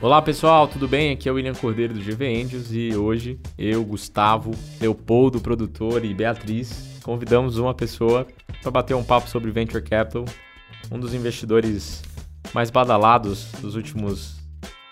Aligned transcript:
Olá 0.00 0.22
pessoal, 0.22 0.68
tudo 0.68 0.86
bem? 0.86 1.12
Aqui 1.12 1.28
é 1.28 1.32
o 1.32 1.34
William 1.34 1.54
Cordeiro 1.54 1.92
do 1.92 2.00
GV 2.00 2.42
Angels 2.42 2.70
e 2.70 2.94
hoje 2.94 3.40
eu, 3.58 3.84
Gustavo, 3.84 4.52
Leopoldo, 4.80 5.40
produtor 5.40 6.04
e 6.04 6.14
Beatriz 6.14 7.00
convidamos 7.08 7.56
uma 7.56 7.72
pessoa 7.72 8.26
para 8.60 8.70
bater 8.70 8.94
um 8.94 9.02
papo 9.02 9.30
sobre 9.30 9.50
Venture 9.50 9.82
Capital, 9.82 10.26
um 10.92 11.00
dos 11.00 11.14
investidores 11.14 12.02
mais 12.52 12.70
badalados 12.70 13.50
dos 13.62 13.74
últimos 13.74 14.36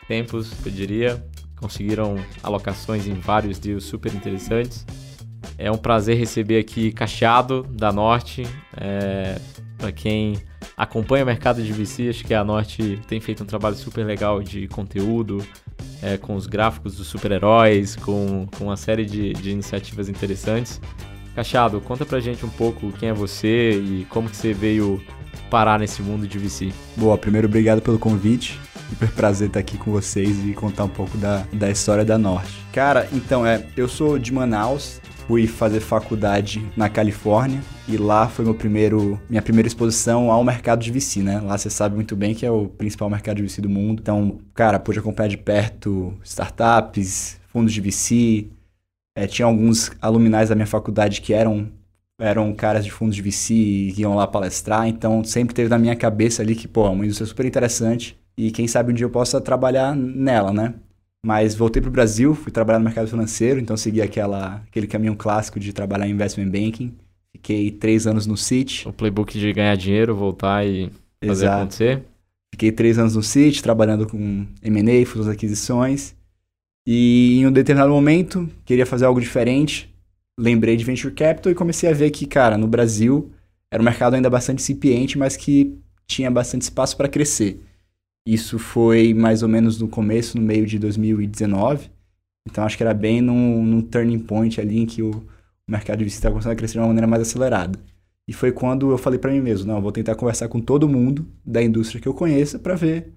tempos, 0.09 0.51
eu 0.65 0.73
diria. 0.73 1.25
Conseguiram 1.57 2.17
alocações 2.43 3.07
em 3.07 3.15
vários 3.15 3.59
deals 3.59 3.85
super 3.85 4.15
interessantes. 4.15 4.87
É 5.59 5.71
um 5.71 5.77
prazer 5.77 6.17
receber 6.17 6.59
aqui 6.59 6.91
Cacheado 6.91 7.63
da 7.65 7.93
Norte. 7.93 8.45
É, 8.77 9.39
para 9.79 9.93
quem 9.93 10.37
acompanha 10.77 11.25
o 11.25 11.27
mercado 11.27 11.63
de 11.63 11.73
VC, 11.73 12.11
acho 12.11 12.25
que 12.25 12.35
a 12.35 12.45
Norte 12.45 13.01
tem 13.09 13.19
feito 13.21 13.43
um 13.43 13.47
trabalho 13.47 13.75
super 13.77 14.05
legal 14.05 14.43
de 14.43 14.69
conteúdo, 14.69 15.45
é, 16.03 16.17
com 16.19 16.35
os 16.35 16.47
gráficos 16.47 16.97
dos 16.97 17.07
super-heróis, 17.07 17.97
com, 17.97 18.47
com 18.57 18.65
uma 18.65 18.77
série 18.77 19.07
de, 19.07 19.33
de 19.33 19.51
iniciativas 19.51 20.09
interessantes. 20.09 20.81
Cachado, 21.35 21.81
conta 21.81 22.05
pra 22.05 22.21
gente 22.21 22.45
um 22.45 22.51
pouco 22.51 22.93
quem 22.93 23.09
é 23.09 23.13
você 23.13 23.73
e 23.73 24.07
como 24.11 24.29
que 24.29 24.37
você 24.37 24.53
veio 24.53 25.03
parar 25.51 25.79
nesse 25.79 26.03
mundo 26.03 26.27
de 26.27 26.39
VC. 26.39 26.73
Boa, 26.97 27.17
primeiro 27.17 27.47
obrigado 27.47 27.81
pelo 27.81 27.99
convite. 27.99 28.59
Super 28.91 29.11
prazer 29.11 29.49
estar 29.49 29.61
aqui 29.61 29.77
com 29.77 29.91
vocês 29.91 30.45
e 30.47 30.53
contar 30.53 30.85
um 30.85 30.89
pouco 30.89 31.17
da, 31.19 31.45
da 31.53 31.71
história 31.71 32.05
da 32.05 32.17
Norte. 32.17 32.53
Cara, 32.73 33.09
então 33.13 33.45
é, 33.45 33.67
eu 33.77 33.89
sou 33.89 34.19
de 34.19 34.33
Manaus, 34.33 35.01
fui 35.27 35.47
fazer 35.47 35.81
faculdade 35.81 36.65
na 36.77 36.89
Califórnia 36.89 37.61
e 37.89 37.97
lá 37.97 38.29
foi 38.29 38.45
meu 38.45 38.55
primeiro, 38.55 39.21
minha 39.29 39.43
primeira 39.43 39.67
exposição 39.67 40.31
ao 40.31 40.45
mercado 40.45 40.83
de 40.83 40.91
VC, 40.91 41.23
né? 41.23 41.41
Lá 41.41 41.59
você 41.59 41.69
sabe 41.69 41.97
muito 41.97 42.15
bem 42.15 42.35
que 42.35 42.47
é 42.47 42.51
o 42.51 42.69
principal 42.69 43.11
mercado 43.11 43.37
de 43.39 43.43
VC 43.43 43.61
do 43.61 43.69
mundo. 43.69 44.01
Então, 44.01 44.39
cara, 44.55 44.79
pude 44.79 44.99
acompanhar 44.99 45.29
de 45.29 45.37
perto 45.37 46.17
startups, 46.23 47.41
fundos 47.49 47.73
de 47.73 47.81
VC. 47.81 48.49
É, 49.17 49.27
tinha 49.27 49.47
alguns 49.47 49.91
aluminais 50.01 50.49
da 50.49 50.55
minha 50.55 50.67
faculdade 50.67 51.21
que 51.21 51.33
eram 51.33 51.69
eram 52.19 52.55
caras 52.55 52.83
de 52.83 52.91
fundos 52.91 53.15
de 53.15 53.21
VC 53.21 53.53
e 53.55 54.01
iam 54.01 54.15
lá 54.15 54.27
palestrar, 54.27 54.89
então 54.89 55.23
sempre 55.23 55.55
teve 55.55 55.69
na 55.69 55.79
minha 55.79 55.95
cabeça 55.95 56.41
ali 56.41 56.55
que, 56.55 56.67
pô, 56.67 56.87
é 56.87 56.89
uma 56.89 57.05
indústria 57.05 57.27
super 57.27 57.45
interessante 57.45 58.19
e 58.39 58.51
quem 58.51 58.67
sabe 58.67 58.91
um 58.91 58.95
dia 58.95 59.05
eu 59.05 59.11
possa 59.11 59.39
trabalhar 59.39 59.95
nela, 59.95 60.51
né? 60.51 60.75
Mas 61.27 61.57
voltei 61.57 61.83
para 61.83 61.89
o 61.89 61.93
Brasil, 61.93 62.37
fui 62.37 62.53
trabalhar 62.53 62.79
no 62.79 62.85
mercado 62.85 63.09
financeiro, 63.09 63.59
então 63.59 63.77
segui 63.77 64.01
aquela, 64.01 64.63
aquele 64.69 64.87
caminho 64.87 65.17
clássico 65.17 65.59
de 65.59 65.73
trabalhar 65.73 66.07
em 66.07 66.13
investment 66.13 66.49
banking. 66.49 66.95
Fiquei 67.33 67.73
três 67.73 68.07
anos 68.07 68.29
no 68.29 68.37
Citi. 68.37 68.87
O 68.87 68.93
playbook 68.93 69.37
de 69.37 69.53
ganhar 69.53 69.77
dinheiro, 69.77 70.15
voltar 70.15 70.65
e 70.65 70.89
fazer 71.21 71.47
Exato. 71.47 71.63
acontecer. 71.63 72.05
Fiquei 72.55 72.71
três 72.71 72.97
anos 72.97 73.17
no 73.17 73.25
Citi, 73.25 73.61
trabalhando 73.61 74.07
com 74.07 74.47
M&A, 74.63 75.05
futuras 75.05 75.27
aquisições. 75.27 76.15
E 76.87 77.41
em 77.41 77.47
um 77.49 77.51
determinado 77.51 77.93
momento, 77.93 78.49
queria 78.65 78.87
fazer 78.87 79.07
algo 79.07 79.21
diferente. 79.21 79.93
Lembrei 80.39 80.77
de 80.77 80.85
Venture 80.85 81.13
Capital 81.13 81.51
e 81.51 81.57
comecei 81.57 81.91
a 81.91 81.93
ver 81.93 82.13
que, 82.13 82.25
cara, 82.25 82.57
no 82.57 82.69
Brasil 82.69 83.33
era 83.69 83.83
um 83.83 83.85
mercado 83.85 84.15
ainda 84.15 84.31
bastante 84.31 84.63
incipiente, 84.63 85.19
mas 85.19 85.37
que 85.37 85.77
tinha 86.07 86.31
bastante 86.31 86.63
espaço 86.63 86.97
para 86.97 87.09
crescer. 87.09 87.61
Isso 88.27 88.59
foi 88.59 89.15
mais 89.15 89.43
ou 89.43 89.49
menos 89.49 89.81
no 89.81 89.89
começo, 89.89 90.37
no 90.37 90.43
meio 90.43 90.67
de 90.67 90.79
2019. 90.79 91.89
Então 92.47 92.65
acho 92.65 92.77
que 92.77 92.83
era 92.83 92.93
bem 92.93 93.21
num, 93.21 93.65
num 93.65 93.81
turning 93.81 94.19
point 94.19 94.61
ali 94.61 94.81
em 94.81 94.87
que 94.87 95.03
o, 95.03 95.25
mercado 95.69 95.99
de 95.99 96.05
VC 96.05 96.15
estava 96.15 96.33
começando 96.33 96.53
a 96.53 96.57
crescer 96.57 96.75
de 96.75 96.79
uma 96.79 96.87
maneira 96.87 97.07
mais 97.07 97.23
acelerada. 97.23 97.79
E 98.29 98.33
foi 98.33 98.53
quando 98.53 98.91
eu 98.91 98.99
falei 98.99 99.19
para 99.19 99.31
mim 99.31 99.41
mesmo, 99.41 99.73
não, 99.73 99.81
vou 99.81 99.93
tentar 99.93 100.15
conversar 100.15 100.49
com 100.49 100.61
todo 100.61 100.89
mundo 100.89 101.27
da 101.45 101.63
indústria 101.63 102.01
que 102.01 102.09
eu 102.09 102.15
conheço 102.15 102.59
para 102.59 102.75
ver 102.75 103.13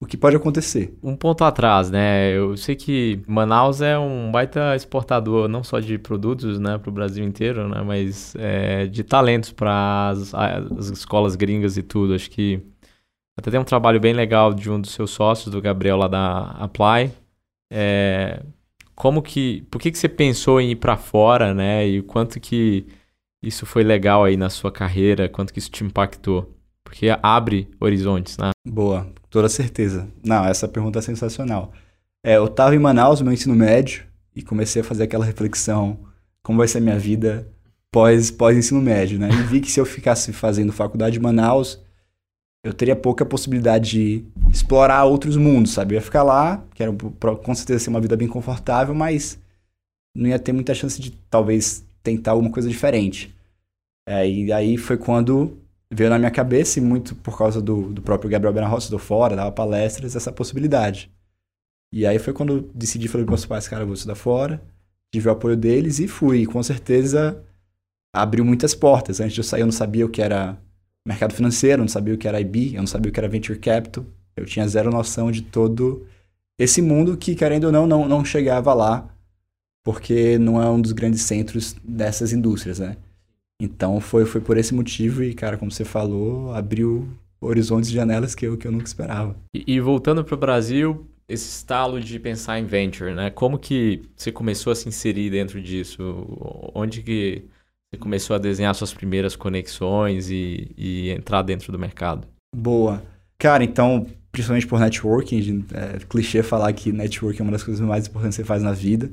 o 0.00 0.06
que 0.06 0.16
pode 0.16 0.34
acontecer. 0.34 0.96
Um 1.02 1.14
ponto 1.14 1.44
atrás, 1.44 1.90
né? 1.90 2.32
Eu 2.32 2.56
sei 2.56 2.74
que 2.74 3.20
Manaus 3.26 3.80
é 3.80 3.96
um 3.96 4.32
baita 4.32 4.74
exportador 4.74 5.48
não 5.48 5.62
só 5.62 5.78
de 5.78 5.96
produtos, 5.96 6.58
né, 6.58 6.76
para 6.76 6.90
o 6.90 6.92
Brasil 6.92 7.24
inteiro, 7.24 7.68
né, 7.68 7.82
mas 7.86 8.34
é, 8.36 8.86
de 8.86 9.04
talentos 9.04 9.52
para 9.52 10.08
as, 10.08 10.34
as 10.34 10.88
escolas 10.88 11.36
gringas 11.36 11.76
e 11.76 11.82
tudo. 11.82 12.14
Acho 12.14 12.30
que 12.30 12.60
até 13.36 13.50
tem 13.50 13.60
um 13.60 13.64
trabalho 13.64 13.98
bem 13.98 14.12
legal 14.12 14.52
de 14.52 14.70
um 14.70 14.80
dos 14.80 14.92
seus 14.92 15.10
sócios, 15.10 15.52
do 15.52 15.60
Gabriel 15.60 15.96
lá 15.96 16.08
da 16.08 16.50
Apply. 16.52 17.10
É, 17.72 18.42
como 18.94 19.22
que, 19.22 19.62
por 19.70 19.80
que, 19.80 19.90
que 19.90 19.98
você 19.98 20.08
pensou 20.08 20.60
em 20.60 20.72
ir 20.72 20.76
para 20.76 20.96
fora, 20.96 21.54
né? 21.54 21.86
E 21.86 22.02
quanto 22.02 22.38
que 22.38 22.86
isso 23.42 23.66
foi 23.66 23.82
legal 23.82 24.24
aí 24.24 24.36
na 24.36 24.50
sua 24.50 24.70
carreira, 24.70 25.28
quanto 25.28 25.52
que 25.52 25.58
isso 25.58 25.70
te 25.70 25.82
impactou? 25.82 26.54
Porque 26.84 27.08
abre 27.22 27.68
horizontes, 27.80 28.36
né? 28.36 28.50
Boa, 28.66 29.10
toda 29.30 29.48
certeza. 29.48 30.08
Não, 30.22 30.44
essa 30.44 30.68
pergunta 30.68 30.98
é 30.98 31.02
sensacional. 31.02 31.72
É, 32.24 32.36
eu 32.36 32.44
estava 32.44 32.74
em 32.74 32.78
Manaus, 32.78 33.20
meu 33.22 33.32
ensino 33.32 33.54
médio, 33.54 34.04
e 34.36 34.42
comecei 34.42 34.82
a 34.82 34.84
fazer 34.84 35.04
aquela 35.04 35.24
reflexão, 35.24 35.98
como 36.42 36.58
vai 36.58 36.68
ser 36.68 36.78
a 36.78 36.82
minha 36.82 36.98
vida 36.98 37.50
pós, 37.90 38.30
pós 38.30 38.56
ensino 38.56 38.80
médio, 38.80 39.18
né? 39.18 39.28
E 39.30 39.42
vi 39.44 39.60
que 39.60 39.70
se 39.70 39.80
eu 39.80 39.86
ficasse 39.86 40.32
fazendo 40.32 40.72
faculdade 40.72 41.18
em 41.18 41.22
Manaus, 41.22 41.81
eu 42.64 42.72
teria 42.72 42.94
pouca 42.94 43.24
possibilidade 43.24 43.90
de 43.90 44.24
explorar 44.50 45.04
outros 45.04 45.36
mundos, 45.36 45.72
sabe? 45.72 45.94
Eu 45.94 45.96
ia 45.96 46.02
ficar 46.02 46.22
lá, 46.22 46.64
que 46.74 46.82
era 46.82 46.92
com 46.92 47.54
certeza 47.54 47.80
ser 47.80 47.90
uma 47.90 48.00
vida 48.00 48.16
bem 48.16 48.28
confortável, 48.28 48.94
mas 48.94 49.38
não 50.14 50.28
ia 50.28 50.38
ter 50.38 50.52
muita 50.52 50.74
chance 50.74 51.00
de 51.00 51.10
talvez 51.28 51.84
tentar 52.02 52.32
alguma 52.32 52.50
coisa 52.50 52.68
diferente. 52.68 53.34
É, 54.06 54.28
e 54.28 54.52
aí 54.52 54.76
foi 54.76 54.96
quando 54.96 55.58
veio 55.90 56.10
na 56.10 56.18
minha 56.18 56.30
cabeça, 56.30 56.78
e 56.78 56.82
muito 56.82 57.14
por 57.16 57.36
causa 57.36 57.60
do, 57.60 57.92
do 57.92 58.00
próprio 58.00 58.30
Gabriel 58.30 58.52
Benarroça, 58.52 58.90
do 58.90 58.98
Fora, 58.98 59.36
dava 59.36 59.52
palestras, 59.52 60.16
essa 60.16 60.32
possibilidade. 60.32 61.10
E 61.92 62.06
aí 62.06 62.18
foi 62.18 62.32
quando 62.32 62.70
decidi, 62.74 63.08
falei 63.08 63.24
para 63.24 63.32
meus 63.32 63.44
pais, 63.44 63.68
cara, 63.68 63.82
eu 63.82 63.86
vou 63.86 63.94
estudar 63.94 64.14
fora, 64.14 64.62
tive 65.12 65.28
o 65.28 65.32
apoio 65.32 65.56
deles 65.56 65.98
e 65.98 66.08
fui. 66.08 66.42
E 66.42 66.46
com 66.46 66.62
certeza 66.62 67.42
abriu 68.14 68.44
muitas 68.44 68.74
portas. 68.74 69.20
Antes 69.20 69.34
de 69.34 69.40
eu 69.40 69.44
sair, 69.44 69.60
eu 69.60 69.66
não 69.66 69.72
sabia 69.72 70.06
o 70.06 70.08
que 70.08 70.22
era 70.22 70.58
mercado 71.06 71.34
financeiro, 71.34 71.80
eu 71.80 71.84
não 71.84 71.88
sabia 71.88 72.14
o 72.14 72.18
que 72.18 72.28
era 72.28 72.40
IB, 72.40 72.74
eu 72.74 72.80
não 72.80 72.86
sabia 72.86 73.10
o 73.10 73.12
que 73.12 73.20
era 73.20 73.28
Venture 73.28 73.58
Capital. 73.58 74.04
Eu 74.36 74.46
tinha 74.46 74.66
zero 74.66 74.90
noção 74.90 75.30
de 75.30 75.42
todo 75.42 76.06
esse 76.58 76.80
mundo 76.80 77.16
que, 77.16 77.34
querendo 77.34 77.64
ou 77.64 77.72
não, 77.72 77.86
não, 77.86 78.08
não 78.08 78.24
chegava 78.24 78.72
lá, 78.72 79.08
porque 79.84 80.38
não 80.38 80.62
é 80.62 80.68
um 80.70 80.80
dos 80.80 80.92
grandes 80.92 81.22
centros 81.22 81.74
dessas 81.82 82.32
indústrias, 82.32 82.78
né? 82.78 82.96
Então 83.60 84.00
foi, 84.00 84.24
foi 84.24 84.40
por 84.40 84.56
esse 84.56 84.74
motivo 84.74 85.22
e, 85.22 85.34
cara, 85.34 85.56
como 85.56 85.70
você 85.70 85.84
falou, 85.84 86.52
abriu 86.52 87.08
horizontes 87.40 87.90
e 87.90 87.92
janelas 87.92 88.34
que 88.34 88.46
eu, 88.46 88.56
que 88.56 88.66
eu 88.66 88.72
nunca 88.72 88.86
esperava. 88.86 89.36
E, 89.54 89.64
e 89.66 89.80
voltando 89.80 90.24
para 90.24 90.34
o 90.34 90.38
Brasil, 90.38 91.06
esse 91.28 91.48
estalo 91.48 92.00
de 92.00 92.18
pensar 92.18 92.58
em 92.58 92.64
venture, 92.64 93.14
né? 93.14 93.30
Como 93.30 93.58
que 93.58 94.02
você 94.16 94.30
começou 94.30 94.72
a 94.72 94.76
se 94.76 94.88
inserir 94.88 95.30
dentro 95.30 95.60
disso? 95.60 96.00
Onde 96.74 97.02
que 97.02 97.44
você 97.92 97.98
começou 97.98 98.34
a 98.34 98.38
desenhar 98.38 98.74
suas 98.74 98.94
primeiras 98.94 99.36
conexões 99.36 100.30
e, 100.30 100.72
e 100.78 101.10
entrar 101.10 101.42
dentro 101.42 101.70
do 101.70 101.78
mercado? 101.78 102.26
Boa. 102.56 103.02
Cara, 103.38 103.62
então, 103.62 104.06
principalmente 104.30 104.66
por 104.66 104.80
networking, 104.80 105.66
é 105.74 105.98
clichê 106.08 106.42
falar 106.42 106.72
que 106.72 106.90
networking 106.90 107.40
é 107.40 107.42
uma 107.42 107.52
das 107.52 107.62
coisas 107.62 107.84
mais 107.86 108.06
importantes 108.06 108.36
que 108.36 108.42
você 108.42 108.46
faz 108.46 108.62
na 108.62 108.72
vida. 108.72 109.10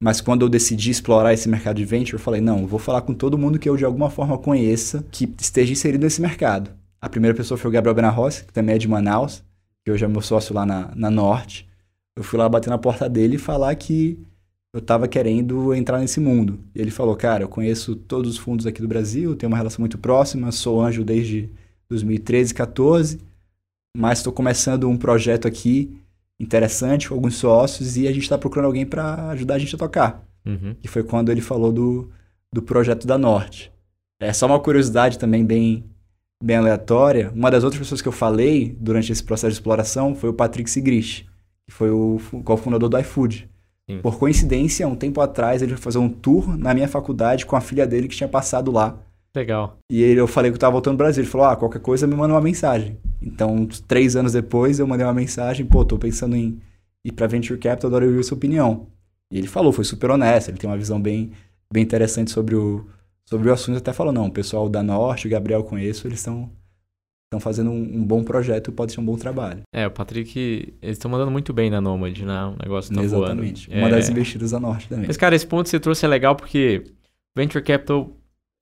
Mas 0.00 0.20
quando 0.20 0.42
eu 0.42 0.48
decidi 0.48 0.90
explorar 0.90 1.32
esse 1.32 1.48
mercado 1.48 1.76
de 1.76 1.84
venture, 1.84 2.14
eu 2.14 2.20
falei, 2.20 2.40
não, 2.40 2.66
vou 2.66 2.78
falar 2.78 3.00
com 3.00 3.14
todo 3.14 3.38
mundo 3.38 3.58
que 3.58 3.68
eu 3.68 3.76
de 3.76 3.84
alguma 3.84 4.10
forma 4.10 4.36
conheça 4.36 5.04
que 5.10 5.32
esteja 5.40 5.72
inserido 5.72 6.02
nesse 6.02 6.20
mercado. 6.20 6.70
A 7.00 7.08
primeira 7.08 7.36
pessoa 7.36 7.56
foi 7.56 7.70
o 7.70 7.72
Gabriel 7.72 7.94
Benarroz, 7.94 8.42
que 8.42 8.52
também 8.52 8.74
é 8.74 8.78
de 8.78 8.86
Manaus, 8.86 9.42
que 9.84 9.90
hoje 9.90 10.04
é 10.04 10.08
meu 10.08 10.20
sócio 10.20 10.54
lá 10.54 10.66
na, 10.66 10.92
na 10.94 11.10
Norte. 11.10 11.66
Eu 12.14 12.22
fui 12.22 12.38
lá 12.38 12.48
bater 12.48 12.68
na 12.68 12.78
porta 12.78 13.08
dele 13.08 13.36
e 13.36 13.38
falar 13.38 13.74
que 13.74 14.18
eu 14.72 14.80
estava 14.80 15.08
querendo 15.08 15.74
entrar 15.74 15.98
nesse 15.98 16.20
mundo. 16.20 16.60
E 16.74 16.80
ele 16.80 16.90
falou, 16.90 17.16
cara, 17.16 17.44
eu 17.44 17.48
conheço 17.48 17.96
todos 17.96 18.32
os 18.32 18.38
fundos 18.38 18.66
aqui 18.66 18.80
do 18.80 18.88
Brasil, 18.88 19.34
tenho 19.34 19.50
uma 19.50 19.56
relação 19.56 19.80
muito 19.80 19.98
próxima, 19.98 20.52
sou 20.52 20.80
anjo 20.80 21.04
desde 21.04 21.48
2013, 21.88 22.54
14, 22.54 23.18
mas 23.96 24.18
estou 24.18 24.32
começando 24.32 24.88
um 24.88 24.96
projeto 24.96 25.48
aqui 25.48 25.98
interessante 26.38 27.08
com 27.08 27.14
alguns 27.14 27.36
sócios 27.36 27.96
e 27.96 28.06
a 28.06 28.12
gente 28.12 28.22
está 28.22 28.38
procurando 28.38 28.66
alguém 28.66 28.86
para 28.86 29.30
ajudar 29.30 29.54
a 29.54 29.58
gente 29.58 29.74
a 29.74 29.78
tocar. 29.78 30.24
Uhum. 30.46 30.76
E 30.82 30.86
foi 30.86 31.02
quando 31.02 31.30
ele 31.32 31.40
falou 31.40 31.72
do, 31.72 32.10
do 32.52 32.62
projeto 32.62 33.06
da 33.06 33.18
Norte. 33.18 33.72
É 34.20 34.32
só 34.32 34.46
uma 34.46 34.60
curiosidade 34.60 35.18
também 35.18 35.44
bem, 35.44 35.84
bem 36.42 36.56
aleatória. 36.56 37.32
Uma 37.34 37.50
das 37.50 37.64
outras 37.64 37.80
pessoas 37.80 38.02
que 38.02 38.08
eu 38.08 38.12
falei 38.12 38.76
durante 38.78 39.10
esse 39.10 39.22
processo 39.22 39.52
de 39.52 39.54
exploração 39.54 40.14
foi 40.14 40.28
o 40.28 40.34
Patrick 40.34 40.68
Sigrist, 40.68 41.24
que 41.66 41.72
foi 41.72 41.90
o 41.90 42.20
cofundador 42.44 42.88
do 42.88 42.98
iFood. 42.98 43.48
Sim. 43.88 44.00
Por 44.02 44.18
coincidência, 44.18 44.86
um 44.86 44.94
tempo 44.94 45.20
atrás, 45.20 45.62
ele 45.62 45.72
foi 45.72 45.80
fazer 45.80 45.98
um 45.98 46.10
tour 46.10 46.58
na 46.58 46.74
minha 46.74 46.86
faculdade 46.86 47.46
com 47.46 47.56
a 47.56 47.60
filha 47.60 47.86
dele 47.86 48.06
que 48.06 48.16
tinha 48.16 48.28
passado 48.28 48.70
lá. 48.70 48.98
Legal. 49.34 49.78
E 49.90 50.02
ele, 50.02 50.20
eu 50.20 50.26
falei 50.26 50.50
que 50.50 50.56
eu 50.56 50.60
tava 50.60 50.72
voltando 50.72 50.96
pro 50.96 51.06
Brasil. 51.06 51.22
Ele 51.22 51.30
falou: 51.30 51.46
Ah, 51.46 51.56
qualquer 51.56 51.80
coisa 51.80 52.06
me 52.06 52.14
manda 52.14 52.34
uma 52.34 52.40
mensagem. 52.40 52.98
Então, 53.22 53.66
três 53.86 54.14
anos 54.14 54.32
depois, 54.32 54.78
eu 54.78 54.86
mandei 54.86 55.06
uma 55.06 55.14
mensagem: 55.14 55.64
Pô, 55.64 55.84
tô 55.84 55.98
pensando 55.98 56.36
em 56.36 56.60
ir 57.04 57.12
pra 57.12 57.26
Venture 57.26 57.58
Capital, 57.58 57.88
adoro 57.88 58.06
ouvir 58.06 58.22
sua 58.24 58.36
opinião. 58.36 58.86
E 59.32 59.38
ele 59.38 59.46
falou, 59.46 59.72
foi 59.72 59.84
super 59.84 60.10
honesto. 60.10 60.48
Ele 60.48 60.58
tem 60.58 60.68
uma 60.68 60.76
visão 60.76 61.00
bem, 61.00 61.32
bem 61.72 61.82
interessante 61.82 62.30
sobre 62.30 62.54
o, 62.54 62.86
sobre 63.24 63.48
o 63.48 63.52
assunto. 63.52 63.78
Até 63.78 63.92
falou: 63.92 64.12
Não, 64.12 64.26
o 64.26 64.32
pessoal 64.32 64.68
da 64.68 64.82
Norte, 64.82 65.26
o 65.26 65.30
Gabriel 65.30 65.64
conheço, 65.64 66.06
eles 66.06 66.20
são 66.20 66.50
estão 67.28 67.38
fazendo 67.38 67.70
um, 67.70 67.82
um, 67.82 68.04
bom 68.04 68.24
projeto 68.24 68.70
e 68.70 68.72
pode 68.72 68.92
ser 68.92 69.00
um 69.00 69.04
bom 69.04 69.16
trabalho. 69.16 69.60
É, 69.72 69.86
o 69.86 69.90
Patrick, 69.90 70.74
eles 70.80 70.96
estão 70.96 71.10
mandando 71.10 71.30
muito 71.30 71.52
bem 71.52 71.70
na 71.70 71.80
Nomad, 71.80 72.18
né? 72.20 72.44
O 72.44 72.56
negócio 72.62 72.94
tá 72.94 73.02
Exatamente. 73.02 73.68
voando. 73.68 73.80
Uma 73.80 73.88
é... 73.88 73.90
das 73.90 74.08
investidas 74.08 74.50
da 74.50 74.58
Norte 74.58 74.88
também. 74.88 75.06
Mas, 75.06 75.16
cara, 75.18 75.36
esse 75.36 75.46
ponto 75.46 75.64
que 75.64 75.70
você 75.70 75.78
trouxe 75.78 76.06
é 76.06 76.08
legal 76.08 76.34
porque 76.34 76.84
Venture 77.36 77.62
Capital 77.62 78.10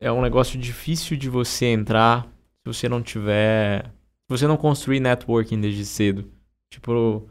é 0.01 0.11
um 0.11 0.21
negócio 0.21 0.59
difícil 0.59 1.17
de 1.17 1.31
você 1.31 1.67
entrar 1.67 2.25
se 2.25 2.75
você 2.75 2.89
não 2.89 3.01
tiver... 3.01 3.85
Se 3.85 4.37
você 4.37 4.47
não 4.49 4.57
construir 4.57 4.99
networking 4.99 5.61
desde 5.61 5.87
cedo. 5.87 6.29
Tipo, 6.69 7.29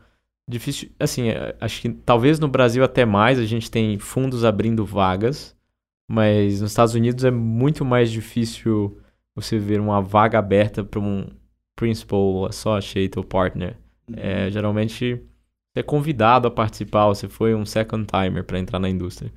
difícil... 0.50 0.90
Assim, 0.98 1.28
é, 1.28 1.54
acho 1.60 1.82
que 1.82 1.90
talvez 1.90 2.40
no 2.40 2.48
Brasil 2.48 2.82
até 2.82 3.04
mais 3.04 3.38
a 3.38 3.46
gente 3.46 3.70
tem 3.70 4.00
fundos 4.00 4.46
abrindo 4.46 4.86
vagas, 4.86 5.54
mas 6.10 6.62
nos 6.62 6.72
Estados 6.72 6.96
Unidos 6.96 7.26
é 7.26 7.32
muito 7.32 7.84
mais 7.84 8.10
difícil 8.10 8.98
você 9.36 9.60
ver 9.60 9.80
uma 9.80 10.02
vaga 10.02 10.40
aberta 10.40 10.84
para 10.84 11.00
um 11.00 11.28
principal, 11.76 12.46
associate 12.46 13.18
ou 13.18 13.24
partner. 13.24 13.76
Uhum. 14.10 14.16
É, 14.18 14.50
geralmente 14.50 15.22
você 15.74 15.80
é 15.80 15.84
convidado 15.84 16.48
a 16.48 16.52
participar, 16.52 17.08
você 17.08 17.28
foi 17.28 17.54
um 17.54 17.66
second 17.66 18.06
timer 18.06 18.44
para 18.46 18.58
entrar 18.58 18.80
na 18.80 18.90
indústria. 18.90 19.32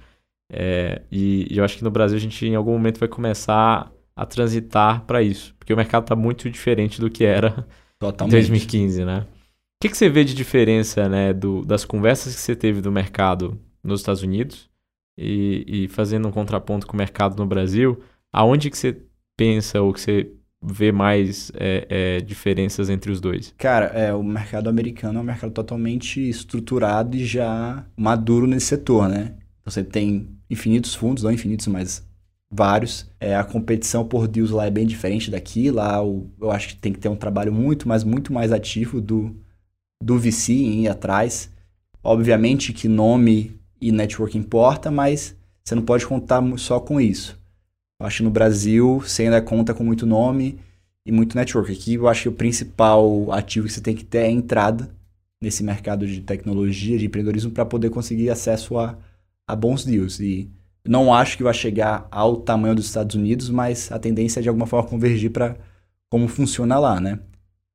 É, 0.51 1.03
e, 1.11 1.53
e, 1.53 1.59
eu 1.59 1.65
acho 1.65 1.77
que 1.77 1.85
no 1.85 1.91
Brasil 1.91 2.17
a 2.17 2.21
gente 2.21 2.47
em 2.47 2.55
algum 2.55 2.73
momento 2.73 3.01
vai 3.01 3.09
começar 3.09 3.93
a 4.17 4.25
transitar 4.25 5.05
para 5.05 5.21
isso, 5.23 5.55
porque 5.59 5.73
o 5.73 5.77
mercado 5.77 6.05
está 6.05 6.17
muito 6.17 6.49
diferente 6.49 7.01
do 7.01 7.11
que 7.11 7.25
era 7.25 7.67
Totalmente. 7.99 8.37
em 8.37 8.39
2015, 8.39 9.05
né? 9.05 9.27
O 9.79 9.81
que, 9.83 9.89
que 9.89 9.97
você 9.97 10.09
vê 10.09 10.25
de 10.25 10.35
diferença 10.35 11.09
né, 11.09 11.33
do, 11.33 11.65
das 11.65 11.85
conversas 11.85 12.35
que 12.35 12.41
você 12.41 12.57
teve 12.57 12.81
do 12.81 12.91
mercado 12.91 13.61
nos 13.83 14.01
Estados 14.01 14.23
Unidos 14.23 14.69
e, 15.17 15.65
e 15.85 15.89
fazendo 15.89 16.27
um 16.27 16.33
contraponto 16.33 16.87
com 16.87 16.95
o 16.95 16.97
mercado 16.97 17.37
no 17.37 17.47
Brasil? 17.47 18.01
Aonde 18.33 18.71
que 18.71 18.79
você 18.79 19.01
pensa 19.39 19.81
ou 19.81 19.93
que 19.93 20.01
você 20.01 20.33
vê 20.61 20.91
mais 20.91 21.53
é, 21.55 21.87
é, 21.89 22.21
diferenças 22.21 22.91
entre 22.91 23.13
os 23.13 23.21
dois? 23.21 23.55
Cara, 23.57 23.87
é, 23.87 24.13
o 24.13 24.23
mercado 24.23 24.69
americano 24.69 25.21
é 25.21 25.23
um 25.23 25.25
mercado 25.25 25.53
totalmente 25.53 26.21
estruturado 26.29 27.17
e 27.17 27.25
já 27.25 27.87
maduro 27.97 28.47
nesse 28.47 28.67
setor, 28.67 29.09
né? 29.09 29.37
Você 29.65 29.85
tem 29.85 30.29
infinitos 30.51 30.95
fundos, 30.95 31.23
não 31.23 31.31
infinitos, 31.31 31.69
mas 31.69 32.05
vários. 32.51 33.09
É, 33.21 33.37
a 33.37 33.45
competição 33.45 34.05
por 34.05 34.27
deals 34.27 34.51
lá 34.51 34.67
é 34.67 34.71
bem 34.71 34.87
diferente 34.87 35.31
daqui. 35.31 35.71
Lá 35.71 36.05
o, 36.05 36.29
eu 36.41 36.51
acho 36.51 36.69
que 36.69 36.77
tem 36.77 36.93
que 36.93 36.99
ter 36.99 37.09
um 37.09 37.17
trabalho 37.17 37.53
muito, 37.53 37.87
mas 37.87 38.03
muito 38.03 38.33
mais 38.33 38.51
ativo 38.51 39.01
do, 39.01 39.37
do 40.03 40.19
VC 40.19 40.53
em 40.53 40.85
ir 40.85 40.89
atrás. 40.89 41.51
Obviamente 42.03 42.73
que 42.73 42.89
nome 42.89 43.61
e 43.81 43.93
network 43.93 44.37
importa, 44.37 44.91
mas 44.91 45.37
você 45.65 45.75
não 45.75 45.83
pode 45.83 46.07
contar 46.07 46.43
só 46.57 46.81
com 46.81 47.01
isso. 47.01 47.39
Eu 48.01 48.07
acho 48.07 48.19
que 48.19 48.23
no 48.23 48.31
Brasil 48.31 49.01
você 49.01 49.25
ainda 49.25 49.43
conta 49.43 49.75
com 49.75 49.83
muito 49.83 50.07
nome 50.07 50.59
e 51.05 51.11
muito 51.11 51.37
network. 51.37 51.73
Aqui 51.73 51.95
eu 51.95 52.07
acho 52.07 52.23
que 52.23 52.29
o 52.29 52.33
principal 52.33 53.33
ativo 53.33 53.67
que 53.67 53.73
você 53.73 53.81
tem 53.81 53.97
que 53.97 54.05
ter 54.05 54.19
é 54.19 54.31
entrada 54.31 54.89
nesse 55.43 55.63
mercado 55.65 56.07
de 56.07 56.21
tecnologia, 56.21 56.99
de 56.99 57.07
empreendedorismo, 57.07 57.51
para 57.51 57.65
poder 57.65 57.91
conseguir 57.91 58.31
acesso 58.31 58.79
a, 58.79 58.97
a 59.47 59.57
bons 59.57 59.85
deals. 59.85 60.21
E 60.21 60.51
não 60.87 61.13
acho 61.13 61.37
que 61.37 61.43
vai 61.43 61.55
chegar 61.55 62.07
ao 62.11 62.37
tamanho 62.37 62.75
dos 62.75 62.87
Estados 62.87 63.17
Unidos, 63.17 63.51
mas 63.51 63.91
a 63.91 63.99
tendência 63.99 64.41
é 64.41 64.43
de 64.43 64.49
alguma 64.49 64.67
forma 64.67 64.89
convergir 64.89 65.31
para 65.31 65.57
como 66.11 66.29
funciona 66.29 66.79
lá, 66.79 67.01
né? 67.01 67.19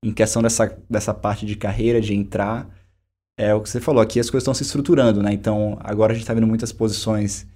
Em 0.04 0.12
questão 0.12 0.42
dessa, 0.42 0.78
dessa 0.90 1.14
parte 1.14 1.46
de 1.46 1.56
carreira, 1.56 2.02
de 2.02 2.14
entrar, 2.14 2.70
é 3.38 3.54
o 3.54 3.62
que 3.62 3.70
você 3.70 3.80
falou, 3.80 4.02
aqui 4.02 4.20
as 4.20 4.30
coisas 4.30 4.44
estão 4.44 4.54
se 4.54 4.64
estruturando, 4.64 5.22
né? 5.22 5.34
Então, 5.34 5.78
agora 5.82 6.12
a 6.12 6.16
gente 6.16 6.24
está 6.24 6.34
vendo 6.34 6.48
muitas 6.48 6.72
posições 6.72 7.48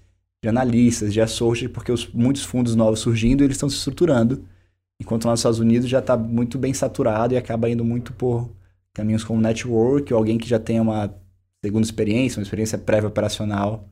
de 0.43 0.49
analistas, 0.49 1.13
de 1.13 1.21
associates, 1.21 1.73
porque 1.73 1.91
os, 1.91 2.07
muitos 2.13 2.43
fundos 2.43 2.75
novos 2.75 2.99
surgindo 2.99 3.43
eles 3.43 3.55
estão 3.55 3.69
se 3.69 3.77
estruturando, 3.77 4.43
enquanto 5.01 5.25
lá 5.25 5.31
nos 5.31 5.39
Estados 5.39 5.59
Unidos 5.59 5.89
já 5.89 5.99
está 5.99 6.15
muito 6.15 6.57
bem 6.57 6.73
saturado 6.73 7.33
e 7.33 7.37
acaba 7.37 7.69
indo 7.69 7.83
muito 7.83 8.13
por 8.13 8.49
caminhos 8.93 9.23
como 9.23 9.41
network, 9.41 10.13
ou 10.13 10.17
alguém 10.17 10.37
que 10.37 10.47
já 10.47 10.59
tenha 10.59 10.81
uma 10.81 11.13
segunda 11.63 11.85
experiência, 11.85 12.39
uma 12.39 12.43
experiência 12.43 12.77
prévia 12.77 13.07
operacional, 13.07 13.87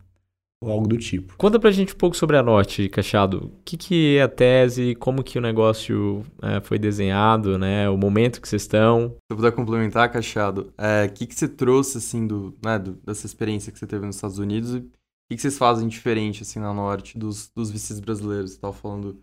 ou 0.62 0.72
algo 0.72 0.88
do 0.88 0.98
tipo. 0.98 1.36
Conta 1.38 1.60
pra 1.60 1.70
gente 1.70 1.94
um 1.94 1.98
pouco 1.98 2.16
sobre 2.16 2.38
a 2.38 2.44
Norte, 2.44 2.90
Cachado. 2.90 3.52
O 3.60 3.64
que, 3.64 3.78
que 3.78 4.18
é 4.18 4.24
a 4.24 4.28
tese, 4.28 4.96
como 4.96 5.24
que 5.24 5.38
o 5.38 5.42
negócio 5.42 6.24
é, 6.42 6.62
foi 6.62 6.80
desenhado, 6.80 7.58
né? 7.58 7.90
O 7.90 7.98
momento 7.98 8.42
que 8.42 8.48
vocês 8.48 8.64
estão. 8.64 9.10
Se 9.10 9.16
eu 9.30 9.36
puder 9.36 9.52
complementar, 9.52 10.12
Cachado, 10.12 10.74
o 10.78 10.84
é, 10.84 11.08
que, 11.08 11.28
que 11.28 11.36
você 11.36 11.48
trouxe, 11.48 11.98
assim, 11.98 12.26
do, 12.26 12.56
né, 12.64 12.80
do, 12.80 12.94
dessa 13.06 13.26
experiência 13.26 13.72
que 13.72 13.78
você 13.78 13.86
teve 13.86 14.06
nos 14.06 14.16
Estados 14.16 14.40
Unidos 14.40 14.74
o 14.74 14.84
que, 15.30 15.38
vocês 15.38 15.58
fazem 15.58 15.88
diferente, 15.88 16.44
assim, 16.44 16.60
na 16.60 16.74
Norte 16.74 17.18
dos, 17.18 17.50
dos 17.56 17.72
VCs 17.72 18.00
brasileiros? 18.00 18.52
Você 18.52 18.60
tava 18.60 18.74
falando 18.74 19.18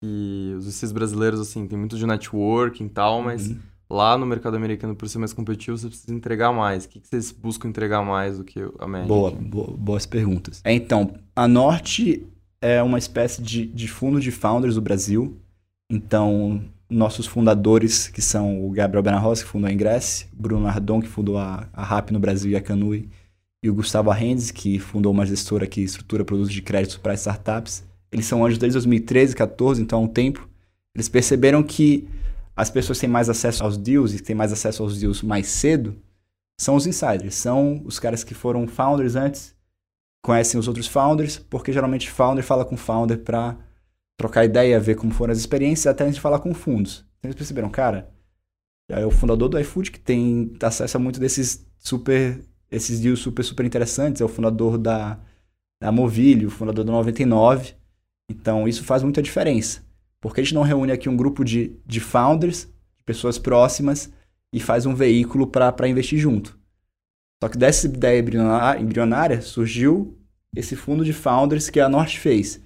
que 0.00 0.54
os 0.56 0.66
VCs 0.66 0.92
brasileiros, 0.92 1.40
assim, 1.40 1.66
tem 1.66 1.78
muito 1.78 1.96
de 1.96 2.06
networking 2.06 2.86
e 2.86 2.88
tal, 2.88 3.22
mas 3.22 3.48
uhum. 3.48 3.58
lá 3.90 4.16
no 4.16 4.24
mercado 4.24 4.56
americano, 4.56 4.94
por 4.94 5.08
ser 5.08 5.18
mais 5.18 5.32
competitivo, 5.32 5.76
você 5.76 5.88
precisa 5.88 6.14
entregar 6.14 6.52
mais. 6.52 6.84
O 6.84 6.88
que, 6.88 7.00
vocês 7.02 7.30
buscam 7.30 7.68
entregar 7.68 8.02
mais 8.02 8.38
do 8.38 8.44
que 8.44 8.60
a 8.78 8.86
média? 8.86 9.08
Boa, 9.08 9.30
boa 9.30 9.76
boas 9.76 10.06
perguntas. 10.06 10.60
É, 10.64 10.72
então, 10.72 11.14
a 11.34 11.46
Norte 11.46 12.26
é 12.60 12.82
uma 12.82 12.98
espécie 12.98 13.42
de, 13.42 13.66
de 13.66 13.88
fundo 13.88 14.20
de 14.20 14.30
founders 14.30 14.74
do 14.74 14.80
Brasil. 14.80 15.36
Então, 15.90 16.64
nossos 16.88 17.26
fundadores, 17.26 18.08
que 18.08 18.22
são 18.22 18.64
o 18.64 18.70
Gabriel 18.70 19.02
Benarros, 19.02 19.42
que 19.42 19.48
fundou 19.48 19.68
a 19.68 19.72
Ingress, 19.72 20.26
Bruno 20.32 20.66
Ardon, 20.66 21.00
que 21.00 21.08
fundou 21.08 21.38
a, 21.38 21.68
a 21.72 21.82
RAP 21.82 22.10
no 22.10 22.18
Brasil 22.18 22.52
e 22.52 22.56
a 22.56 22.60
Canui, 22.60 23.08
e 23.62 23.70
o 23.70 23.74
Gustavo 23.74 24.10
Arrendes, 24.10 24.50
que 24.50 24.78
fundou 24.78 25.12
uma 25.12 25.26
gestora 25.26 25.66
que 25.66 25.80
estrutura 25.80 26.24
produtos 26.24 26.52
de 26.52 26.62
crédito 26.62 27.00
para 27.00 27.14
startups. 27.14 27.84
Eles 28.12 28.26
são 28.26 28.44
anjos 28.44 28.58
desde 28.58 28.74
2013, 28.74 29.34
14, 29.34 29.82
então 29.82 29.98
há 29.98 30.02
um 30.02 30.08
tempo. 30.08 30.48
Eles 30.94 31.08
perceberam 31.08 31.62
que 31.62 32.08
as 32.54 32.70
pessoas 32.70 32.98
têm 32.98 33.08
mais 33.08 33.28
acesso 33.28 33.62
aos 33.64 33.76
deals 33.76 34.14
e 34.14 34.20
têm 34.20 34.36
mais 34.36 34.52
acesso 34.52 34.82
aos 34.82 34.98
deals 34.98 35.22
mais 35.22 35.46
cedo 35.48 35.96
são 36.58 36.74
os 36.74 36.86
insiders, 36.86 37.34
são 37.34 37.82
os 37.84 37.98
caras 37.98 38.24
que 38.24 38.34
foram 38.34 38.66
founders 38.66 39.14
antes, 39.14 39.54
conhecem 40.22 40.58
os 40.58 40.66
outros 40.66 40.86
founders, 40.86 41.38
porque 41.38 41.72
geralmente 41.72 42.10
founder 42.10 42.42
fala 42.42 42.64
com 42.64 42.76
founder 42.76 43.18
para 43.18 43.56
trocar 44.16 44.44
ideia, 44.44 44.80
ver 44.80 44.96
como 44.96 45.12
foram 45.12 45.32
as 45.32 45.38
experiências, 45.38 45.86
até 45.86 46.04
antes 46.04 46.16
de 46.16 46.20
falar 46.20 46.38
com 46.38 46.54
fundos. 46.54 47.04
Então 47.18 47.28
eles 47.28 47.36
perceberam, 47.36 47.68
cara, 47.68 48.10
é 48.88 49.04
o 49.04 49.10
fundador 49.10 49.48
do 49.48 49.58
iFood 49.58 49.90
que 49.90 50.00
tem 50.00 50.56
acesso 50.62 50.96
a 50.96 51.00
muito 51.00 51.20
desses 51.20 51.66
super 51.78 52.40
esses 52.70 53.00
deals 53.00 53.20
super, 53.20 53.42
super 53.42 53.64
interessantes. 53.64 54.20
É 54.20 54.24
o 54.24 54.28
fundador 54.28 54.78
da, 54.78 55.18
da 55.80 55.92
Movilio, 55.92 56.48
o 56.48 56.50
fundador 56.50 56.84
do 56.84 56.92
99. 56.92 57.74
Então, 58.30 58.66
isso 58.66 58.84
faz 58.84 59.02
muita 59.02 59.22
diferença. 59.22 59.84
Porque 60.20 60.40
a 60.40 60.44
gente 60.44 60.54
não 60.54 60.62
reúne 60.62 60.92
aqui 60.92 61.08
um 61.08 61.16
grupo 61.16 61.44
de, 61.44 61.76
de 61.86 62.00
founders, 62.00 62.64
de 62.98 63.04
pessoas 63.04 63.38
próximas, 63.38 64.10
e 64.52 64.60
faz 64.60 64.86
um 64.86 64.94
veículo 64.94 65.46
para 65.46 65.88
investir 65.88 66.18
junto. 66.18 66.58
Só 67.42 67.48
que 67.48 67.58
dessa 67.58 67.86
ideia 67.86 68.24
embrionária 68.80 69.42
surgiu 69.42 70.16
esse 70.54 70.74
fundo 70.74 71.04
de 71.04 71.12
founders 71.12 71.68
que 71.68 71.78
a 71.78 71.88
Norte 71.88 72.18
fez. 72.18 72.60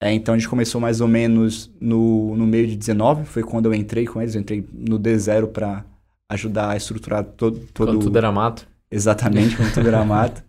É, 0.00 0.12
então 0.12 0.34
a 0.34 0.38
gente 0.38 0.48
começou 0.48 0.80
mais 0.80 1.00
ou 1.00 1.08
menos 1.08 1.70
no, 1.80 2.36
no 2.36 2.46
meio 2.46 2.68
de 2.68 2.76
19, 2.76 3.24
foi 3.24 3.42
quando 3.42 3.66
eu 3.66 3.74
entrei 3.74 4.06
com 4.06 4.22
eles, 4.22 4.34
eu 4.34 4.40
entrei 4.40 4.66
no 4.72 4.98
D0 4.98 5.48
para 5.48 5.84
ajudar 6.30 6.70
a 6.70 6.76
estruturar 6.76 7.24
todo, 7.24 7.58
todo 7.74 7.88
Quando 7.88 8.00
tudo 8.00 8.16
era 8.16 8.30
mato. 8.30 8.66
Exatamente, 8.90 9.56
era 9.86 10.04
mato. 10.04 10.42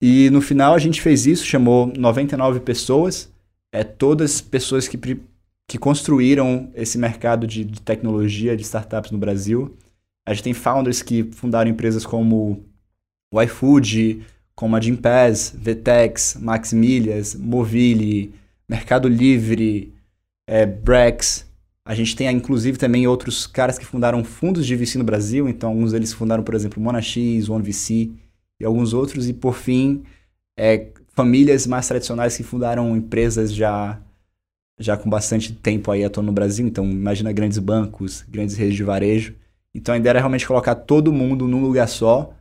E 0.00 0.28
no 0.30 0.40
final 0.40 0.74
a 0.74 0.78
gente 0.78 1.00
fez 1.00 1.26
isso, 1.26 1.44
chamou 1.44 1.86
99 1.96 2.60
pessoas, 2.60 3.32
é, 3.72 3.82
todas 3.82 4.40
pessoas 4.40 4.86
que, 4.86 4.98
que 5.66 5.78
construíram 5.78 6.70
esse 6.74 6.98
mercado 6.98 7.46
de, 7.46 7.64
de 7.64 7.80
tecnologia, 7.80 8.56
de 8.56 8.62
startups 8.62 9.10
no 9.10 9.18
Brasil. 9.18 9.76
A 10.26 10.34
gente 10.34 10.44
tem 10.44 10.54
founders 10.54 11.02
que 11.02 11.24
fundaram 11.32 11.70
empresas 11.70 12.04
como 12.04 12.64
o 13.32 13.42
iFood, 13.42 14.22
como 14.54 14.76
a 14.76 14.80
Gimpass, 14.80 15.54
Vtex, 15.56 16.38
Max 16.40 16.72
Milhas, 16.72 17.34
Movile, 17.34 18.34
Mercado 18.68 19.08
Livre, 19.08 19.92
é, 20.48 20.66
Brex. 20.66 21.45
A 21.86 21.94
gente 21.94 22.16
tem, 22.16 22.28
inclusive, 22.32 22.76
também 22.76 23.06
outros 23.06 23.46
caras 23.46 23.78
que 23.78 23.86
fundaram 23.86 24.24
fundos 24.24 24.66
de 24.66 24.74
VC 24.74 24.98
no 24.98 25.04
Brasil. 25.04 25.48
Então, 25.48 25.68
alguns 25.68 25.92
deles 25.92 26.12
fundaram, 26.12 26.42
por 26.42 26.56
exemplo, 26.56 26.82
Monax, 26.82 27.16
OneVC 27.48 28.10
e 28.58 28.64
alguns 28.64 28.92
outros. 28.92 29.28
E, 29.28 29.32
por 29.32 29.54
fim, 29.54 30.02
é, 30.58 30.88
famílias 31.14 31.64
mais 31.64 31.86
tradicionais 31.86 32.36
que 32.36 32.42
fundaram 32.42 32.96
empresas 32.96 33.54
já, 33.54 34.00
já 34.80 34.96
com 34.96 35.08
bastante 35.08 35.52
tempo 35.52 35.92
aí 35.92 36.02
atuando 36.02 36.26
no 36.26 36.32
Brasil. 36.32 36.66
Então, 36.66 36.84
imagina 36.84 37.30
grandes 37.30 37.60
bancos, 37.60 38.24
grandes 38.28 38.56
redes 38.56 38.74
de 38.74 38.82
varejo. 38.82 39.36
Então, 39.72 39.94
a 39.94 39.98
ideia 39.98 40.10
era 40.10 40.18
realmente 40.18 40.44
colocar 40.44 40.74
todo 40.74 41.12
mundo 41.12 41.46
num 41.46 41.62
lugar 41.62 41.86
só 41.86 42.34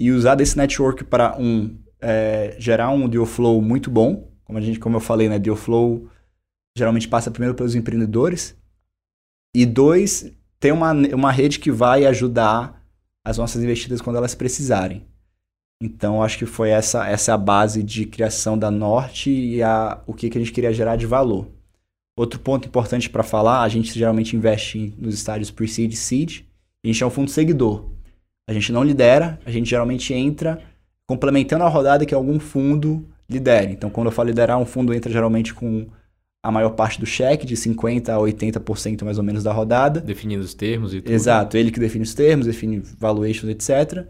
e 0.00 0.10
usar 0.10 0.34
desse 0.34 0.56
network 0.56 1.04
para, 1.04 1.38
um, 1.38 1.72
é, 2.00 2.56
gerar 2.58 2.90
um 2.90 3.08
deal 3.08 3.26
flow 3.26 3.62
muito 3.62 3.92
bom. 3.92 4.28
Como, 4.42 4.58
a 4.58 4.60
gente, 4.60 4.80
como 4.80 4.96
eu 4.96 5.00
falei, 5.00 5.28
né, 5.28 5.38
deal 5.38 5.54
flow 5.54 6.08
geralmente 6.76 7.06
passa 7.06 7.30
primeiro 7.30 7.54
pelos 7.54 7.76
empreendedores 7.76 8.60
e 9.54 9.66
dois, 9.66 10.30
ter 10.58 10.72
uma, 10.72 10.92
uma 10.92 11.30
rede 11.30 11.58
que 11.58 11.70
vai 11.70 12.06
ajudar 12.06 12.82
as 13.24 13.38
nossas 13.38 13.62
investidas 13.62 14.00
quando 14.00 14.16
elas 14.16 14.34
precisarem. 14.34 15.04
Então, 15.82 16.22
acho 16.22 16.38
que 16.38 16.46
foi 16.46 16.70
essa, 16.70 17.08
essa 17.08 17.34
a 17.34 17.38
base 17.38 17.82
de 17.82 18.06
criação 18.06 18.56
da 18.56 18.70
Norte 18.70 19.30
e 19.30 19.62
a, 19.62 20.00
o 20.06 20.14
que, 20.14 20.30
que 20.30 20.38
a 20.38 20.40
gente 20.40 20.52
queria 20.52 20.72
gerar 20.72 20.96
de 20.96 21.06
valor. 21.06 21.48
Outro 22.16 22.38
ponto 22.38 22.68
importante 22.68 23.10
para 23.10 23.22
falar, 23.22 23.62
a 23.62 23.68
gente 23.68 23.98
geralmente 23.98 24.36
investe 24.36 24.94
nos 24.96 25.14
estádios 25.14 25.50
pre-seed 25.50 25.92
e 25.92 25.96
seed. 25.96 26.42
A 26.84 26.86
gente 26.86 27.02
é 27.02 27.06
um 27.06 27.10
fundo 27.10 27.30
seguidor. 27.30 27.90
A 28.48 28.52
gente 28.52 28.70
não 28.70 28.84
lidera, 28.84 29.40
a 29.44 29.50
gente 29.50 29.68
geralmente 29.68 30.14
entra 30.14 30.62
complementando 31.08 31.64
a 31.64 31.68
rodada 31.68 32.06
que 32.06 32.14
algum 32.14 32.38
fundo 32.38 33.08
lidere. 33.28 33.72
Então, 33.72 33.90
quando 33.90 34.06
eu 34.06 34.12
falo 34.12 34.28
liderar, 34.28 34.58
um 34.58 34.66
fundo 34.66 34.94
entra 34.94 35.10
geralmente 35.10 35.52
com 35.52 35.86
a 36.42 36.50
maior 36.50 36.70
parte 36.70 36.98
do 36.98 37.06
cheque, 37.06 37.46
de 37.46 37.54
50% 37.54 38.08
a 38.08 38.18
80% 38.18 39.04
mais 39.04 39.16
ou 39.16 39.24
menos 39.24 39.44
da 39.44 39.52
rodada. 39.52 40.00
Definindo 40.00 40.42
os 40.42 40.54
termos 40.54 40.92
e 40.92 41.00
tudo. 41.00 41.12
Exato, 41.12 41.56
ele 41.56 41.70
que 41.70 41.78
define 41.78 42.02
os 42.02 42.14
termos, 42.14 42.46
define 42.46 42.82
valuations, 42.98 43.48
etc. 43.48 44.06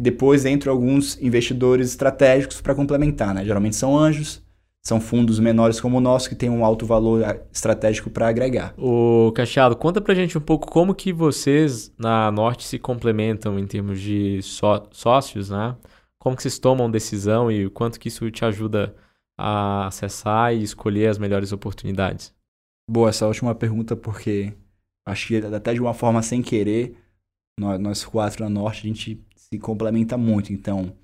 Depois 0.00 0.46
entram 0.46 0.72
alguns 0.72 1.20
investidores 1.20 1.90
estratégicos 1.90 2.60
para 2.60 2.74
complementar, 2.74 3.34
né? 3.34 3.44
Geralmente 3.44 3.76
são 3.76 3.96
anjos, 3.96 4.42
são 4.82 5.00
fundos 5.00 5.38
menores 5.38 5.78
como 5.78 5.98
o 5.98 6.00
nosso 6.00 6.28
que 6.28 6.34
tem 6.34 6.48
um 6.48 6.64
alto 6.64 6.86
valor 6.86 7.22
estratégico 7.52 8.10
para 8.10 8.28
agregar. 8.28 8.74
O 8.78 9.30
Cachado, 9.32 9.76
conta 9.76 10.00
pra 10.00 10.14
gente 10.14 10.36
um 10.38 10.40
pouco 10.40 10.66
como 10.70 10.94
que 10.94 11.12
vocês 11.12 11.92
na 11.98 12.30
Norte 12.30 12.64
se 12.64 12.78
complementam 12.78 13.58
em 13.58 13.66
termos 13.66 14.00
de 14.00 14.40
só, 14.42 14.86
sócios, 14.90 15.50
né? 15.50 15.76
Como 16.18 16.34
que 16.34 16.42
vocês 16.42 16.58
tomam 16.58 16.90
decisão 16.90 17.50
e 17.50 17.66
o 17.66 17.70
quanto 17.70 18.00
que 18.00 18.08
isso 18.08 18.30
te 18.30 18.44
ajuda 18.44 18.94
a 19.38 19.86
acessar 19.86 20.54
e 20.54 20.62
escolher 20.62 21.08
as 21.08 21.18
melhores 21.18 21.52
oportunidades? 21.52 22.34
Boa, 22.90 23.08
essa 23.08 23.26
última 23.26 23.54
pergunta, 23.54 23.96
porque 23.96 24.52
acho 25.06 25.28
que 25.28 25.36
até 25.36 25.72
de 25.72 25.80
uma 25.80 25.94
forma 25.94 26.22
sem 26.22 26.42
querer, 26.42 26.96
nós, 27.58 27.80
nós 27.80 28.04
quatro 28.04 28.44
na 28.44 28.50
Norte, 28.50 28.80
a 28.80 28.88
gente 28.88 29.24
se 29.36 29.58
complementa 29.58 30.16
muito. 30.16 30.52
Então, 30.52 30.94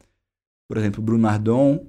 por 0.68 0.76
exemplo, 0.76 1.02
Bruno 1.02 1.26
Ardon, 1.26 1.87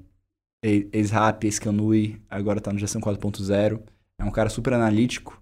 ex-rap, 0.63 1.43
ex-canui, 1.43 2.21
agora 2.29 2.59
está 2.59 2.71
no 2.71 2.79
Gestão 2.79 3.01
4.0. 3.01 3.81
É 4.19 4.23
um 4.23 4.31
cara 4.31 4.49
super 4.49 4.73
analítico. 4.73 5.41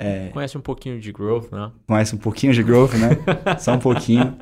É... 0.00 0.28
Conhece 0.30 0.56
um 0.58 0.60
pouquinho 0.60 1.00
de 1.00 1.12
growth, 1.12 1.50
né? 1.50 1.72
Conhece 1.86 2.14
um 2.14 2.18
pouquinho 2.18 2.52
de 2.52 2.62
growth, 2.62 2.92
né? 2.94 3.10
Só 3.58 3.74
um 3.74 3.78
pouquinho. 3.78 4.36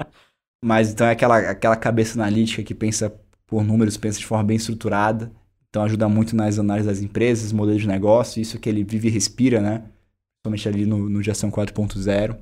Mas 0.65 0.93
então 0.93 1.07
é 1.07 1.13
aquela, 1.13 1.39
aquela 1.39 1.77
cabeça 1.77 2.19
analítica 2.19 2.63
que 2.63 2.75
pensa 2.75 3.15
por 3.47 3.63
números, 3.63 3.97
pensa 3.97 4.19
de 4.19 4.27
forma 4.27 4.45
bem 4.45 4.57
estruturada. 4.57 5.33
Então 5.77 5.85
ajuda 5.85 6.09
muito 6.09 6.35
nas 6.35 6.59
análises 6.59 6.87
das 6.87 7.03
empresas, 7.03 7.53
modelos 7.53 7.83
de 7.83 7.87
negócio, 7.87 8.41
isso 8.41 8.59
que 8.59 8.67
ele 8.67 8.83
vive 8.83 9.09
e 9.09 9.11
respira, 9.11 9.61
né? 9.61 9.83
Principalmente 10.43 10.69
ali 10.71 10.87
no, 10.87 11.07
no 11.07 11.23
Gestão 11.23 11.51
4.0. 11.51 12.35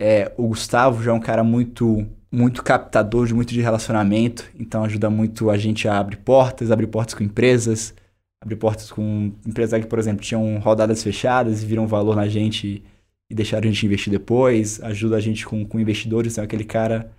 É, 0.00 0.32
o 0.38 0.48
Gustavo 0.48 1.02
já 1.02 1.10
é 1.10 1.14
um 1.14 1.20
cara 1.20 1.44
muito 1.44 2.06
muito 2.32 2.62
captador 2.64 3.26
de 3.26 3.34
muito 3.34 3.52
de 3.52 3.60
relacionamento, 3.60 4.50
então 4.58 4.82
ajuda 4.82 5.10
muito 5.10 5.50
a 5.50 5.58
gente 5.58 5.86
a 5.86 5.98
abrir 5.98 6.16
portas, 6.16 6.70
abrir 6.70 6.86
portas 6.86 7.14
com 7.14 7.22
empresas, 7.22 7.94
abrir 8.40 8.56
portas 8.56 8.90
com 8.90 9.30
empresas 9.46 9.78
que, 9.82 9.86
por 9.86 9.98
exemplo, 9.98 10.24
tinham 10.24 10.58
rodadas 10.58 11.02
fechadas 11.02 11.62
e 11.62 11.66
viram 11.66 11.86
valor 11.86 12.16
na 12.16 12.26
gente 12.28 12.82
e 13.28 13.34
deixaram 13.34 13.68
a 13.68 13.70
gente 13.70 13.84
investir 13.84 14.10
depois, 14.10 14.82
ajuda 14.82 15.16
a 15.16 15.20
gente 15.20 15.46
com, 15.46 15.66
com 15.66 15.78
investidores, 15.78 16.38
é 16.38 16.40
aquele 16.40 16.64
cara 16.64 17.12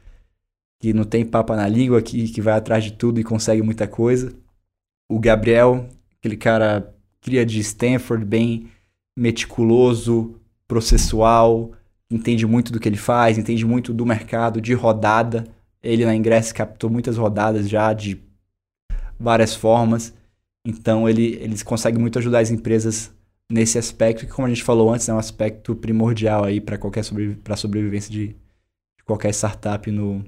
que 0.81 0.91
não 0.91 1.03
tem 1.03 1.23
papa 1.23 1.55
na 1.55 1.67
língua, 1.67 2.01
que, 2.01 2.29
que 2.29 2.41
vai 2.41 2.55
atrás 2.55 2.83
de 2.83 2.93
tudo 2.93 3.19
e 3.19 3.23
consegue 3.23 3.61
muita 3.61 3.87
coisa. 3.87 4.33
O 5.07 5.19
Gabriel, 5.19 5.87
aquele 6.17 6.37
cara 6.37 6.93
cria 7.21 7.45
de 7.45 7.59
Stanford, 7.59 8.25
bem 8.25 8.69
meticuloso, 9.15 10.35
processual, 10.67 11.71
entende 12.09 12.45
muito 12.45 12.71
do 12.71 12.79
que 12.79 12.89
ele 12.89 12.97
faz, 12.97 13.37
entende 13.37 13.65
muito 13.65 13.93
do 13.93 14.05
mercado 14.05 14.59
de 14.59 14.73
rodada. 14.73 15.45
Ele 15.81 16.05
na 16.05 16.15
Ingress 16.15 16.51
captou 16.51 16.89
muitas 16.89 17.17
rodadas 17.17 17.69
já 17.69 17.93
de 17.93 18.21
várias 19.19 19.55
formas. 19.55 20.13
Então 20.65 21.07
ele, 21.07 21.35
eles 21.35 21.63
conseguem 21.63 22.01
muito 22.01 22.19
ajudar 22.19 22.39
as 22.39 22.51
empresas 22.51 23.13
nesse 23.49 23.77
aspecto, 23.77 24.25
que 24.25 24.31
como 24.31 24.47
a 24.47 24.49
gente 24.49 24.63
falou 24.63 24.91
antes, 24.91 25.07
é 25.07 25.13
um 25.13 25.19
aspecto 25.19 25.75
primordial 25.75 26.43
aí 26.43 26.59
para 26.59 26.77
qualquer 26.77 27.03
sobre, 27.03 27.35
pra 27.35 27.55
sobrevivência 27.55 28.11
de, 28.11 28.29
de, 28.29 29.03
qualquer 29.05 29.31
startup 29.33 29.89
no, 29.91 30.25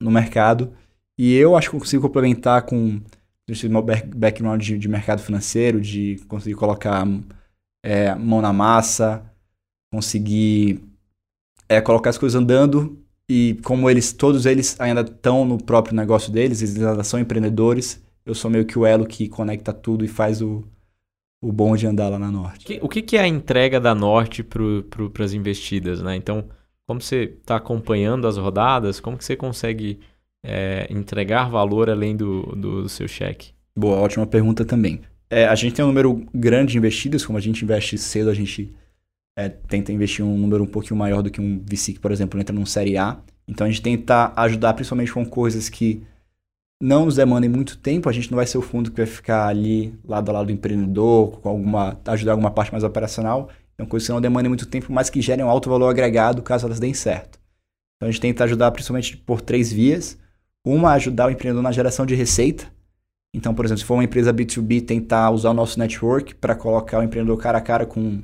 no 0.00 0.10
mercado. 0.10 0.72
E 1.18 1.34
eu 1.34 1.56
acho 1.56 1.70
que 1.70 1.76
eu 1.76 1.80
consigo 1.80 2.02
complementar 2.02 2.62
com 2.62 3.00
esse 3.48 3.68
meu 3.68 3.82
background 3.82 4.62
de, 4.62 4.78
de 4.78 4.88
mercado 4.88 5.20
financeiro, 5.20 5.80
de 5.80 6.16
conseguir 6.28 6.54
colocar 6.54 7.06
é, 7.84 8.14
mão 8.14 8.40
na 8.40 8.52
massa, 8.52 9.24
conseguir 9.92 10.82
é 11.68 11.80
colocar 11.80 12.10
as 12.10 12.18
coisas 12.18 12.40
andando 12.40 12.98
e 13.28 13.58
como 13.64 13.88
eles, 13.88 14.12
todos 14.12 14.46
eles 14.46 14.78
ainda 14.78 15.00
estão 15.00 15.44
no 15.44 15.62
próprio 15.62 15.94
negócio 15.94 16.30
deles, 16.30 16.60
eles 16.60 16.82
ainda 16.82 17.04
são 17.04 17.18
empreendedores, 17.18 18.02
eu 18.24 18.34
sou 18.34 18.50
meio 18.50 18.66
que 18.66 18.78
o 18.78 18.84
elo 18.84 19.06
que 19.06 19.28
conecta 19.28 19.72
tudo 19.72 20.04
e 20.04 20.08
faz 20.08 20.42
o, 20.42 20.64
o 21.42 21.52
bom 21.52 21.76
de 21.76 21.86
andar 21.86 22.08
lá 22.08 22.18
na 22.18 22.30
Norte. 22.30 22.78
O 22.82 22.88
que, 22.88 23.02
que 23.02 23.16
é 23.16 23.20
a 23.20 23.28
entrega 23.28 23.80
da 23.80 23.94
Norte 23.94 24.42
para 24.42 25.24
as 25.24 25.32
investidas, 25.32 26.02
né? 26.02 26.16
Então, 26.16 26.44
como 26.86 27.00
você 27.00 27.36
está 27.40 27.56
acompanhando 27.56 28.26
as 28.26 28.36
rodadas, 28.36 29.00
como 29.00 29.16
que 29.16 29.24
você 29.24 29.36
consegue 29.36 30.00
é, 30.44 30.86
entregar 30.90 31.48
valor 31.48 31.88
além 31.88 32.14
do, 32.14 32.42
do, 32.54 32.88
seu 32.88 33.08
cheque? 33.08 33.52
Boa, 33.76 33.96
ótima 33.96 34.26
pergunta 34.26 34.64
também. 34.64 35.00
É, 35.30 35.46
a 35.46 35.54
gente 35.54 35.74
tem 35.74 35.84
um 35.84 35.88
número 35.88 36.24
grande 36.34 36.72
de 36.72 36.78
investidas, 36.78 37.24
como 37.24 37.38
a 37.38 37.40
gente 37.40 37.64
investe 37.64 37.96
cedo, 37.96 38.28
a 38.28 38.34
gente 38.34 38.72
é, 39.36 39.48
tenta 39.48 39.90
investir 39.90 40.24
um 40.24 40.36
número 40.36 40.62
um 40.62 40.66
pouquinho 40.66 40.96
maior 40.96 41.22
do 41.22 41.30
que 41.30 41.40
um 41.40 41.58
VC 41.58 41.94
que, 41.94 41.98
por 41.98 42.12
exemplo, 42.12 42.38
entra 42.38 42.54
num 42.54 42.66
Série 42.66 42.98
A. 42.98 43.18
Então 43.48 43.66
a 43.66 43.70
gente 43.70 43.82
tenta 43.82 44.32
ajudar 44.36 44.74
principalmente 44.74 45.12
com 45.12 45.24
coisas 45.24 45.68
que 45.68 46.02
não 46.80 47.06
nos 47.06 47.16
demandem 47.16 47.48
muito 47.48 47.78
tempo. 47.78 48.08
A 48.08 48.12
gente 48.12 48.30
não 48.30 48.36
vai 48.36 48.46
ser 48.46 48.58
o 48.58 48.62
fundo 48.62 48.90
que 48.90 48.98
vai 48.98 49.06
ficar 49.06 49.48
ali 49.48 49.94
lado 50.04 50.28
a 50.30 50.34
lado 50.34 50.46
do 50.46 50.52
empreendedor, 50.52 51.40
com 51.40 51.48
alguma, 51.48 51.98
ajudar 52.06 52.32
alguma 52.32 52.50
parte 52.50 52.70
mais 52.70 52.84
operacional. 52.84 53.48
Então 53.74 53.86
coisas 53.86 54.06
que 54.06 54.12
não 54.12 54.20
demandem 54.20 54.48
muito 54.48 54.66
tempo, 54.66 54.92
mas 54.92 55.10
que 55.10 55.20
gerem 55.20 55.44
um 55.44 55.48
alto 55.48 55.68
valor 55.68 55.88
agregado 55.88 56.42
caso 56.42 56.66
elas 56.66 56.78
deem 56.78 56.94
certo. 56.94 57.40
Então 57.96 58.08
a 58.08 58.12
gente 58.12 58.20
tenta 58.20 58.44
ajudar 58.44 58.70
principalmente 58.70 59.16
por 59.16 59.40
três 59.40 59.72
vias. 59.72 60.18
Uma, 60.64 60.92
ajudar 60.92 61.26
o 61.26 61.30
empreendedor 61.30 61.62
na 61.62 61.72
geração 61.72 62.06
de 62.06 62.14
receita. 62.14 62.72
Então, 63.34 63.54
por 63.54 63.64
exemplo, 63.64 63.80
se 63.80 63.84
for 63.84 63.94
uma 63.94 64.04
empresa 64.04 64.32
B2B, 64.32 64.86
tentar 64.86 65.30
usar 65.30 65.50
o 65.50 65.54
nosso 65.54 65.78
network 65.78 66.34
para 66.36 66.54
colocar 66.54 67.00
o 67.00 67.02
empreendedor 67.02 67.36
cara 67.36 67.58
a 67.58 67.60
cara 67.60 67.84
com 67.84 68.22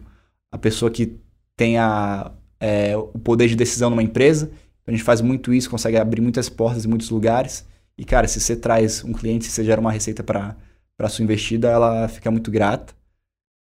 a 0.53 0.57
pessoa 0.57 0.91
que 0.91 1.19
tem 1.57 1.79
a, 1.79 2.33
é, 2.59 2.97
o 2.97 3.19
poder 3.19 3.49
de 3.49 3.57
decisão 3.57 3.91
numa 3.91 4.03
empresa. 4.03 4.51
A 4.87 4.91
gente 4.91 5.03
faz 5.03 5.21
muito 5.21 5.53
isso, 5.53 5.71
consegue 5.71 5.97
abrir 5.97 6.21
muitas 6.21 6.49
portas 6.49 6.85
em 6.85 6.89
muitos 6.89 7.11
lugares. 7.11 7.67
E, 7.99 8.05
cara, 8.05 8.27
se 8.27 8.41
você 8.41 8.57
traz 8.57 9.05
um 9.05 9.13
cliente, 9.13 9.45
se 9.45 9.51
você 9.51 9.65
gera 9.65 9.81
uma 9.81 9.93
receita 9.93 10.23
para 10.23 10.57
a 10.99 11.09
sua 11.09 11.23
investida, 11.23 11.69
ela 11.69 12.09
fica 12.09 12.31
muito 12.31 12.51
grata. 12.51 12.95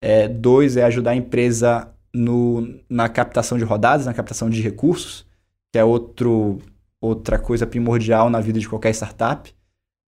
É, 0.02 0.28
dois 0.28 0.76
é 0.76 0.82
ajudar 0.84 1.12
a 1.12 1.16
empresa 1.16 1.88
no, 2.12 2.78
na 2.88 3.08
captação 3.08 3.56
de 3.56 3.64
rodadas, 3.64 4.06
na 4.06 4.14
captação 4.14 4.50
de 4.50 4.60
recursos, 4.60 5.26
que 5.72 5.78
é 5.78 5.84
outro, 5.84 6.58
outra 7.04 7.38
coisa 7.38 7.66
primordial 7.66 8.30
na 8.30 8.40
vida 8.40 8.58
de 8.58 8.68
qualquer 8.68 8.90
startup. 8.94 9.52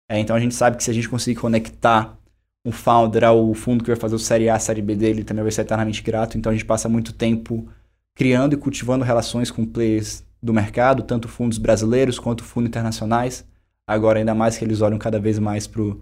É, 0.08 0.18
então 0.18 0.34
a 0.34 0.40
gente 0.40 0.54
sabe 0.54 0.76
que 0.76 0.84
se 0.84 0.90
a 0.90 0.94
gente 0.94 1.08
conseguir 1.08 1.40
conectar 1.40 2.18
um 2.64 2.72
founder 2.72 3.24
ao 3.24 3.54
fundo 3.54 3.82
que 3.82 3.90
vai 3.90 3.98
fazer 3.98 4.14
o 4.14 4.18
Série 4.18 4.48
A, 4.48 4.58
Série 4.58 4.82
B 4.82 4.94
dele, 4.94 5.24
também 5.24 5.42
vai 5.42 5.52
ser 5.52 5.62
eternamente 5.62 6.02
grato. 6.02 6.36
Então 6.36 6.50
a 6.50 6.54
gente 6.54 6.64
passa 6.64 6.88
muito 6.88 7.12
tempo 7.12 7.68
criando 8.14 8.54
e 8.54 8.56
cultivando 8.56 9.04
relações 9.04 9.50
com 9.50 9.64
players 9.64 10.24
do 10.42 10.52
mercado, 10.52 11.02
tanto 11.02 11.28
fundos 11.28 11.58
brasileiros 11.58 12.18
quanto 12.18 12.42
fundos 12.42 12.68
internacionais. 12.68 13.46
Agora, 13.86 14.18
ainda 14.18 14.34
mais 14.34 14.58
que 14.58 14.64
eles 14.64 14.80
olham 14.80 14.98
cada 14.98 15.18
vez 15.18 15.38
mais 15.38 15.66
para 15.66 15.82
o 15.82 16.00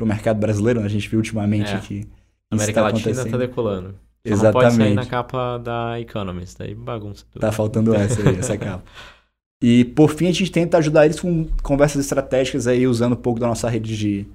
mercado 0.00 0.38
brasileiro, 0.38 0.80
né? 0.80 0.86
a 0.86 0.90
gente 0.90 1.08
viu 1.08 1.18
ultimamente 1.18 1.72
é. 1.72 1.78
que. 1.78 2.08
A 2.50 2.56
América 2.56 2.80
tá 2.80 2.86
Latina 2.88 3.10
está 3.10 3.36
decolando. 3.36 3.94
Exatamente. 4.24 4.54
Não 4.54 4.60
pode 4.60 4.74
sair 4.76 4.94
na 4.94 5.06
capa 5.06 5.58
da 5.58 6.00
Economist, 6.00 6.60
aí 6.62 6.74
bagunça 6.74 7.24
tudo. 7.30 7.40
Tá 7.40 7.52
faltando 7.52 7.94
essa 7.94 8.28
aí, 8.28 8.36
essa 8.36 8.58
capa. 8.58 8.82
E 9.62 9.84
por 9.84 10.10
fim, 10.10 10.28
a 10.28 10.32
gente 10.32 10.50
tenta 10.50 10.78
ajudar 10.78 11.04
eles 11.04 11.20
com 11.20 11.46
conversas 11.62 12.04
estratégicas 12.04 12.66
aí, 12.66 12.86
usando 12.86 13.12
um 13.12 13.16
pouco 13.16 13.38
da 13.38 13.46
nossa 13.46 13.68
rede 13.68 13.96
de, 13.96 14.26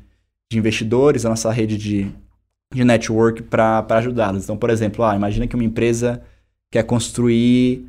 de 0.51 0.57
investidores, 0.57 1.25
a 1.25 1.29
nossa 1.29 1.51
rede 1.51 1.77
de, 1.77 2.11
de 2.73 2.83
network 2.83 3.43
para 3.43 3.85
ajudá-los. 3.89 4.43
Então, 4.43 4.57
por 4.57 4.69
exemplo, 4.69 5.03
ah, 5.03 5.15
imagina 5.15 5.47
que 5.47 5.55
uma 5.55 5.63
empresa 5.63 6.21
quer 6.71 6.83
construir 6.83 7.87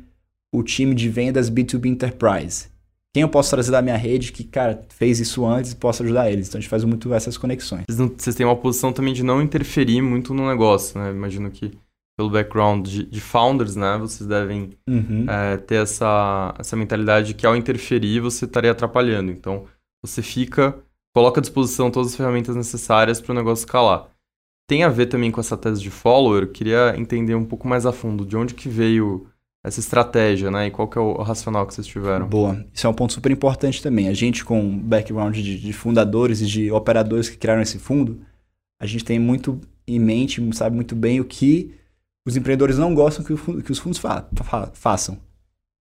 o 0.51 0.63
time 0.63 0.95
de 0.95 1.09
vendas 1.09 1.49
B2B 1.49 1.85
Enterprise. 1.85 2.69
Quem 3.13 3.21
eu 3.21 3.29
posso 3.29 3.49
trazer 3.49 3.71
da 3.71 3.81
minha 3.81 3.97
rede 3.97 4.31
que, 4.31 4.43
cara, 4.43 4.85
fez 4.89 5.19
isso 5.19 5.45
antes 5.45 5.71
e 5.71 5.75
possa 5.75 6.03
ajudar 6.03 6.31
eles? 6.31 6.47
Então 6.47 6.59
a 6.59 6.61
gente 6.61 6.69
faz 6.69 6.83
muito 6.83 7.13
essas 7.13 7.37
conexões. 7.37 7.83
Vocês, 7.87 7.99
não, 7.99 8.11
vocês 8.15 8.35
têm 8.35 8.45
uma 8.45 8.55
posição 8.55 8.93
também 8.93 9.13
de 9.13 9.23
não 9.23 9.41
interferir 9.41 10.01
muito 10.01 10.33
no 10.33 10.47
negócio, 10.47 10.99
né? 10.99 11.11
Imagino 11.11 11.49
que 11.49 11.71
pelo 12.17 12.31
background 12.31 12.87
de, 12.87 13.05
de 13.05 13.21
founders, 13.21 13.75
né? 13.75 13.97
Vocês 13.99 14.27
devem 14.27 14.71
uhum. 14.89 15.25
é, 15.29 15.57
ter 15.57 15.75
essa, 15.75 16.53
essa 16.57 16.75
mentalidade 16.75 17.27
de 17.27 17.33
que 17.35 17.45
ao 17.45 17.55
interferir 17.55 18.19
você 18.19 18.45
estaria 18.45 18.71
atrapalhando. 18.71 19.31
Então 19.31 19.65
você 20.03 20.21
fica 20.23 20.75
coloca 21.15 21.39
à 21.39 21.41
disposição 21.41 21.89
todas 21.89 22.11
as 22.11 22.15
ferramentas 22.15 22.55
necessárias 22.55 23.19
para 23.19 23.31
o 23.31 23.35
negócio 23.35 23.63
escalar. 23.63 24.07
Tem 24.67 24.83
a 24.83 24.89
ver 24.89 25.07
também 25.07 25.31
com 25.31 25.39
essa 25.39 25.57
tese 25.57 25.81
de 25.81 25.89
follower, 25.89 26.43
eu 26.43 26.51
queria 26.51 26.93
entender 26.97 27.33
um 27.33 27.45
pouco 27.45 27.67
mais 27.67 27.85
a 27.85 27.91
fundo 27.91 28.25
de 28.25 28.37
onde 28.37 28.53
que 28.53 28.69
veio 28.69 29.27
essa 29.65 29.79
estratégia, 29.79 30.51
né? 30.51 30.67
E 30.67 30.71
qual 30.71 30.87
que 30.87 30.97
é 30.97 31.01
o 31.01 31.21
racional 31.21 31.65
que 31.65 31.73
vocês 31.73 31.87
tiveram? 31.87 32.27
Boa. 32.27 32.63
Isso 32.71 32.85
é 32.85 32.89
um 32.89 32.93
ponto 32.93 33.13
super 33.13 33.31
importante 33.31 33.81
também. 33.81 34.07
A 34.07 34.13
gente, 34.13 34.45
com 34.45 34.77
background 34.77 35.35
de, 35.35 35.59
de 35.59 35.73
fundadores 35.73 36.41
e 36.41 36.45
de 36.45 36.71
operadores 36.71 37.29
que 37.29 37.37
criaram 37.37 37.61
esse 37.61 37.79
fundo, 37.79 38.21
a 38.79 38.85
gente 38.85 39.03
tem 39.03 39.17
muito 39.17 39.59
em 39.87 39.99
mente, 39.99 40.41
sabe 40.53 40.75
muito 40.75 40.95
bem 40.95 41.19
o 41.19 41.25
que 41.25 41.73
os 42.27 42.35
empreendedores 42.35 42.77
não 42.77 42.93
gostam 42.93 43.23
que, 43.23 43.33
o, 43.33 43.61
que 43.63 43.71
os 43.71 43.79
fundos 43.79 43.97
fa 43.97 44.27
fa 44.43 44.69
façam. 44.73 45.17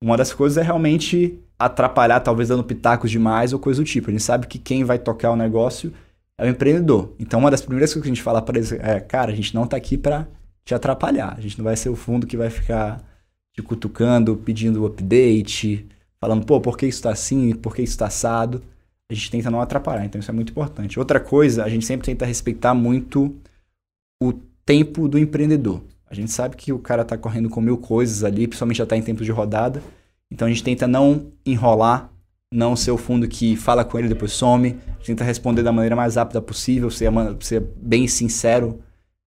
Uma 0.00 0.16
das 0.16 0.32
coisas 0.32 0.56
é 0.56 0.62
realmente 0.62 1.40
atrapalhar, 1.58 2.20
talvez 2.20 2.50
dando 2.50 2.62
pitacos 2.62 3.10
demais 3.10 3.52
ou 3.52 3.58
coisa 3.58 3.82
do 3.82 3.84
tipo. 3.84 4.10
A 4.10 4.12
gente 4.12 4.22
sabe 4.22 4.46
que 4.46 4.58
quem 4.58 4.84
vai 4.84 4.98
tocar 4.98 5.32
o 5.32 5.36
negócio 5.36 5.92
é 6.38 6.46
o 6.46 6.48
empreendedor. 6.48 7.14
Então, 7.18 7.40
uma 7.40 7.50
das 7.50 7.62
primeiras 7.62 7.90
coisas 7.90 8.02
que 8.02 8.08
a 8.08 8.14
gente 8.14 8.22
fala 8.22 8.40
para 8.40 8.58
eles 8.58 8.70
é: 8.70 9.00
cara, 9.00 9.32
a 9.32 9.34
gente 9.34 9.54
não 9.54 9.64
está 9.64 9.76
aqui 9.76 9.98
para 9.98 10.28
te 10.64 10.72
atrapalhar. 10.72 11.34
A 11.36 11.40
gente 11.40 11.58
não 11.58 11.64
vai 11.64 11.76
ser 11.76 11.88
o 11.88 11.96
fundo 11.96 12.26
que 12.26 12.36
vai 12.36 12.48
ficar 12.48 13.02
te 13.52 13.60
cutucando, 13.62 14.36
pedindo 14.36 14.86
update, 14.86 15.84
falando, 16.20 16.46
pô, 16.46 16.60
por 16.60 16.78
que 16.78 16.86
isso 16.86 16.98
está 16.98 17.10
assim, 17.10 17.54
por 17.56 17.74
que 17.74 17.82
isso 17.82 17.94
está 17.94 18.06
assado. 18.06 18.62
A 19.10 19.14
gente 19.14 19.30
tenta 19.32 19.50
não 19.50 19.60
atrapalhar, 19.60 20.04
então 20.04 20.20
isso 20.20 20.30
é 20.30 20.34
muito 20.34 20.50
importante. 20.50 20.98
Outra 20.98 21.18
coisa, 21.18 21.64
a 21.64 21.68
gente 21.68 21.86
sempre 21.86 22.06
tenta 22.06 22.24
respeitar 22.24 22.72
muito 22.72 23.34
o 24.22 24.32
tempo 24.64 25.08
do 25.08 25.18
empreendedor. 25.18 25.82
A 26.08 26.14
gente 26.14 26.30
sabe 26.30 26.56
que 26.56 26.72
o 26.72 26.78
cara 26.78 27.02
está 27.02 27.16
correndo 27.16 27.50
com 27.50 27.60
mil 27.60 27.78
coisas 27.78 28.22
ali, 28.22 28.46
principalmente 28.46 28.78
já 28.78 28.84
está 28.84 28.96
em 28.96 29.02
tempo 29.02 29.24
de 29.24 29.30
rodada. 29.32 29.82
Então 30.30 30.46
a 30.46 30.50
gente 30.50 30.62
tenta 30.62 30.86
não 30.86 31.30
enrolar, 31.44 32.10
não 32.52 32.76
ser 32.76 32.92
o 32.92 32.96
fundo 32.96 33.26
que 33.26 33.56
fala 33.56 33.84
com 33.84 33.98
ele 33.98 34.08
depois 34.08 34.32
some. 34.32 34.76
A 34.86 34.90
gente 34.98 35.06
tenta 35.06 35.24
responder 35.24 35.62
da 35.62 35.72
maneira 35.72 35.96
mais 35.96 36.16
rápida 36.16 36.40
possível, 36.40 36.90
ser, 36.90 37.10
ser 37.40 37.60
bem 37.76 38.06
sincero 38.06 38.80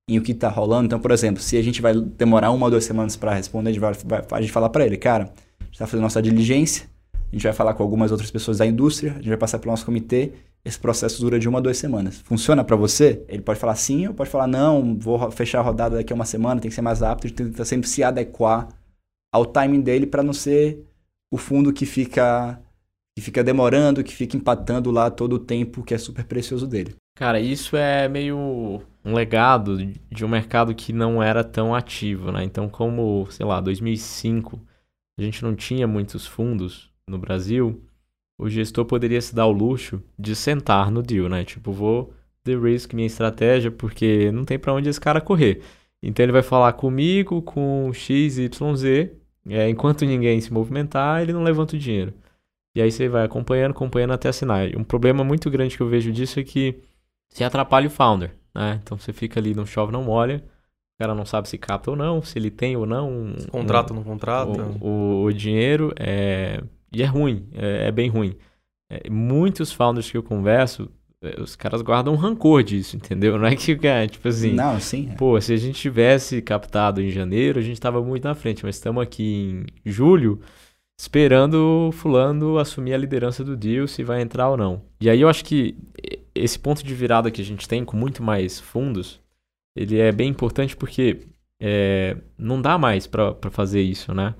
em 0.07 0.17
o 0.17 0.21
que 0.21 0.31
está 0.31 0.50
rolando. 0.50 0.86
Então, 0.88 1.00
por 1.00 1.12
exemplo, 1.12 1.41
se 1.41 1.57
a 1.57 1.62
gente 1.62 1.81
vai 1.81 1.93
demorar 1.93 2.51
uma 2.51 2.65
ou 2.65 2.71
duas 2.71 2.83
semanas 2.83 3.15
para 3.15 3.33
responder, 3.33 3.69
a 3.69 3.74
gente 3.74 3.81
vai, 3.81 3.93
vai 4.05 4.39
a 4.39 4.41
gente 4.41 4.51
fala 4.51 4.69
para 4.69 4.86
ele, 4.86 4.98
cara, 4.98 5.25
a 5.59 5.63
gente 5.65 5.74
está 5.74 5.86
fazendo 5.86 6.01
nossa 6.01 6.21
diligência, 6.21 6.89
a 7.13 7.36
gente 7.36 7.43
vai 7.43 7.53
falar 7.53 7.75
com 7.75 7.83
algumas 7.83 8.12
outras 8.12 8.31
pessoas 8.31 8.57
da 8.57 8.65
indústria, 8.65 9.12
a 9.12 9.15
gente 9.17 9.29
vai 9.29 9.38
passar 9.38 9.59
pelo 9.59 9.71
nosso 9.71 9.86
comitê, 9.86 10.31
esse 10.63 10.80
processo 10.80 11.22
dura 11.22 11.39
de 11.39 11.48
uma 11.48 11.60
a 11.60 11.62
duas 11.62 11.78
semanas. 11.78 12.20
Funciona 12.20 12.63
para 12.63 12.75
você? 12.75 13.24
Ele 13.28 13.42
pode 13.42 13.60
falar 13.60 13.75
sim 13.75 14.08
ou 14.08 14.13
pode 14.13 14.30
falar 14.30 14.48
não, 14.48 14.98
vou 14.98 15.32
fechar 15.32 15.60
a 15.60 15.63
rodada 15.63 15.98
daqui 15.98 16.12
a 16.12 16.16
uma 16.16 16.25
semana, 16.25 16.60
tem 16.60 16.70
que 16.70 16.75
ser 16.75 16.82
mais 16.82 17.01
rápido, 17.01 17.34
tenta 17.34 17.66
sempre 17.66 17.88
se 17.88 18.04
adequar 18.04 18.68
ao 19.32 19.46
timing 19.46 19.82
dele 19.82 20.06
para 20.06 20.24
não 20.24 20.34
ser 20.34 20.86
o 21.32 21.38
fundo 21.38 21.72
que 21.72 21.86
fica 21.86 22.60
que 23.16 23.22
fica 23.22 23.44
demorando, 23.44 24.04
que 24.04 24.16
fica 24.16 24.38
empatando 24.38 24.92
lá 24.92 25.12
todo 25.12 25.34
o 25.34 25.39
tempo 25.39 25.84
que 25.84 25.94
é 25.94 25.98
super 25.98 26.24
precioso 26.24 26.66
dele. 26.66 26.96
Cara, 27.16 27.39
isso 27.39 27.75
é 27.75 28.08
meio 28.08 28.82
um 29.04 29.13
legado 29.13 29.78
de 30.10 30.24
um 30.24 30.30
mercado 30.30 30.74
que 30.74 30.94
não 30.94 31.22
era 31.22 31.44
tão 31.44 31.75
ativo, 31.75 32.32
né? 32.32 32.44
Então, 32.46 32.70
como, 32.70 33.28
sei 33.30 33.46
lá, 33.46 33.60
2005, 33.60 34.60
a 35.18 35.22
gente 35.22 35.44
não 35.44 35.54
tinha 35.54 35.86
muitos 35.86 36.25
fundos 36.25 36.89
no 37.06 37.18
Brasil, 37.18 37.84
o 38.39 38.50
gestor 38.50 38.86
poderia 38.86 39.22
se 39.22 39.36
dar 39.36 39.46
o 39.46 39.51
luxo 39.51 40.01
de 40.17 40.36
sentar 40.36 40.89
no 40.89 41.03
deal, 41.03 41.27
né? 41.27 41.43
Tipo, 41.43 41.72
vou 41.72 42.13
de-risk 42.46 42.93
minha 42.93 43.05
estratégia 43.05 43.69
porque 43.69 44.31
não 44.31 44.46
tem 44.46 44.58
para 44.58 44.74
onde 44.74 44.89
esse 44.89 45.00
cara 45.00 45.19
correr. 45.22 45.62
Então 46.01 46.24
ele 46.24 46.31
vai 46.31 46.41
falar 46.41 46.72
comigo, 46.74 47.41
com 47.41 47.91
XYZ, 47.93 48.50
é, 49.50 49.69
enquanto 49.69 50.05
ninguém 50.05 50.39
se 50.39 50.53
movimentar, 50.53 51.22
ele 51.22 51.34
não 51.34 51.43
levanta 51.43 51.75
o 51.75 51.79
dinheiro. 51.79 52.13
E 52.75 52.81
aí 52.81 52.91
você 52.91 53.10
vai 53.10 53.25
acompanhando, 53.25 53.72
acompanhando 53.72 54.13
até 54.13 54.29
assinar. 54.29 54.69
E 54.69 54.77
um 54.77 54.84
problema 54.84 55.24
muito 55.24 55.50
grande 55.50 55.75
que 55.75 55.84
eu 55.84 55.89
vejo 55.89 56.12
disso 56.12 56.39
é 56.39 56.43
que 56.43 56.79
se 57.27 57.43
atrapalha 57.43 57.88
o 57.88 57.91
founder, 57.91 58.34
né? 58.55 58.79
Então 58.81 58.98
você 58.98 59.12
fica 59.12 59.39
ali, 59.39 59.53
não 59.53 59.65
chove, 59.65 59.91
não 59.91 60.03
molha. 60.03 60.43
O 60.96 61.01
cara 61.01 61.15
não 61.15 61.25
sabe 61.25 61.50
se 61.50 61.58
capta 61.58 61.91
ou 61.91 61.98
não, 61.98 62.22
se 62.22 62.38
ele 62.38 62.51
tem 62.51 62.77
ou 62.77 62.86
não. 62.86 63.10
Um, 63.10 63.36
contrato 63.50 63.91
um, 63.91 63.98
ou 63.98 64.03
não 64.03 64.10
contrata. 64.10 64.63
O, 64.81 64.88
o, 64.88 65.24
o, 65.24 65.34
dinheiro 65.34 65.93
é. 65.98 66.62
E 66.91 67.03
é 67.03 67.05
ruim, 67.05 67.48
é, 67.53 67.88
é 67.88 67.91
bem 67.91 68.10
ruim. 68.10 68.36
É, 68.91 69.10
muitos 69.10 69.72
founders 69.72 70.10
que 70.10 70.17
eu 70.17 70.24
converso, 70.24 70.89
é, 71.22 71.39
os 71.39 71.55
caras 71.55 71.81
guardam 71.81 72.13
um 72.13 72.17
rancor 72.17 72.63
disso, 72.63 72.96
entendeu? 72.96 73.38
Não 73.38 73.46
é 73.46 73.55
que, 73.55 73.77
é, 73.88 74.08
tipo 74.08 74.27
assim. 74.27 74.53
Não, 74.53 74.79
sim. 74.79 75.10
É. 75.12 75.15
Pô, 75.15 75.39
se 75.39 75.53
a 75.53 75.58
gente 75.58 75.79
tivesse 75.79 76.41
captado 76.41 77.01
em 77.01 77.10
janeiro, 77.10 77.60
a 77.60 77.62
gente 77.62 77.79
tava 77.79 78.01
muito 78.01 78.24
na 78.24 78.36
frente, 78.36 78.65
mas 78.65 78.75
estamos 78.75 79.01
aqui 79.01 79.63
em 79.86 79.91
julho 79.91 80.39
esperando 81.00 81.91
fulano 81.93 82.58
assumir 82.58 82.93
a 82.93 82.98
liderança 82.98 83.41
do 83.41 83.55
deal, 83.55 83.88
se 83.88 84.03
vai 84.03 84.22
entrar 84.22 84.50
ou 84.50 84.57
não. 84.57 84.81
E 85.00 85.09
aí 85.09 85.22
eu 85.22 85.29
acho 85.29 85.46
que 85.46 85.77
esse 86.35 86.59
ponto 86.59 86.83
de 86.83 86.94
virada 86.94 87.31
que 87.31 87.42
a 87.42 87.46
gente 87.46 87.70
tem 87.70 87.85
com 87.85 87.96
muito 87.96 88.22
mais 88.22 88.59
fundos, 88.59 89.22
ele 89.74 89.98
é 89.98 90.11
bem 90.11 90.29
importante 90.29 90.75
porque 90.75 91.22
é, 91.57 92.18
não 92.37 92.61
dá 92.61 92.77
mais 92.77 93.07
para 93.07 93.33
fazer 93.50 93.81
isso, 93.81 94.14
né? 94.14 94.35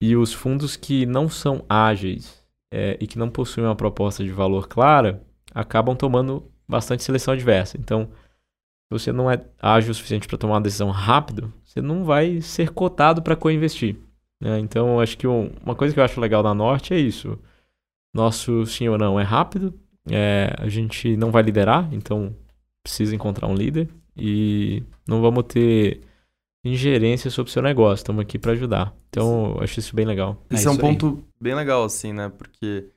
E 0.00 0.16
os 0.16 0.32
fundos 0.32 0.76
que 0.76 1.04
não 1.04 1.28
são 1.28 1.64
ágeis 1.68 2.40
é, 2.72 2.96
e 3.00 3.06
que 3.06 3.18
não 3.18 3.28
possuem 3.28 3.66
uma 3.66 3.76
proposta 3.76 4.24
de 4.24 4.30
valor 4.30 4.68
clara, 4.68 5.22
acabam 5.54 5.96
tomando 5.96 6.50
bastante 6.66 7.02
seleção 7.02 7.34
adversa. 7.34 7.76
Então, 7.76 8.06
se 8.06 8.90
você 8.90 9.12
não 9.12 9.30
é 9.30 9.44
ágil 9.60 9.90
o 9.90 9.94
suficiente 9.94 10.26
para 10.26 10.38
tomar 10.38 10.54
uma 10.54 10.60
decisão 10.60 10.90
rápido, 10.90 11.52
você 11.64 11.80
não 11.82 12.04
vai 12.04 12.40
ser 12.40 12.70
cotado 12.70 13.22
para 13.22 13.36
co-investir. 13.36 13.96
Né? 14.40 14.58
Então, 14.60 15.00
acho 15.00 15.18
que 15.18 15.26
um, 15.26 15.52
uma 15.62 15.74
coisa 15.74 15.92
que 15.92 16.00
eu 16.00 16.04
acho 16.04 16.20
legal 16.20 16.42
da 16.42 16.54
Norte 16.54 16.94
é 16.94 16.98
isso. 16.98 17.38
Nosso 18.14 18.64
sim 18.66 18.88
ou 18.88 18.98
não 18.98 19.18
é 19.20 19.22
rápido, 19.22 19.78
é, 20.10 20.54
a 20.58 20.68
gente 20.68 21.16
não 21.16 21.30
vai 21.30 21.42
liderar, 21.42 21.88
então 21.92 22.34
precisa 22.82 23.14
encontrar 23.14 23.46
um 23.46 23.54
líder 23.54 23.88
e 24.16 24.82
não 25.06 25.20
vamos 25.20 25.44
ter 25.44 26.00
ingerência 26.64 27.30
sobre 27.30 27.50
o 27.50 27.52
seu 27.52 27.62
negócio, 27.62 28.02
estamos 28.02 28.22
aqui 28.22 28.38
para 28.38 28.52
ajudar. 28.52 28.94
Então, 29.08 29.54
eu 29.56 29.62
acho 29.62 29.78
isso 29.78 29.94
bem 29.94 30.04
legal. 30.04 30.44
Esse 30.50 30.66
é, 30.66 30.68
é 30.68 30.72
um 30.72 30.76
ponto 30.76 31.24
bem 31.40 31.54
legal, 31.54 31.84
assim, 31.84 32.12
né? 32.12 32.28
Porque, 32.28 32.90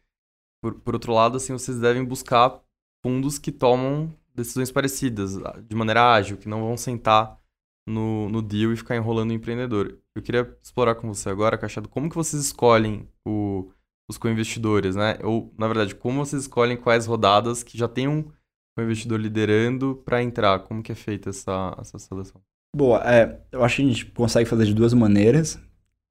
por, 0.61 0.75
por 0.75 0.93
outro 0.93 1.13
lado, 1.13 1.37
assim, 1.37 1.53
vocês 1.53 1.79
devem 1.79 2.03
buscar 2.03 2.61
fundos 3.03 3.37
que 3.37 3.51
tomam 3.51 4.13
decisões 4.35 4.71
parecidas, 4.71 5.37
de 5.67 5.75
maneira 5.75 6.13
ágil, 6.13 6.37
que 6.37 6.49
não 6.49 6.61
vão 6.61 6.75
sentar 6.75 7.39
no, 7.87 8.29
no 8.29 8.41
deal 8.41 8.71
e 8.71 8.77
ficar 8.77 8.95
enrolando 8.95 9.31
o 9.31 9.33
empreendedor. 9.33 9.97
Eu 10.15 10.21
queria 10.21 10.57
explorar 10.61 10.95
com 10.95 11.07
você 11.07 11.29
agora, 11.29 11.57
Cachado, 11.57 11.89
como 11.89 12.09
que 12.09 12.15
vocês 12.15 12.41
escolhem 12.43 13.07
o, 13.25 13.69
os 14.09 14.17
co-investidores, 14.17 14.95
né? 14.95 15.17
Ou, 15.23 15.53
na 15.57 15.67
verdade, 15.67 15.95
como 15.95 16.25
vocês 16.25 16.43
escolhem 16.43 16.77
quais 16.77 17.05
rodadas 17.05 17.63
que 17.63 17.77
já 17.77 17.87
tem 17.87 18.07
um 18.07 18.23
co-investidor 18.75 19.19
liderando 19.19 20.01
para 20.05 20.23
entrar? 20.23 20.59
Como 20.59 20.81
que 20.81 20.91
é 20.91 20.95
feita 20.95 21.29
essa, 21.29 21.75
essa 21.79 21.99
seleção? 21.99 22.41
Boa, 22.75 23.03
é, 23.05 23.39
eu 23.51 23.63
acho 23.63 23.75
que 23.75 23.81
a 23.83 23.85
gente 23.85 24.05
consegue 24.07 24.49
fazer 24.49 24.65
de 24.65 24.73
duas 24.73 24.93
maneiras. 24.93 25.59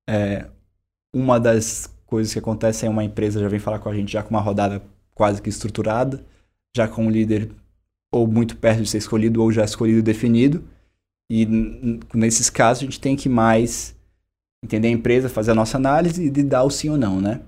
É, 0.08 0.48
uma 1.12 1.40
das 1.40 1.92
coisas 2.06 2.32
que 2.32 2.38
acontece 2.38 2.86
é 2.86 2.88
uma 2.88 3.02
empresa 3.02 3.40
já 3.40 3.48
vem 3.48 3.58
falar 3.58 3.80
com 3.80 3.88
a 3.88 3.94
gente 3.94 4.12
já 4.12 4.22
com 4.22 4.30
uma 4.30 4.40
rodada 4.40 4.80
quase 5.12 5.42
que 5.42 5.48
estruturada, 5.48 6.24
já 6.76 6.86
com 6.86 7.06
um 7.06 7.10
líder 7.10 7.50
ou 8.12 8.28
muito 8.28 8.56
perto 8.56 8.82
de 8.82 8.88
ser 8.88 8.98
escolhido 8.98 9.42
ou 9.42 9.50
já 9.50 9.64
escolhido 9.64 9.98
e 9.98 10.02
definido. 10.02 10.62
E 11.28 11.46
nesses 12.14 12.48
casos 12.48 12.82
a 12.82 12.86
gente 12.86 13.00
tem 13.00 13.16
que 13.16 13.28
mais 13.28 13.96
entender 14.64 14.88
a 14.88 14.92
empresa, 14.92 15.28
fazer 15.28 15.50
a 15.50 15.54
nossa 15.56 15.76
análise 15.76 16.26
e 16.26 16.30
de 16.30 16.44
dar 16.44 16.62
o 16.62 16.70
sim 16.70 16.90
ou 16.90 16.96
não, 16.96 17.20
né? 17.20 17.40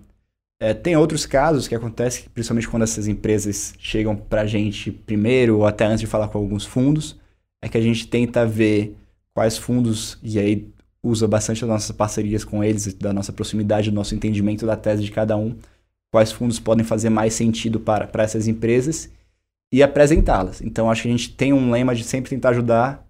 É, 0.61 0.75
tem 0.75 0.97
outros 0.97 1.25
casos 1.27 1.69
que 1.69 1.75
acontecem, 1.75 2.25
principalmente 2.33 2.69
quando 2.69 2.83
essas 2.83 3.07
empresas 3.07 3.75
chegam 3.79 4.17
para 4.17 4.41
a 4.41 4.47
gente 4.47 4.91
primeiro 4.91 5.59
ou 5.59 5.67
até 5.67 5.85
antes 5.85 6.01
de 6.01 6.07
falar 6.07 6.29
com 6.29 6.39
alguns 6.39 6.65
fundos, 6.65 7.21
é 7.63 7.69
que 7.69 7.79
a 7.79 7.81
gente 7.81 8.09
tenta 8.09 8.47
ver 8.47 8.97
quais 9.35 9.59
fundos, 9.59 10.19
e 10.23 10.39
aí 10.39 10.69
usa 11.03 11.29
bastante 11.29 11.65
as 11.65 11.69
nossas 11.69 11.91
parcerias 11.95 12.45
com 12.45 12.65
eles, 12.65 12.95
da 12.95 13.13
nossa 13.13 13.33
proximidade, 13.33 13.91
do 13.91 13.95
nosso 13.95 14.15
entendimento 14.15 14.65
da 14.65 14.77
tese 14.77 15.03
de 15.03 15.11
cada 15.11 15.37
um, 15.37 15.57
quais 16.13 16.33
fundos 16.33 16.59
podem 16.59 16.85
fazer 16.85 17.11
mais 17.11 17.35
sentido 17.35 17.79
para, 17.79 18.07
para 18.07 18.23
essas 18.23 18.49
empresas 18.49 19.11
e 19.73 19.83
apresentá-las. 19.83 20.61
Então 20.63 20.91
acho 20.91 21.03
que 21.03 21.09
a 21.09 21.11
gente 21.11 21.31
tem 21.31 21.53
um 21.53 21.71
lema 21.71 21.95
de 21.95 22.05
sempre 22.05 22.31
tentar 22.31 22.51
ajudar 22.51 23.07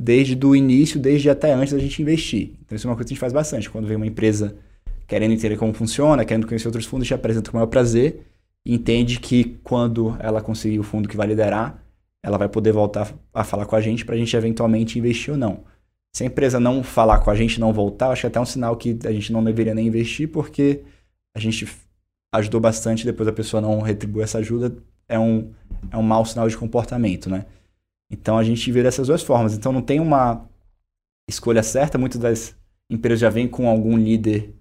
desde 0.00 0.38
o 0.46 0.54
início, 0.54 1.00
desde 1.00 1.30
até 1.30 1.52
antes 1.52 1.72
da 1.72 1.78
gente 1.78 2.00
investir. 2.00 2.52
Então 2.60 2.76
isso 2.76 2.86
é 2.86 2.90
uma 2.90 2.96
coisa 2.96 3.08
que 3.08 3.12
a 3.12 3.14
gente 3.14 3.20
faz 3.20 3.32
bastante. 3.32 3.70
Quando 3.70 3.88
vem 3.88 3.96
uma 3.96 4.06
empresa 4.06 4.54
querendo 5.06 5.32
entender 5.32 5.56
como 5.56 5.72
funciona, 5.72 6.24
querendo 6.24 6.46
conhecer 6.46 6.68
outros 6.68 6.84
fundos, 6.84 7.04
a 7.04 7.06
gente 7.06 7.14
apresenta 7.14 7.50
com 7.50 7.56
o 7.56 7.60
maior 7.60 7.68
prazer 7.68 8.22
entende 8.64 9.18
que 9.18 9.58
quando 9.62 10.16
ela 10.20 10.40
conseguir 10.40 10.78
o 10.78 10.84
fundo 10.84 11.08
que 11.08 11.16
vai 11.16 11.26
liderar, 11.26 11.82
ela 12.22 12.38
vai 12.38 12.48
poder 12.48 12.72
voltar 12.72 13.12
a 13.34 13.44
falar 13.44 13.66
com 13.66 13.74
a 13.74 13.80
gente 13.80 14.04
para 14.04 14.14
a 14.14 14.18
gente 14.18 14.36
eventualmente 14.36 14.98
investir 14.98 15.32
ou 15.32 15.38
não. 15.38 15.64
Se 16.14 16.22
a 16.22 16.26
empresa 16.26 16.60
não 16.60 16.82
falar 16.82 17.20
com 17.20 17.30
a 17.30 17.34
gente, 17.34 17.58
não 17.58 17.72
voltar, 17.72 18.10
acho 18.10 18.22
que 18.22 18.26
é 18.26 18.28
até 18.28 18.40
um 18.40 18.44
sinal 18.44 18.76
que 18.76 18.98
a 19.04 19.12
gente 19.12 19.32
não 19.32 19.42
deveria 19.42 19.74
nem 19.74 19.86
investir, 19.86 20.28
porque 20.28 20.82
a 21.34 21.40
gente 21.40 21.66
ajudou 22.34 22.60
bastante, 22.60 23.04
depois 23.04 23.28
a 23.28 23.32
pessoa 23.32 23.60
não 23.60 23.80
retribui 23.80 24.22
essa 24.22 24.38
ajuda, 24.38 24.76
é 25.08 25.18
um, 25.18 25.52
é 25.90 25.96
um 25.96 26.02
mau 26.02 26.24
sinal 26.24 26.48
de 26.48 26.56
comportamento, 26.56 27.28
né? 27.28 27.46
Então 28.10 28.36
a 28.36 28.44
gente 28.44 28.70
vê 28.70 28.82
dessas 28.82 29.06
duas 29.06 29.22
formas. 29.22 29.54
Então 29.54 29.72
não 29.72 29.80
tem 29.80 29.98
uma 29.98 30.46
escolha 31.28 31.62
certa. 31.62 31.96
Muitas 31.96 32.20
das 32.20 32.54
empresas 32.90 33.20
já 33.20 33.30
vêm 33.30 33.48
com 33.48 33.66
algum 33.68 33.96
líder, 33.96 34.54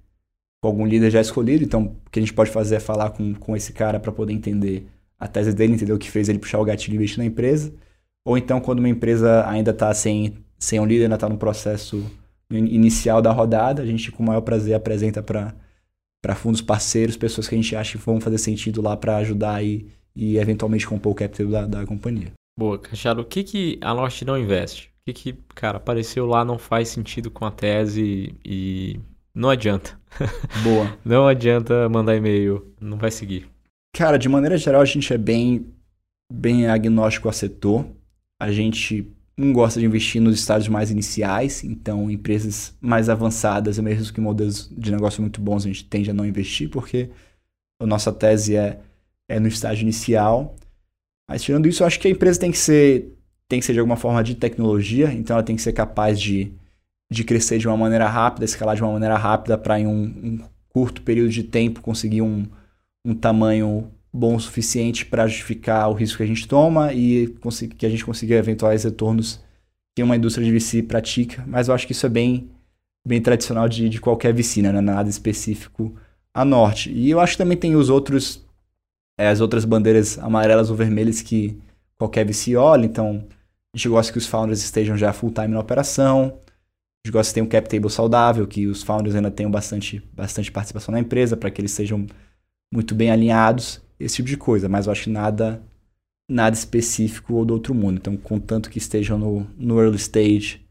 com 0.62 0.70
algum 0.70 0.86
líder 0.86 1.12
já 1.12 1.20
escolhido. 1.20 1.64
Então 1.64 1.98
o 2.06 2.10
que 2.10 2.20
a 2.20 2.22
gente 2.22 2.34
pode 2.34 2.50
fazer 2.50 2.76
é 2.76 2.80
falar 2.80 3.12
com, 3.12 3.34
com 3.36 3.56
esse 3.56 3.74
cara 3.74 4.00
para 4.00 4.12
poder 4.12 4.32
entender 4.32 4.88
a 5.22 5.28
tese 5.28 5.54
dele, 5.54 5.74
entender 5.74 5.94
o 5.94 6.00
que 6.00 6.10
fez 6.10 6.28
ele 6.28 6.40
puxar 6.40 6.60
o 6.60 6.66
gatilho 6.66 6.96
e 6.96 6.98
investir 6.98 7.20
na 7.20 7.26
empresa. 7.26 7.72
Ou 8.26 8.38
então 8.38 8.60
quando 8.60 8.80
uma 8.80 8.90
empresa 8.90 9.48
ainda 9.48 9.70
está 9.70 9.94
sem, 9.94 10.34
sem 10.58 10.80
um 10.80 10.86
líder, 10.86 11.04
ainda 11.04 11.16
está 11.16 11.30
no 11.30 11.38
processo 11.38 12.04
inicial 12.50 13.22
da 13.22 13.32
rodada, 13.32 13.84
a 13.84 13.86
gente 13.86 14.12
com 14.12 14.24
o 14.24 14.26
maior 14.26 14.42
prazer 14.42 14.74
apresenta 14.74 15.22
para 15.22 15.54
para 16.24 16.36
fundos 16.36 16.62
parceiros, 16.62 17.18
pessoas 17.18 17.48
que 17.48 17.56
a 17.56 17.58
gente 17.58 17.76
acha 17.76 17.98
que 17.98 18.06
vão 18.06 18.22
fazer 18.22 18.38
sentido 18.38 18.80
lá 18.80 18.96
para 18.96 19.18
ajudar 19.18 19.64
e, 19.64 19.88
e 20.16 20.38
eventualmente 20.38 20.86
compor 20.86 21.14
o 21.14 21.16
capital 21.16 21.48
da, 21.48 21.66
da 21.66 21.86
companhia. 21.86 22.32
Boa, 22.56 22.78
Cachado. 22.78 23.22
O 23.22 23.26
que, 23.26 23.44
que 23.44 23.80
a 23.82 23.92
Norte 23.92 24.24
não 24.24 24.38
investe? 24.38 24.92
O 25.02 25.06
que, 25.06 25.14
que, 25.14 25.40
cara, 25.56 25.78
apareceu 25.78 26.28
lá 26.28 26.46
não 26.46 26.60
faz 26.60 26.90
sentido 26.90 27.32
com 27.32 27.44
a 27.44 27.50
tese 27.50 28.36
e 28.46 29.00
não 29.34 29.50
adianta. 29.50 30.00
Boa. 30.64 30.96
não 31.04 31.28
adianta 31.28 31.90
mandar 31.90 32.16
e-mail, 32.16 32.72
não 32.80 32.98
vai 32.98 33.10
seguir. 33.10 33.51
Cara, 33.94 34.18
de 34.18 34.30
maneira 34.30 34.58
geral, 34.58 34.82
a 34.82 34.86
gente 34.86 35.14
é 35.14 35.18
bem, 35.18 35.66
bem 36.32 36.68
agnóstico 36.68 37.28
a 37.28 37.34
setor. 37.34 37.86
A 38.40 38.52
gente 38.52 39.12
não 39.38 39.52
gosta 39.52 39.80
de 39.80 39.86
investir 39.86 40.22
nos 40.22 40.40
estágios 40.40 40.70
mais 40.70 40.92
iniciais, 40.92 41.64
então 41.64 42.10
empresas 42.10 42.76
mais 42.80 43.10
avançadas, 43.10 43.78
mesmo 43.80 44.14
que 44.14 44.22
modelos 44.22 44.70
de 44.72 44.92
negócio 44.92 45.22
muito 45.22 45.42
bons, 45.42 45.66
a 45.66 45.68
gente 45.68 45.86
tende 45.86 46.10
a 46.10 46.14
não 46.14 46.26
investir, 46.26 46.70
porque 46.70 47.10
a 47.82 47.86
nossa 47.86 48.14
tese 48.14 48.56
é, 48.56 48.80
é 49.30 49.40
no 49.40 49.48
estágio 49.48 49.84
inicial. 49.84 50.56
Mas 51.30 51.44
tirando 51.44 51.68
isso, 51.68 51.84
eu 51.84 51.88
acho 51.88 52.00
que 52.00 52.08
a 52.08 52.12
empresa 52.12 52.40
tem 52.40 52.52
que 52.52 52.58
ser, 52.58 53.18
tem 53.48 53.60
que 53.60 53.66
ser 53.66 53.74
de 53.74 53.80
alguma 53.80 53.98
forma 53.98 54.24
de 54.24 54.36
tecnologia, 54.36 55.12
então 55.12 55.36
ela 55.36 55.44
tem 55.44 55.56
que 55.56 55.62
ser 55.62 55.74
capaz 55.74 56.20
de, 56.20 56.54
de 57.12 57.24
crescer 57.24 57.58
de 57.58 57.68
uma 57.68 57.78
maneira 57.78 58.08
rápida, 58.08 58.46
escalar 58.46 58.76
de 58.76 58.82
uma 58.82 58.94
maneira 58.94 59.18
rápida 59.18 59.58
para 59.58 59.80
em 59.80 59.88
um, 59.88 60.04
um 60.04 60.40
curto 60.70 61.02
período 61.02 61.30
de 61.30 61.44
tempo 61.44 61.82
conseguir 61.82 62.22
um, 62.22 62.46
um 63.06 63.14
tamanho 63.14 63.92
bom 64.14 64.36
o 64.36 64.40
suficiente 64.40 65.06
para 65.06 65.28
justificar 65.28 65.90
o 65.90 65.94
risco 65.94 66.18
que 66.18 66.24
a 66.24 66.28
gente 66.28 66.48
toma 66.48 66.94
e 66.94 67.34
que 67.78 67.86
a 67.86 67.90
gente 67.90 68.06
consiga 68.06 68.36
eventuais 68.36 68.84
retornos 68.84 69.40
que 69.96 70.04
uma 70.04 70.16
indústria 70.16 70.46
de 70.46 70.52
VC 70.52 70.84
pratica. 70.84 71.44
Mas 71.48 71.68
eu 71.68 71.74
acho 71.74 71.86
que 71.86 71.94
isso 71.94 72.06
é 72.06 72.10
bem, 72.10 72.50
bem 73.06 73.22
tradicional 73.22 73.68
de, 73.68 73.88
de 73.90 74.00
qualquer 74.00 74.34
VC, 74.34 74.62
né? 74.62 74.72
Não 74.72 74.80
é 74.80 74.82
nada 74.82 75.10
específico 75.10 75.96
a 76.34 76.46
norte. 76.46 76.92
E 76.92 77.10
eu 77.10 77.20
acho 77.20 77.34
que 77.34 77.38
também 77.38 77.58
tem 77.58 77.76
os 77.76 77.90
outros, 77.90 78.46
é, 79.18 79.28
as 79.28 79.42
outras 79.42 79.66
bandeiras 79.66 80.18
amarelas 80.20 80.70
ou 80.70 80.76
vermelhas 80.76 81.22
que 81.22 81.58
qualquer 81.98 82.26
VC 82.26 82.56
olha. 82.56 82.86
Então, 82.86 83.26
a 83.74 83.78
gente 83.78 83.90
gosta 83.90 84.12
que 84.12 84.18
os 84.18 84.28
founders 84.28 84.64
estejam 84.64 84.98
já 84.98 85.14
full 85.14 85.32
time 85.32 85.50
na 85.50 85.60
operação. 85.60 86.40
A 87.04 87.08
gente 87.08 87.14
gosta 87.14 87.32
que 87.32 87.34
tenha 87.34 87.44
um 87.44 87.50
cap 87.50 87.68
table 87.68 87.90
saudável, 87.90 88.48
que 88.48 88.68
os 88.68 88.84
founders 88.84 89.16
ainda 89.16 89.32
tenham 89.32 89.52
bastante, 89.52 90.02
bastante 90.14 90.52
participação 90.52 90.92
na 90.92 91.00
empresa, 91.00 91.36
para 91.36 91.50
que 91.50 91.60
eles 91.60 91.72
sejam 91.72 92.06
muito 92.72 92.96
bem 92.96 93.12
alinhados 93.12 93.82
esse 94.00 94.18
tipo 94.18 94.30
de 94.30 94.38
coisa, 94.38 94.68
mas 94.68 94.86
eu 94.86 94.92
acho 94.92 95.04
que 95.04 95.10
nada 95.10 95.62
nada 96.30 96.56
específico 96.56 97.34
ou 97.34 97.46
do 97.46 97.54
outro 97.54 97.76
mundo. 97.76 97.98
Então, 97.98 98.16
contanto 98.16 98.70
que 98.70 98.78
estejam 98.78 99.18
no, 99.18 99.46
no 99.58 99.80
early 99.80 99.98
stage 99.98 100.66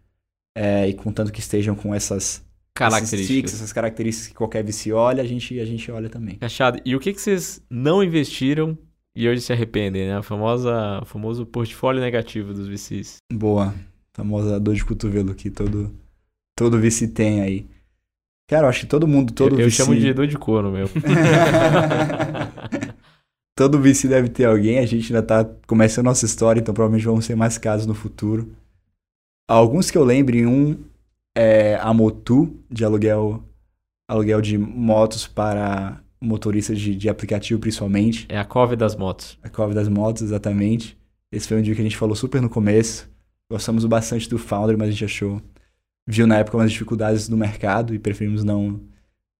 é, 0.56 0.88
e 0.88 0.94
contanto 0.94 1.30
que 1.30 1.40
estejam 1.40 1.74
com 1.74 1.94
essas 1.94 2.42
características, 2.74 3.54
essas 3.54 3.72
características 3.72 4.28
que 4.28 4.34
qualquer 4.34 4.64
VC 4.64 4.92
olha, 4.92 5.22
a 5.22 5.26
gente, 5.26 5.60
a 5.60 5.64
gente 5.64 5.90
olha 5.92 6.08
também. 6.08 6.36
Cachado, 6.36 6.80
e 6.84 6.96
o 6.96 7.00
que, 7.00 7.12
que 7.12 7.20
vocês 7.20 7.62
não 7.68 8.02
investiram 8.02 8.76
e 9.14 9.28
hoje 9.28 9.42
se 9.42 9.52
arrependem, 9.52 10.06
né? 10.06 10.16
A 10.16 10.22
famosa, 10.22 11.02
famoso 11.04 11.44
portfólio 11.44 12.00
negativo 12.00 12.54
dos 12.54 12.68
VCs. 12.68 13.16
Boa. 13.32 13.68
A 13.68 14.16
famosa 14.16 14.58
dor 14.58 14.74
de 14.74 14.84
cotovelo 14.84 15.34
que 15.34 15.50
todo, 15.50 15.94
todo 16.56 16.80
VC 16.80 17.08
tem 17.08 17.42
aí. 17.42 17.68
Cara, 18.50 18.64
eu 18.64 18.68
acho 18.68 18.80
que 18.80 18.86
todo 18.86 19.06
mundo, 19.06 19.32
todo 19.32 19.54
eu, 19.54 19.60
eu 19.60 19.66
VC... 19.68 19.76
chamo 19.76 19.94
de 19.94 20.12
dor 20.12 20.26
de 20.26 20.36
couro, 20.36 20.72
meu. 20.72 20.88
todo 23.54 23.78
VC 23.78 24.08
deve 24.08 24.28
ter 24.28 24.44
alguém, 24.46 24.80
a 24.80 24.86
gente 24.86 25.14
ainda 25.14 25.24
tá 25.24 25.48
começando 25.68 26.06
a 26.06 26.10
nossa 26.10 26.26
história, 26.26 26.58
então 26.58 26.74
provavelmente 26.74 27.06
vão 27.06 27.20
ser 27.20 27.36
mais 27.36 27.56
casos 27.56 27.86
no 27.86 27.94
futuro. 27.94 28.50
Alguns 29.48 29.88
que 29.88 29.96
eu 29.96 30.02
lembre, 30.02 30.44
um 30.46 30.76
é 31.32 31.76
a 31.76 31.94
Motu, 31.94 32.52
de 32.68 32.84
aluguel, 32.84 33.40
aluguel 34.10 34.40
de 34.40 34.58
motos 34.58 35.28
para 35.28 36.00
motoristas 36.20 36.76
de, 36.76 36.96
de 36.96 37.08
aplicativo, 37.08 37.60
principalmente. 37.60 38.26
É 38.28 38.36
a 38.36 38.44
Cove 38.44 38.74
das 38.74 38.96
motos. 38.96 39.38
A 39.44 39.48
Cove 39.48 39.74
das 39.74 39.88
motos, 39.88 40.24
exatamente. 40.24 40.98
Esse 41.30 41.46
foi 41.46 41.56
um 41.56 41.62
dia 41.62 41.76
que 41.76 41.80
a 41.80 41.84
gente 41.84 41.96
falou 41.96 42.16
super 42.16 42.42
no 42.42 42.50
começo. 42.50 43.08
Gostamos 43.48 43.84
bastante 43.84 44.28
do 44.28 44.38
founder, 44.38 44.76
mas 44.76 44.88
a 44.88 44.90
gente 44.90 45.04
achou... 45.04 45.40
Viu 46.10 46.26
na 46.26 46.38
época 46.38 46.56
umas 46.56 46.72
dificuldades 46.72 47.28
no 47.28 47.36
mercado 47.36 47.94
e 47.94 47.98
preferimos 47.98 48.42
não, 48.42 48.80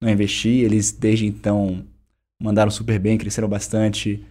não 0.00 0.08
investir. 0.08 0.64
Eles, 0.64 0.92
desde 0.92 1.26
então, 1.26 1.84
mandaram 2.40 2.70
super 2.70 2.96
bem, 2.96 3.18
cresceram 3.18 3.48
bastante. 3.48 4.24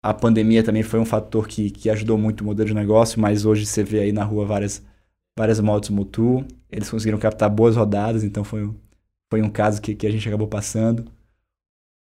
A 0.00 0.14
pandemia 0.14 0.62
também 0.62 0.84
foi 0.84 1.00
um 1.00 1.04
fator 1.04 1.48
que, 1.48 1.70
que 1.70 1.90
ajudou 1.90 2.16
muito 2.16 2.42
o 2.42 2.44
modelo 2.44 2.68
de 2.68 2.74
negócio, 2.74 3.20
mas 3.20 3.44
hoje 3.44 3.66
você 3.66 3.82
vê 3.82 4.00
aí 4.00 4.12
na 4.12 4.22
rua 4.22 4.46
várias, 4.46 4.84
várias 5.36 5.58
motos 5.58 5.90
Mutu. 5.90 6.46
Eles 6.70 6.88
conseguiram 6.88 7.18
captar 7.18 7.50
boas 7.50 7.74
rodadas, 7.74 8.22
então 8.22 8.44
foi, 8.44 8.72
foi 9.28 9.42
um 9.42 9.50
caso 9.50 9.82
que, 9.82 9.96
que 9.96 10.06
a 10.06 10.10
gente 10.12 10.28
acabou 10.28 10.46
passando. 10.46 11.04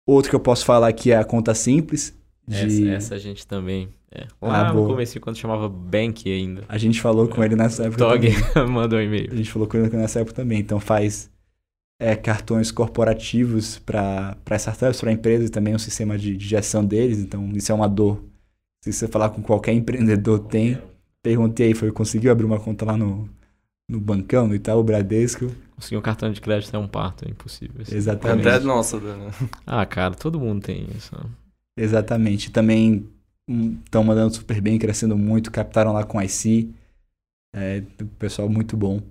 Outro 0.05 0.29
que 0.29 0.35
eu 0.35 0.39
posso 0.41 0.65
falar 0.65 0.89
aqui 0.89 1.13
é 1.13 1.17
a 1.17 1.23
conta 1.23 1.55
simples. 1.55 2.13
De... 2.47 2.57
Essa, 2.57 2.89
essa 2.89 3.15
a 3.15 3.19
gente 3.19 3.45
também. 3.45 3.89
É. 4.13 4.27
Lá 4.41 4.69
ah, 4.69 4.73
no 4.73 4.85
começo, 4.87 5.19
quando 5.21 5.37
chamava 5.37 5.69
Bank 5.69 6.29
ainda. 6.29 6.63
A 6.67 6.77
gente 6.77 6.99
falou 6.99 7.27
com 7.27 7.43
ele 7.43 7.55
nessa 7.55 7.85
época. 7.85 7.97
Tog 7.97 8.25
mandou 8.69 8.99
um 8.99 9.01
e-mail. 9.01 9.29
A 9.31 9.35
gente 9.35 9.51
falou 9.51 9.67
com 9.67 9.77
ele 9.77 9.89
nessa 9.95 10.19
época 10.19 10.35
também. 10.35 10.59
Então 10.59 10.79
faz 10.79 11.31
é, 12.01 12.15
cartões 12.15 12.71
corporativos 12.71 13.77
para 13.77 14.35
startups, 14.57 14.99
para 14.99 15.11
empresas 15.11 15.47
e 15.47 15.51
também 15.51 15.75
um 15.75 15.79
sistema 15.79 16.17
de, 16.17 16.35
de, 16.35 16.47
gestão 16.47 16.83
deles. 16.83 17.19
Então, 17.19 17.49
isso 17.53 17.71
é 17.71 17.75
uma 17.75 17.87
dor. 17.87 18.21
Se 18.83 18.91
você 18.91 19.07
falar 19.07 19.29
com 19.29 19.41
qualquer 19.43 19.73
empreendedor, 19.73 20.39
tem. 20.39 20.81
Perguntei 21.21 21.67
aí, 21.67 21.73
foi, 21.75 21.91
conseguiu 21.91 22.31
abrir 22.31 22.45
uma 22.45 22.59
conta 22.59 22.83
lá 22.83 22.97
no, 22.97 23.29
no 23.87 23.99
bancão, 23.99 24.47
no 24.47 24.55
Itaú 24.55 24.83
Bradesco? 24.83 25.51
Conseguir 25.75 25.97
um 25.97 26.01
cartão 26.01 26.31
de 26.31 26.41
crédito 26.41 26.75
é 26.75 26.79
um 26.79 26.87
parto, 26.87 27.23
é 27.23 27.29
impossível. 27.29 27.81
Assim. 27.81 27.95
Exatamente. 27.95 28.47
Até 28.47 28.65
nossa, 28.65 28.99
né? 28.99 29.31
Ah, 29.65 29.85
cara, 29.85 30.15
todo 30.15 30.39
mundo 30.39 30.63
tem 30.63 30.87
isso. 30.97 31.15
Exatamente. 31.77 32.51
Também 32.51 33.09
estão 33.85 34.01
hum, 34.01 34.05
mandando 34.05 34.33
super 34.33 34.61
bem, 34.61 34.77
crescendo 34.77 35.17
muito, 35.17 35.51
captaram 35.51 35.93
lá 35.93 36.03
com 36.03 36.21
IC. 36.21 36.73
É, 37.53 37.83
pessoal 38.17 38.49
muito 38.49 38.77
bom. 38.77 39.01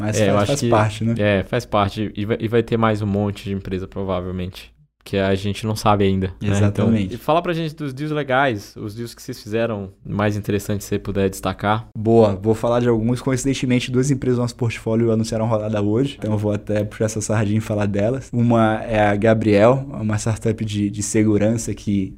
Mas 0.00 0.18
é, 0.18 0.32
faz, 0.32 0.46
faz 0.48 0.62
parte, 0.62 1.04
né? 1.04 1.14
É, 1.18 1.44
faz 1.44 1.66
parte. 1.66 2.12
E 2.16 2.24
vai, 2.24 2.38
e 2.40 2.48
vai 2.48 2.62
ter 2.62 2.76
mais 2.76 3.02
um 3.02 3.06
monte 3.06 3.44
de 3.44 3.52
empresa, 3.52 3.86
provavelmente. 3.86 4.72
Que 5.02 5.16
a 5.16 5.34
gente 5.34 5.66
não 5.66 5.74
sabe 5.74 6.04
ainda. 6.04 6.32
Exatamente. 6.40 6.98
Né? 6.98 7.04
Então, 7.06 7.18
fala 7.18 7.40
pra 7.40 7.52
gente 7.52 7.74
dos 7.74 7.92
deals 7.92 8.12
legais, 8.12 8.74
os 8.76 8.94
deals 8.94 9.14
que 9.14 9.22
vocês 9.22 9.42
fizeram 9.42 9.92
mais 10.04 10.36
interessantes, 10.36 10.84
se 10.84 10.90
você 10.90 10.98
puder 10.98 11.28
destacar. 11.30 11.88
Boa, 11.96 12.36
vou 12.36 12.54
falar 12.54 12.80
de 12.80 12.88
alguns. 12.88 13.22
Coincidentemente, 13.22 13.90
duas 13.90 14.10
empresas 14.10 14.38
do 14.38 14.42
nosso 14.42 14.56
portfólio 14.56 15.10
anunciaram 15.10 15.46
rodada 15.46 15.80
hoje. 15.80 16.16
Então 16.18 16.32
eu 16.32 16.38
vou 16.38 16.52
até 16.52 16.84
puxar 16.84 17.06
essa 17.06 17.20
sardinha 17.20 17.58
e 17.58 17.62
falar 17.62 17.86
delas. 17.86 18.28
Uma 18.32 18.82
é 18.84 19.00
a 19.00 19.16
Gabriel, 19.16 19.86
uma 19.90 20.16
startup 20.18 20.64
de, 20.64 20.90
de 20.90 21.02
segurança 21.02 21.74
que, 21.74 22.16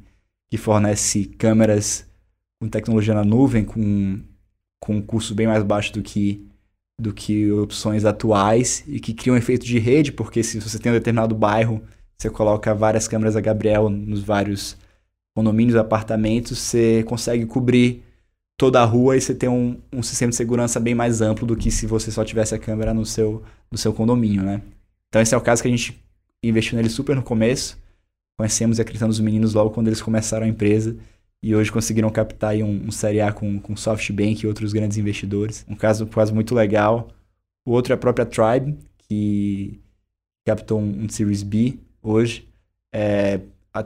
que 0.51 0.57
fornece 0.57 1.25
câmeras 1.25 2.05
com 2.61 2.67
tecnologia 2.67 3.13
na 3.13 3.23
nuvem, 3.23 3.63
com, 3.63 4.19
com 4.79 4.97
um 4.97 5.01
custo 5.01 5.33
bem 5.33 5.47
mais 5.47 5.63
baixo 5.63 5.93
do 5.93 6.01
que 6.01 6.45
do 6.99 7.11
que 7.13 7.51
opções 7.51 8.05
atuais 8.05 8.83
e 8.87 8.99
que 8.99 9.13
criam 9.13 9.33
um 9.33 9.37
efeito 9.37 9.65
de 9.65 9.79
rede, 9.79 10.11
porque 10.11 10.43
se 10.43 10.59
você 10.59 10.77
tem 10.77 10.91
um 10.91 10.95
determinado 10.95 11.33
bairro, 11.33 11.81
você 12.17 12.29
coloca 12.29 12.73
várias 12.73 13.07
câmeras 13.07 13.33
da 13.33 13.41
Gabriel 13.41 13.89
nos 13.89 14.21
vários 14.21 14.77
condomínios, 15.35 15.75
apartamentos, 15.75 16.59
você 16.59 17.03
consegue 17.03 17.45
cobrir 17.45 18.03
toda 18.57 18.81
a 18.81 18.85
rua 18.85 19.17
e 19.17 19.21
você 19.21 19.33
tem 19.33 19.49
um, 19.49 19.81
um 19.91 20.03
sistema 20.03 20.29
de 20.29 20.35
segurança 20.35 20.79
bem 20.79 20.93
mais 20.93 21.21
amplo 21.21 21.45
do 21.45 21.55
que 21.55 21.71
se 21.71 21.87
você 21.87 22.11
só 22.11 22.23
tivesse 22.23 22.53
a 22.53 22.59
câmera 22.59 22.93
no 22.93 23.05
seu, 23.05 23.43
no 23.71 23.77
seu 23.77 23.93
condomínio, 23.93 24.43
né? 24.43 24.61
Então 25.09 25.21
esse 25.21 25.33
é 25.33 25.37
o 25.37 25.41
caso 25.41 25.61
que 25.61 25.67
a 25.67 25.71
gente 25.71 25.99
investiu 26.43 26.75
nele 26.75 26.89
super 26.89 27.15
no 27.15 27.23
começo, 27.23 27.77
conhecemos 28.37 28.77
e 28.77 28.81
acreditamos 28.81 29.17
os 29.17 29.21
meninos 29.23 29.53
logo 29.53 29.71
quando 29.71 29.87
eles 29.87 30.01
começaram 30.01 30.45
a 30.45 30.49
empresa 30.49 30.95
e 31.41 31.55
hoje 31.55 31.71
conseguiram 31.71 32.09
captar 32.09 32.55
um, 32.55 32.87
um 32.87 32.91
Série 32.91 33.21
A 33.21 33.31
com, 33.31 33.59
com 33.59 33.75
SoftBank 33.75 34.43
e 34.43 34.47
outros 34.47 34.71
grandes 34.71 34.97
investidores. 34.97 35.65
Um 35.67 35.75
caso, 35.75 36.07
caso 36.07 36.33
muito 36.33 36.55
legal. 36.55 37.09
O 37.65 37.71
outro 37.71 37.91
é 37.91 37.95
a 37.95 37.97
própria 37.97 38.25
Tribe, 38.25 38.77
que 38.97 39.81
captou 40.45 40.79
um, 40.79 41.03
um 41.03 41.09
Series 41.09 41.43
B 41.43 41.79
hoje, 42.03 42.47
é, 42.93 43.39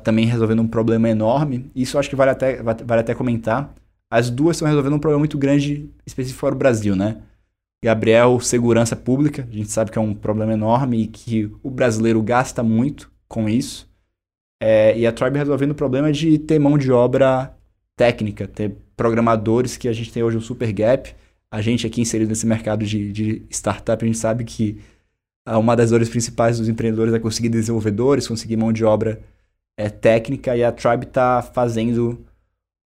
também 0.04 0.26
resolvendo 0.26 0.62
um 0.62 0.68
problema 0.68 1.10
enorme. 1.10 1.72
Isso 1.76 1.98
acho 1.98 2.10
que 2.10 2.16
vale 2.16 2.32
até, 2.32 2.62
vale 2.62 3.02
até 3.02 3.14
comentar. 3.14 3.74
As 4.10 4.30
duas 4.30 4.58
estão 4.58 4.68
resolvendo 4.68 4.96
um 4.96 5.00
problema 5.00 5.20
muito 5.20 5.38
grande, 5.38 5.90
específico 6.06 6.42
para 6.42 6.56
o 6.56 6.58
Brasil, 6.58 6.96
né? 6.96 7.22
Gabriel, 7.84 8.40
segurança 8.40 8.96
pública, 8.96 9.48
a 9.50 9.56
gente 9.56 9.70
sabe 9.70 9.92
que 9.92 9.98
é 9.98 10.02
um 10.02 10.14
problema 10.14 10.54
enorme 10.54 11.04
e 11.04 11.08
que 11.08 11.52
o 11.62 11.70
brasileiro 11.70 12.22
gasta 12.24 12.64
muito 12.64 13.12
com 13.28 13.48
isso. 13.48 13.88
É, 14.60 14.98
e 14.98 15.06
a 15.06 15.12
Tribe 15.12 15.38
resolvendo 15.38 15.72
o 15.72 15.76
problema 15.76 16.12
de 16.12 16.40
ter 16.40 16.58
mão 16.58 16.78
de 16.78 16.92
obra 16.92 17.56
técnica, 17.96 18.48
ter 18.48 18.76
programadores 18.96 19.78
que 19.78 19.88
a 19.88 19.94
gente 19.94 20.12
tem 20.12 20.24
hoje 20.24 20.38
um 20.38 20.42
super 20.42 20.72
gap. 20.72 21.14
A 21.52 21.62
gente 21.62 21.86
aqui 21.86 22.02
inserido 22.02 22.30
nesse 22.30 22.48
mercado 22.48 22.84
de, 22.84 23.12
de 23.12 23.44
startup, 23.52 24.04
a 24.04 24.08
gente 24.08 24.18
sabe 24.18 24.44
que 24.44 24.82
uma 25.56 25.76
das 25.76 25.92
dores 25.92 26.10
principais 26.10 26.58
dos 26.58 26.68
empreendedores 26.68 27.14
é 27.14 27.20
conseguir 27.20 27.50
desenvolvedores, 27.50 28.28
conseguir 28.28 28.58
mão 28.58 28.74
de 28.74 28.84
obra 28.84 29.22
é, 29.78 29.90
técnica, 29.90 30.58
e 30.58 30.64
a 30.64 30.72
Tribe 30.72 31.06
está 31.06 31.42
fazendo 31.42 32.26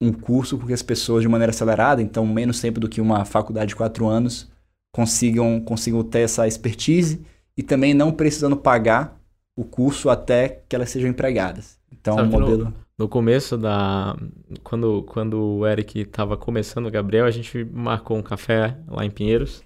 um 0.03 0.12
curso 0.12 0.59
com 0.59 0.66
que 0.66 0.73
as 0.73 0.83
pessoas, 0.83 1.23
de 1.23 1.29
maneira 1.29 1.51
acelerada, 1.51 2.03
então 2.03 2.27
menos 2.27 2.61
tempo 2.61 2.81
do 2.81 2.88
que 2.88 3.01
uma 3.01 3.25
faculdade 3.25 3.68
de 3.68 3.77
quatro 3.77 4.07
anos, 4.07 4.51
consigam, 4.92 5.61
consigam 5.61 6.03
ter 6.03 6.20
essa 6.20 6.49
expertise 6.49 7.25
e 7.57 7.62
também 7.62 7.94
não 7.94 8.11
precisando 8.11 8.57
pagar 8.57 9.20
o 9.57 9.64
curso 9.64 10.09
até 10.09 10.62
que 10.68 10.75
elas 10.75 10.90
sejam 10.90 11.11
empregadas. 11.11 11.79
Então, 11.92 12.16
Sabe 12.16 12.29
o 12.29 12.40
modelo. 12.40 12.64
No, 12.64 12.75
no 12.99 13.09
começo 13.09 13.59
da. 13.59 14.16
Quando, 14.62 15.03
quando 15.03 15.38
o 15.38 15.66
Eric 15.66 16.07
tava 16.07 16.37
começando 16.37 16.87
o 16.87 16.90
Gabriel, 16.90 17.27
a 17.27 17.31
gente 17.31 17.64
marcou 17.64 18.16
um 18.16 18.23
café 18.23 18.77
lá 18.88 19.05
em 19.05 19.11
Pinheiros. 19.11 19.62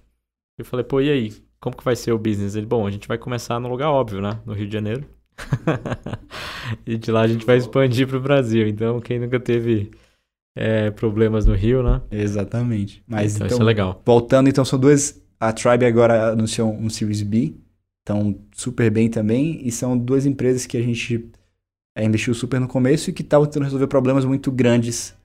Eu 0.59 0.65
falei, 0.65 0.85
pô, 0.85 1.01
e 1.01 1.11
aí? 1.11 1.44
Como 1.65 1.75
que 1.75 1.83
vai 1.83 1.97
ser 1.97 2.13
o 2.13 2.19
business? 2.19 2.55
Ele, 2.57 2.67
bom, 2.67 2.87
a 2.87 2.91
gente 2.91 3.09
vai 3.09 3.17
começar 3.17 3.59
no 3.59 3.71
lugar 3.71 3.89
óbvio, 3.89 4.21
né? 4.21 4.39
No 4.45 4.53
Rio 4.53 4.67
de 4.67 4.73
Janeiro. 4.75 5.07
e 6.85 6.99
de 6.99 7.11
lá 7.11 7.23
a 7.23 7.27
gente 7.27 7.47
vai 7.47 7.57
expandir 7.57 8.07
pro 8.07 8.21
Brasil. 8.21 8.69
Então, 8.69 9.01
quem 9.01 9.19
nunca 9.19 9.41
teve 9.41 9.91
é, 10.55 10.91
problemas 10.91 11.47
no 11.47 11.55
Rio, 11.55 11.83
né? 11.83 12.03
Exatamente. 12.11 13.03
Mas 13.09 13.37
então, 13.37 13.47
então, 13.47 13.57
isso 13.57 13.63
é 13.63 13.65
legal. 13.65 14.03
voltando, 14.05 14.51
então 14.51 14.63
são 14.63 14.79
duas. 14.79 15.19
A 15.41 15.55
Tribe 15.55 15.87
agora 15.87 16.33
anunciou 16.33 16.71
um 16.71 16.91
Series 16.91 17.23
B. 17.23 17.55
Então, 18.03 18.39
super 18.53 18.91
bem 18.91 19.09
também. 19.09 19.67
E 19.67 19.73
são 19.73 19.97
duas 19.97 20.27
empresas 20.27 20.67
que 20.67 20.77
a 20.77 20.83
gente 20.83 21.31
é, 21.97 22.05
investiu 22.05 22.35
super 22.35 22.61
no 22.61 22.69
começo 22.69 23.09
e 23.09 23.13
que 23.15 23.23
estavam 23.23 23.47
tentando 23.47 23.65
resolver 23.65 23.87
problemas 23.87 24.27
muito 24.27 24.53
grandes 24.53 25.17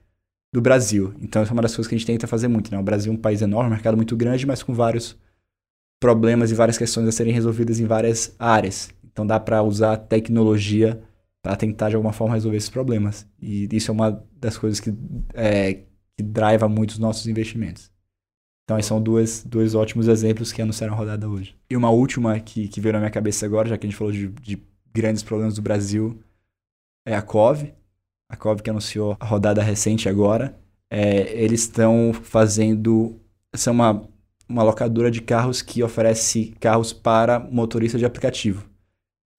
do 0.54 0.62
Brasil. 0.62 1.12
Então, 1.20 1.42
essa 1.42 1.52
é 1.52 1.54
uma 1.54 1.60
das 1.60 1.76
coisas 1.76 1.86
que 1.86 1.94
a 1.94 1.98
gente 1.98 2.06
tenta 2.06 2.26
fazer 2.26 2.48
muito, 2.48 2.70
né? 2.70 2.78
O 2.78 2.82
Brasil 2.82 3.12
é 3.12 3.14
um 3.14 3.18
país 3.18 3.42
enorme, 3.42 3.68
um 3.68 3.74
mercado 3.74 3.94
muito 3.94 4.16
grande, 4.16 4.46
mas 4.46 4.62
com 4.62 4.72
vários 4.72 5.18
problemas 6.00 6.50
e 6.50 6.54
várias 6.54 6.78
questões 6.78 7.06
a 7.06 7.12
serem 7.12 7.32
resolvidas 7.32 7.78
em 7.78 7.84
várias 7.84 8.34
áreas. 8.38 8.90
Então, 9.12 9.26
dá 9.26 9.38
para 9.38 9.62
usar 9.62 9.96
tecnologia 9.98 11.00
para 11.42 11.56
tentar, 11.56 11.90
de 11.90 11.96
alguma 11.96 12.12
forma, 12.12 12.34
resolver 12.34 12.56
esses 12.56 12.70
problemas. 12.70 13.26
E 13.40 13.68
isso 13.70 13.90
é 13.90 13.94
uma 13.94 14.24
das 14.36 14.56
coisas 14.56 14.80
que, 14.80 14.92
é, 15.34 15.74
que 16.16 16.22
driva 16.22 16.68
muito 16.68 16.90
os 16.90 16.98
nossos 16.98 17.26
investimentos. 17.26 17.90
Então, 18.64 18.78
esses 18.78 18.88
são 18.88 19.02
duas, 19.02 19.42
dois 19.44 19.74
ótimos 19.74 20.06
exemplos 20.08 20.52
que 20.52 20.62
anunciaram 20.62 20.94
a 20.94 20.96
rodada 20.96 21.28
hoje. 21.28 21.56
E 21.68 21.76
uma 21.76 21.90
última 21.90 22.38
que, 22.40 22.68
que 22.68 22.80
veio 22.80 22.92
na 22.92 23.00
minha 23.00 23.10
cabeça 23.10 23.44
agora, 23.44 23.68
já 23.68 23.76
que 23.76 23.86
a 23.86 23.90
gente 23.90 23.98
falou 23.98 24.12
de, 24.12 24.28
de 24.28 24.62
grandes 24.92 25.22
problemas 25.22 25.54
do 25.54 25.62
Brasil, 25.62 26.20
é 27.06 27.14
a 27.14 27.22
COV. 27.22 27.74
A 28.30 28.36
COV 28.36 28.62
que 28.62 28.70
anunciou 28.70 29.16
a 29.18 29.26
rodada 29.26 29.62
recente 29.62 30.08
agora. 30.08 30.56
É, 30.88 31.32
eles 31.32 31.62
estão 31.62 32.12
fazendo. 32.12 33.18
São 33.54 33.74
uma, 33.74 34.08
uma 34.50 34.64
locadora 34.64 35.10
de 35.10 35.22
carros 35.22 35.62
que 35.62 35.82
oferece 35.82 36.52
carros 36.58 36.92
para 36.92 37.38
motorista 37.38 37.96
de 37.96 38.04
aplicativo. 38.04 38.64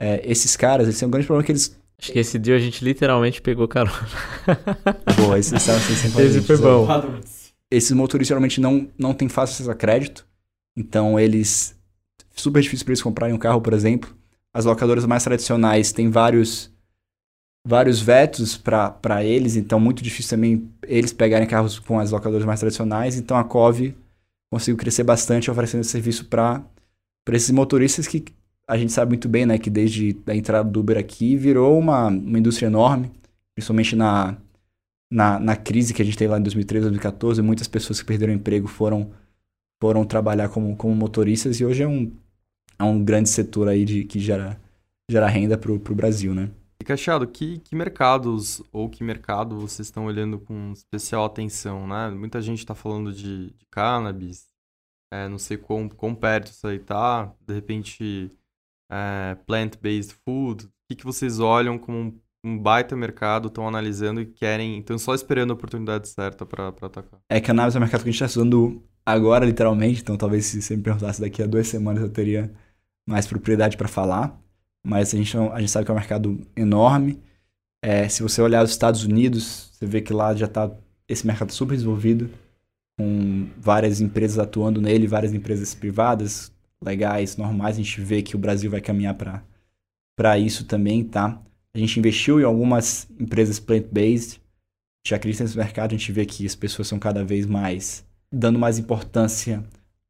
É, 0.02 0.22
esses 0.24 0.56
caras, 0.56 0.88
eles 0.88 0.98
têm 0.98 1.08
um 1.08 1.12
grande 1.12 1.28
problema 1.28 1.46
que 1.46 1.52
eles. 1.52 1.78
Acho 2.00 2.12
que 2.14 2.18
esse 2.18 2.40
dia 2.40 2.56
a 2.56 2.60
gente 2.60 2.84
literalmente 2.84 3.42
pegou 3.42 3.68
carona. 3.68 4.08
Boa, 5.18 5.38
esses 5.38 5.54
estavam 5.54 5.82
sem 5.82 5.96
sempre 5.96 6.24
Esse 6.24 6.42
foi 6.42 6.58
bom. 6.58 6.88
Esses 7.70 7.92
motoristas 7.92 8.30
geralmente 8.30 8.60
não, 8.60 8.88
não 8.98 9.14
têm 9.14 9.30
fácil 9.30 9.54
acesso 9.54 9.70
a 9.70 9.76
crédito. 9.76 10.26
Então 10.76 11.20
eles. 11.20 11.78
Super 12.34 12.62
difícil 12.62 12.86
para 12.86 12.94
eles 12.94 13.04
comprarem 13.04 13.36
um 13.36 13.38
carro, 13.38 13.62
por 13.62 13.74
exemplo. 13.74 14.16
As 14.54 14.66
locadoras 14.66 15.06
mais 15.06 15.24
tradicionais 15.24 15.92
têm 15.92 16.10
vários 16.10 16.72
vários 17.64 18.02
vetos 18.02 18.58
para 18.58 19.24
eles, 19.24 19.56
então 19.56 19.80
muito 19.80 20.02
difícil 20.02 20.32
também 20.32 20.68
eles 20.82 21.14
pegarem 21.14 21.48
carros 21.48 21.78
com 21.78 22.00
as 22.00 22.10
locadoras 22.10 22.46
mais 22.46 22.60
tradicionais. 22.60 23.18
Então 23.18 23.38
a 23.38 23.44
COV 23.44 23.94
conseguiu 24.52 24.78
crescer 24.78 25.04
bastante 25.04 25.50
oferecendo 25.50 25.84
serviço 25.84 26.26
para 26.26 26.64
esses 27.30 27.52
motoristas 27.52 28.06
que 28.06 28.26
a 28.68 28.78
gente 28.78 28.92
sabe 28.92 29.12
muito 29.12 29.30
bem, 29.30 29.46
né, 29.46 29.58
que 29.58 29.70
desde 29.70 30.18
a 30.28 30.36
entrada 30.36 30.70
do 30.70 30.80
Uber 30.82 30.98
aqui 30.98 31.36
virou 31.36 31.80
uma, 31.80 32.08
uma 32.08 32.38
indústria 32.38 32.68
enorme, 32.68 33.12
principalmente 33.56 33.96
na, 33.96 34.38
na, 35.10 35.40
na 35.40 35.56
crise 35.56 35.94
que 35.94 36.02
a 36.02 36.06
gente 36.06 36.18
teve 36.18 36.32
lá 36.32 36.40
em 36.40 36.44
2013, 36.44 36.84
2014, 36.84 37.42
muitas 37.42 37.68
pessoas 37.68 38.00
que 38.00 38.06
perderam 38.06 38.34
emprego 38.34 38.68
foram 38.68 39.12
foram 39.82 40.06
trabalhar 40.06 40.48
como, 40.50 40.76
como 40.76 40.94
motoristas 40.94 41.60
e 41.60 41.66
hoje 41.66 41.82
é 41.82 41.88
um, 41.88 42.12
é 42.78 42.84
um 42.84 43.04
grande 43.04 43.30
setor 43.30 43.68
aí 43.68 43.84
de, 43.84 44.04
que 44.04 44.20
gera, 44.20 44.62
gera 45.10 45.28
renda 45.28 45.58
para 45.58 45.72
o 45.72 45.96
Brasil, 45.96 46.36
né? 46.36 46.52
E 46.82 46.84
Cachado, 46.84 47.28
que, 47.28 47.60
que 47.60 47.76
mercados 47.76 48.60
ou 48.72 48.90
que 48.90 49.04
mercado 49.04 49.56
vocês 49.60 49.88
estão 49.88 50.08
olhando 50.08 50.40
com 50.40 50.74
especial 50.74 51.26
atenção, 51.26 51.86
né? 51.86 52.10
Muita 52.10 52.42
gente 52.42 52.58
está 52.58 52.74
falando 52.74 53.14
de, 53.14 53.52
de 53.52 53.66
cannabis, 53.70 54.48
é, 55.14 55.28
não 55.28 55.38
sei 55.38 55.58
quão, 55.58 55.88
quão 55.88 56.16
perto 56.16 56.48
isso 56.48 56.66
aí 56.66 56.80
tá, 56.80 57.32
de 57.40 57.54
repente 57.54 58.32
é, 58.92 59.38
plant-based 59.46 60.16
food. 60.26 60.66
O 60.66 60.70
que, 60.90 60.96
que 60.96 61.06
vocês 61.06 61.40
olham 61.40 61.78
como 61.78 62.00
um, 62.00 62.20
um 62.44 62.58
baita 62.58 62.96
mercado, 62.96 63.48
estão 63.48 63.68
analisando 63.68 64.20
e 64.20 64.26
querem, 64.26 64.80
estão 64.80 64.98
só 64.98 65.14
esperando 65.14 65.52
a 65.52 65.54
oportunidade 65.54 66.10
certa 66.10 66.48
para 66.48 66.70
atacar? 66.70 67.20
É, 67.30 67.40
cannabis 67.40 67.76
é 67.76 67.78
um 67.78 67.82
mercado 67.82 68.02
que 68.02 68.10
a 68.10 68.12
gente 68.12 68.24
está 68.24 68.26
estudando 68.26 68.84
agora, 69.06 69.46
literalmente, 69.46 70.02
então 70.02 70.18
talvez 70.18 70.48
se 70.48 70.60
você 70.60 70.76
me 70.76 70.82
perguntasse 70.82 71.22
daqui 71.22 71.44
a 71.44 71.46
duas 71.46 71.68
semanas 71.68 72.02
eu 72.02 72.10
teria 72.10 72.52
mais 73.08 73.28
propriedade 73.28 73.78
para 73.78 73.88
falar 73.88 74.42
mas 74.84 75.14
a 75.14 75.18
gente, 75.18 75.38
a 75.38 75.60
gente 75.60 75.72
sabe 75.72 75.86
que 75.86 75.92
é 75.92 75.94
um 75.94 75.98
mercado 75.98 76.40
enorme. 76.56 77.20
É, 77.84 78.08
se 78.08 78.22
você 78.24 78.42
olhar 78.42 78.64
os 78.64 78.72
Estados 78.72 79.04
Unidos, 79.04 79.72
você 79.74 79.86
vê 79.86 80.02
que 80.02 80.14
lá 80.14 80.36
já 80.36 80.46
está 80.46 80.72
esse 81.08 81.26
mercado 81.26 81.52
super 81.52 81.76
desenvolvido, 81.76 82.30
com 82.98 83.48
várias 83.58 84.00
empresas 84.02 84.40
atuando 84.40 84.82
nele, 84.82 85.08
várias 85.08 85.34
empresas 85.34 85.74
privadas, 85.74 86.52
legais, 86.84 87.38
normais. 87.38 87.76
A 87.76 87.82
gente 87.82 88.00
vê 88.02 88.22
que 88.22 88.36
o 88.36 88.40
Brasil 88.40 88.70
vai 88.70 88.82
caminhar 88.82 89.16
para 90.16 90.38
isso 90.38 90.66
também, 90.66 91.04
tá? 91.04 91.42
A 91.74 91.78
gente 91.78 92.00
investiu 92.00 92.40
em 92.40 92.44
algumas 92.44 93.08
empresas 93.20 93.60
plant-based, 93.60 94.42
já 95.06 95.16
acredita 95.16 95.44
nesse 95.44 95.58
mercado, 95.58 95.94
a 95.94 95.98
gente 95.98 96.12
vê 96.12 96.26
que 96.26 96.46
as 96.46 96.56
pessoas 96.56 96.88
são 96.88 97.00
cada 97.00 97.24
vez 97.24 97.46
mais 97.46 98.06
dando 98.32 98.58
mais 98.58 98.80
importância 98.80 99.64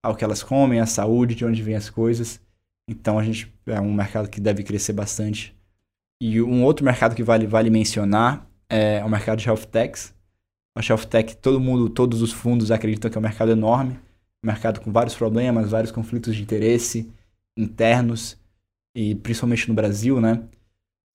ao 0.03 0.15
que 0.15 0.23
elas 0.23 0.43
comem, 0.43 0.79
à 0.79 0.85
saúde, 0.85 1.35
de 1.35 1.45
onde 1.45 1.63
vêm 1.63 1.75
as 1.75 1.89
coisas. 1.89 2.39
Então 2.89 3.17
a 3.17 3.23
gente 3.23 3.51
é 3.65 3.79
um 3.79 3.93
mercado 3.93 4.29
que 4.29 4.39
deve 4.39 4.63
crescer 4.63 4.93
bastante. 4.93 5.55
E 6.21 6.41
um 6.41 6.63
outro 6.63 6.85
mercado 6.85 7.15
que 7.15 7.23
vale, 7.23 7.47
vale 7.47 7.69
mencionar 7.69 8.47
é 8.69 9.03
o 9.03 9.09
mercado 9.09 9.39
de 9.39 9.47
health 9.47 9.65
techs. 9.71 10.13
O 10.77 10.79
health 10.79 11.05
tech, 11.05 11.35
todo 11.37 11.59
mundo, 11.59 11.89
todos 11.89 12.21
os 12.21 12.31
fundos 12.31 12.71
acreditam 12.71 13.09
que 13.11 13.17
é 13.17 13.19
um 13.19 13.23
mercado 13.23 13.51
enorme, 13.51 13.99
um 14.43 14.47
mercado 14.47 14.79
com 14.79 14.91
vários 14.91 15.15
problemas, 15.15 15.71
vários 15.71 15.91
conflitos 15.91 16.35
de 16.35 16.41
interesse 16.41 17.09
internos 17.57 18.37
e 18.95 19.15
principalmente 19.15 19.67
no 19.67 19.73
Brasil, 19.73 20.19
né? 20.19 20.43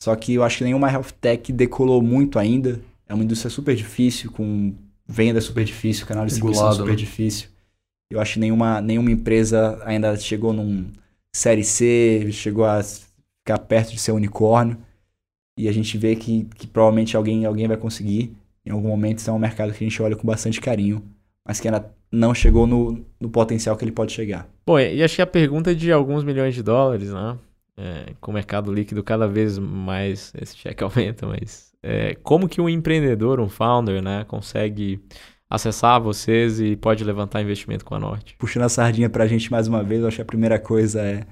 Só 0.02 0.14
que 0.14 0.34
eu 0.34 0.44
acho 0.44 0.58
que 0.58 0.64
nenhuma 0.64 0.90
health 0.90 1.12
tech 1.20 1.52
decolou 1.52 2.02
muito 2.02 2.38
ainda. 2.38 2.80
É 3.08 3.14
uma 3.14 3.24
indústria 3.24 3.50
super 3.50 3.74
difícil, 3.74 4.30
com 4.30 4.74
venda 5.06 5.40
super 5.40 5.64
difícil, 5.64 6.06
canal 6.06 6.24
de 6.24 6.30
distribuição 6.30 6.72
super 6.72 6.90
né? 6.90 6.96
difícil. 6.96 7.48
Eu 8.10 8.20
acho 8.20 8.34
que 8.34 8.40
nenhuma, 8.40 8.80
nenhuma 8.80 9.10
empresa 9.10 9.80
ainda 9.84 10.16
chegou 10.16 10.52
num, 10.52 10.86
Série 11.36 11.64
C, 11.64 12.28
chegou 12.32 12.64
a 12.64 12.82
ficar 12.82 13.58
perto 13.58 13.92
de 13.92 13.98
ser 13.98 14.12
unicórnio. 14.12 14.78
E 15.58 15.68
a 15.68 15.72
gente 15.72 15.98
vê 15.98 16.16
que, 16.16 16.44
que 16.56 16.66
provavelmente 16.66 17.14
alguém, 17.14 17.44
alguém 17.44 17.68
vai 17.68 17.76
conseguir. 17.76 18.34
Em 18.64 18.70
algum 18.70 18.88
momento, 18.88 19.18
isso 19.18 19.28
é 19.28 19.32
um 19.34 19.38
mercado 19.38 19.70
que 19.72 19.84
a 19.84 19.86
gente 19.86 20.02
olha 20.02 20.16
com 20.16 20.26
bastante 20.26 20.62
carinho, 20.62 21.02
mas 21.44 21.60
que 21.60 21.68
ainda 21.68 21.90
não 22.10 22.34
chegou 22.34 22.66
no, 22.66 23.04
no 23.20 23.28
potencial 23.28 23.76
que 23.76 23.84
ele 23.84 23.92
pode 23.92 24.12
chegar. 24.12 24.48
Bom, 24.66 24.78
e 24.78 25.02
acho 25.02 25.16
que 25.16 25.22
a 25.22 25.26
pergunta 25.26 25.72
é 25.72 25.74
de 25.74 25.92
alguns 25.92 26.24
milhões 26.24 26.54
de 26.54 26.62
dólares, 26.62 27.12
né? 27.12 27.38
É, 27.76 28.14
com 28.18 28.30
o 28.30 28.34
mercado 28.34 28.72
líquido 28.72 29.02
cada 29.04 29.28
vez 29.28 29.58
mais 29.58 30.32
esse 30.40 30.56
cheque 30.56 30.82
aumenta, 30.84 31.26
mas 31.26 31.70
é, 31.82 32.14
como 32.22 32.48
que 32.48 32.62
um 32.62 32.68
empreendedor, 32.68 33.40
um 33.40 33.48
founder, 33.50 34.02
né, 34.02 34.24
consegue 34.24 34.98
acessar 35.48 36.00
vocês 36.00 36.60
e 36.60 36.76
pode 36.76 37.04
levantar 37.04 37.42
investimento 37.42 37.84
com 37.84 37.94
a 37.94 37.98
Norte. 37.98 38.34
Puxando 38.36 38.64
a 38.64 38.68
sardinha 38.68 39.08
para 39.08 39.24
a 39.24 39.26
gente 39.26 39.50
mais 39.50 39.68
uma 39.68 39.82
vez, 39.82 40.02
eu 40.02 40.08
acho 40.08 40.16
que 40.16 40.22
a 40.22 40.26
primeira 40.26 40.58
coisa 40.58 41.00
é, 41.02 41.24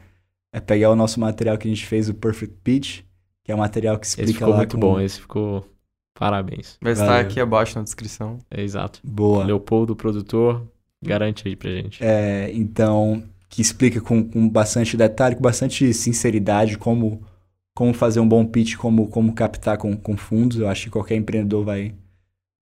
é 0.52 0.60
pegar 0.60 0.90
o 0.90 0.96
nosso 0.96 1.18
material 1.18 1.58
que 1.58 1.66
a 1.66 1.70
gente 1.70 1.86
fez, 1.86 2.08
o 2.08 2.14
Perfect 2.14 2.56
Pitch, 2.62 3.00
que 3.42 3.52
é 3.52 3.54
um 3.54 3.58
material 3.58 3.98
que 3.98 4.06
explica 4.06 4.30
esse 4.30 4.38
ficou 4.38 4.50
lá 4.50 4.56
muito 4.56 4.78
bom, 4.78 5.00
esse 5.00 5.20
ficou 5.20 5.68
parabéns. 6.18 6.78
Vai 6.80 6.92
estar 6.92 7.18
aqui 7.20 7.40
abaixo 7.40 7.76
na 7.76 7.84
descrição. 7.84 8.38
É, 8.50 8.62
exato. 8.62 9.00
Boa. 9.02 9.44
Leopoldo, 9.44 9.96
produtor, 9.96 10.66
garante 11.02 11.48
aí 11.48 11.56
pra 11.56 11.70
gente. 11.70 12.02
É, 12.02 12.50
então, 12.52 13.22
que 13.48 13.60
explica 13.60 14.00
com, 14.00 14.22
com 14.22 14.48
bastante 14.48 14.96
detalhe, 14.96 15.34
com 15.34 15.42
bastante 15.42 15.92
sinceridade 15.92 16.78
como 16.78 17.22
como 17.74 17.92
fazer 17.92 18.20
um 18.20 18.28
bom 18.28 18.46
pitch, 18.46 18.76
como, 18.76 19.08
como 19.08 19.32
captar 19.32 19.76
com, 19.76 19.96
com 19.96 20.16
fundos. 20.16 20.58
Eu 20.58 20.68
acho 20.68 20.84
que 20.84 20.90
qualquer 20.90 21.16
empreendedor 21.16 21.64
vai, 21.64 21.92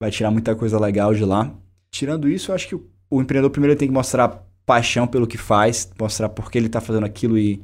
vai 0.01 0.11
tirar 0.11 0.31
muita 0.31 0.57
coisa 0.57 0.81
legal 0.81 1.15
de 1.15 1.25
lá. 1.25 1.55
Tirando 1.91 2.29
isso, 2.29 2.51
eu 2.51 2.55
acho 2.55 2.67
que 2.67 2.75
o, 2.75 3.21
empreendedor 3.21 3.51
primeiro 3.51 3.77
tem 3.77 3.87
que 3.87 3.95
mostrar 3.95 4.47
paixão 4.65 5.07
pelo 5.07 5.27
que 5.27 5.37
faz, 5.37 5.91
mostrar 6.01 6.31
por 6.31 6.51
que 6.51 6.57
ele 6.57 6.67
está 6.67 6.81
fazendo 6.81 7.05
aquilo 7.05 7.37
e 7.37 7.63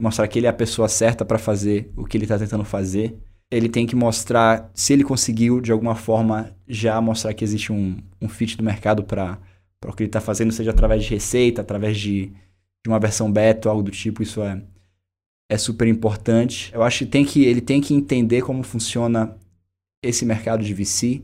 mostrar 0.00 0.26
que 0.26 0.38
ele 0.38 0.46
é 0.46 0.50
a 0.50 0.54
pessoa 0.54 0.88
certa 0.88 1.24
para 1.24 1.38
fazer 1.38 1.90
o 1.96 2.04
que 2.04 2.16
ele 2.16 2.24
está 2.24 2.38
tentando 2.38 2.64
fazer. 2.64 3.16
Ele 3.50 3.68
tem 3.68 3.86
que 3.86 3.94
mostrar, 3.94 4.70
se 4.74 4.92
ele 4.92 5.04
conseguiu 5.04 5.60
de 5.60 5.70
alguma 5.70 5.94
forma 5.94 6.52
já 6.66 7.00
mostrar 7.00 7.32
que 7.32 7.44
existe 7.44 7.72
um, 7.72 7.96
um 8.20 8.28
fit 8.28 8.56
do 8.56 8.64
mercado 8.64 9.04
para 9.04 9.38
o 9.86 9.92
que 9.92 10.02
ele 10.02 10.08
está 10.08 10.20
fazendo, 10.20 10.52
seja 10.52 10.72
através 10.72 11.04
de 11.04 11.10
receita, 11.10 11.60
através 11.60 11.96
de, 11.96 12.26
de 12.26 12.88
uma 12.88 12.98
versão 12.98 13.30
beta, 13.30 13.68
algo 13.68 13.84
do 13.84 13.92
tipo, 13.92 14.22
isso 14.22 14.42
é, 14.42 14.60
é 15.48 15.56
super 15.56 15.86
importante. 15.86 16.72
Eu 16.74 16.82
acho 16.82 17.00
que, 17.00 17.06
tem 17.06 17.24
que 17.24 17.44
ele 17.44 17.60
tem 17.60 17.80
que 17.80 17.94
entender 17.94 18.42
como 18.42 18.64
funciona 18.64 19.36
esse 20.02 20.24
mercado 20.24 20.64
de 20.64 20.74
VC, 20.74 21.22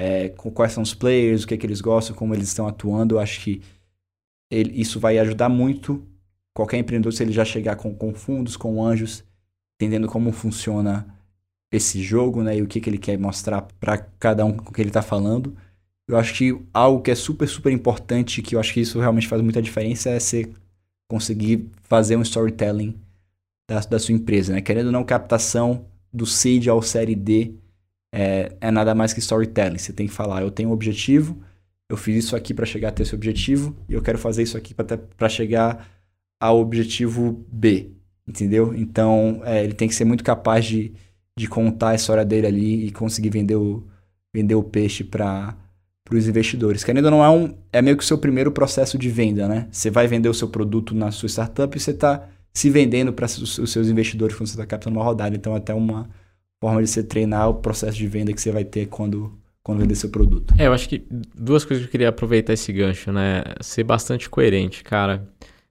é, 0.00 0.28
com 0.28 0.48
quais 0.48 0.70
são 0.70 0.80
os 0.80 0.94
players, 0.94 1.42
o 1.42 1.48
que, 1.48 1.54
é 1.54 1.56
que 1.56 1.66
eles 1.66 1.80
gostam, 1.80 2.14
como 2.14 2.32
eles 2.32 2.46
estão 2.46 2.68
atuando. 2.68 3.16
Eu 3.16 3.18
acho 3.18 3.40
que 3.40 3.60
ele, 4.48 4.80
isso 4.80 5.00
vai 5.00 5.18
ajudar 5.18 5.48
muito 5.48 6.06
qualquer 6.54 6.78
empreendedor 6.78 7.12
se 7.12 7.24
ele 7.24 7.32
já 7.32 7.44
chegar 7.44 7.74
com, 7.74 7.92
com 7.92 8.14
fundos, 8.14 8.56
com 8.56 8.80
anjos, 8.80 9.24
entendendo 9.74 10.06
como 10.06 10.30
funciona 10.30 11.12
esse 11.72 12.00
jogo, 12.00 12.44
né? 12.44 12.58
E 12.58 12.62
o 12.62 12.68
que, 12.68 12.80
que 12.80 12.88
ele 12.88 12.96
quer 12.96 13.18
mostrar 13.18 13.62
para 13.80 13.98
cada 13.98 14.44
um 14.44 14.52
com 14.52 14.72
que 14.72 14.80
ele 14.80 14.92
tá 14.92 15.02
falando. 15.02 15.56
Eu 16.06 16.16
acho 16.16 16.32
que 16.32 16.56
algo 16.72 17.02
que 17.02 17.10
é 17.10 17.16
super, 17.16 17.48
super 17.48 17.72
importante, 17.72 18.40
que 18.40 18.54
eu 18.54 18.60
acho 18.60 18.72
que 18.72 18.80
isso 18.80 19.00
realmente 19.00 19.26
faz 19.26 19.42
muita 19.42 19.60
diferença, 19.60 20.10
é 20.10 20.20
você 20.20 20.48
conseguir 21.10 21.68
fazer 21.82 22.14
um 22.16 22.22
storytelling 22.22 22.94
da, 23.68 23.80
da 23.80 23.98
sua 23.98 24.14
empresa, 24.14 24.52
né? 24.52 24.60
Querendo 24.60 24.86
ou 24.86 24.92
não, 24.92 25.02
captação 25.02 25.86
do 26.12 26.24
seed 26.24 26.68
ao 26.68 26.82
série 26.82 27.16
D 27.16 27.54
é, 28.12 28.56
é 28.60 28.70
nada 28.70 28.94
mais 28.94 29.12
que 29.12 29.20
storytelling. 29.20 29.78
Você 29.78 29.92
tem 29.92 30.06
que 30.06 30.12
falar, 30.12 30.42
eu 30.42 30.50
tenho 30.50 30.70
um 30.70 30.72
objetivo, 30.72 31.38
eu 31.90 31.96
fiz 31.96 32.24
isso 32.24 32.36
aqui 32.36 32.52
para 32.52 32.66
chegar 32.66 32.88
até 32.88 33.02
esse 33.02 33.14
objetivo, 33.14 33.76
e 33.88 33.94
eu 33.94 34.02
quero 34.02 34.18
fazer 34.18 34.42
isso 34.42 34.56
aqui 34.56 34.74
para 34.74 35.28
chegar 35.28 35.88
ao 36.40 36.60
objetivo 36.60 37.44
B, 37.50 37.90
entendeu? 38.26 38.74
Então, 38.74 39.40
é, 39.44 39.64
ele 39.64 39.74
tem 39.74 39.88
que 39.88 39.94
ser 39.94 40.04
muito 40.04 40.22
capaz 40.22 40.64
de, 40.64 40.92
de 41.36 41.48
contar 41.48 41.90
a 41.90 41.94
história 41.94 42.24
dele 42.24 42.46
ali 42.46 42.86
e 42.86 42.92
conseguir 42.92 43.30
vender 43.30 43.56
o, 43.56 43.86
vender 44.34 44.54
o 44.54 44.62
peixe 44.62 45.02
para 45.02 45.56
os 46.10 46.28
investidores. 46.28 46.84
Querendo 46.84 47.06
ou 47.06 47.10
não, 47.10 47.24
é, 47.24 47.30
um, 47.30 47.54
é 47.72 47.82
meio 47.82 47.96
que 47.96 48.04
o 48.04 48.06
seu 48.06 48.18
primeiro 48.18 48.52
processo 48.52 48.96
de 48.98 49.08
venda, 49.08 49.48
né? 49.48 49.68
Você 49.70 49.90
vai 49.90 50.06
vender 50.06 50.28
o 50.28 50.34
seu 50.34 50.48
produto 50.48 50.94
na 50.94 51.10
sua 51.10 51.28
startup 51.28 51.76
e 51.76 51.80
você 51.80 51.90
está 51.90 52.28
se 52.52 52.70
vendendo 52.70 53.12
para 53.12 53.26
os 53.26 53.70
seus 53.70 53.88
investidores 53.88 54.36
quando 54.36 54.48
você 54.48 54.54
está 54.54 54.66
captando 54.66 54.96
uma 54.96 55.04
rodada. 55.04 55.34
Então, 55.34 55.54
até 55.54 55.74
uma 55.74 56.08
forma 56.60 56.82
de 56.82 56.88
você 56.88 57.02
treinar 57.02 57.48
o 57.48 57.54
processo 57.54 57.96
de 57.96 58.06
venda 58.06 58.32
que 58.32 58.40
você 58.40 58.50
vai 58.50 58.64
ter 58.64 58.86
quando, 58.86 59.32
quando 59.62 59.80
vender 59.80 59.94
seu 59.94 60.10
produto. 60.10 60.54
É, 60.58 60.66
eu 60.66 60.72
acho 60.72 60.88
que 60.88 61.06
duas 61.34 61.64
coisas 61.64 61.84
que 61.84 61.88
eu 61.88 61.92
queria 61.92 62.08
aproveitar 62.08 62.52
esse 62.52 62.72
gancho, 62.72 63.12
né? 63.12 63.42
Ser 63.60 63.84
bastante 63.84 64.28
coerente, 64.28 64.82
cara. 64.82 65.28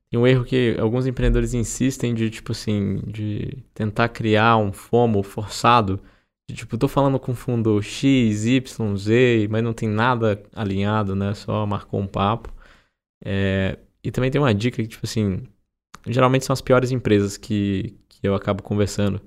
Tem 0.10 0.19
um 0.19 0.26
erro 0.26 0.45
que 0.45 0.78
alguns 0.80 1.06
empreendedores 1.06 1.54
insistem 1.54 2.13
de, 2.13 2.30
tipo 2.30 2.54
assim, 2.54 3.02
de 3.06 3.58
tentar 3.73 4.08
criar 4.10 4.58
um 4.58 4.71
FOMO 4.71 5.21
forçado. 5.21 6.00
De, 6.50 6.56
tipo, 6.56 6.78
tô 6.78 6.88
falando 6.88 7.19
com 7.19 7.36
fundo 7.36 7.82
X, 7.82 8.45
Y, 8.45 8.95
Z, 8.95 9.47
mas 9.50 9.62
não 9.62 9.73
tem 9.73 9.89
nada 9.89 10.41
alinhado, 10.56 11.13
né? 11.13 11.34
Só 11.34 11.65
marcou 11.65 12.00
um 12.00 12.08
papo. 12.08 12.54
É... 13.23 13.78
E 14.02 14.12
também 14.12 14.32
tem 14.32 14.39
uma 14.39 14.54
dica 14.54 14.82
que, 14.82 14.88
tipo 14.88 15.06
assim, 15.06 15.43
geralmente 16.08 16.45
são 16.45 16.54
as 16.54 16.62
piores 16.62 16.91
empresas 16.91 17.36
que, 17.36 17.93
que 18.08 18.26
eu 18.26 18.34
acabo 18.34 18.63
conversando. 18.63 19.21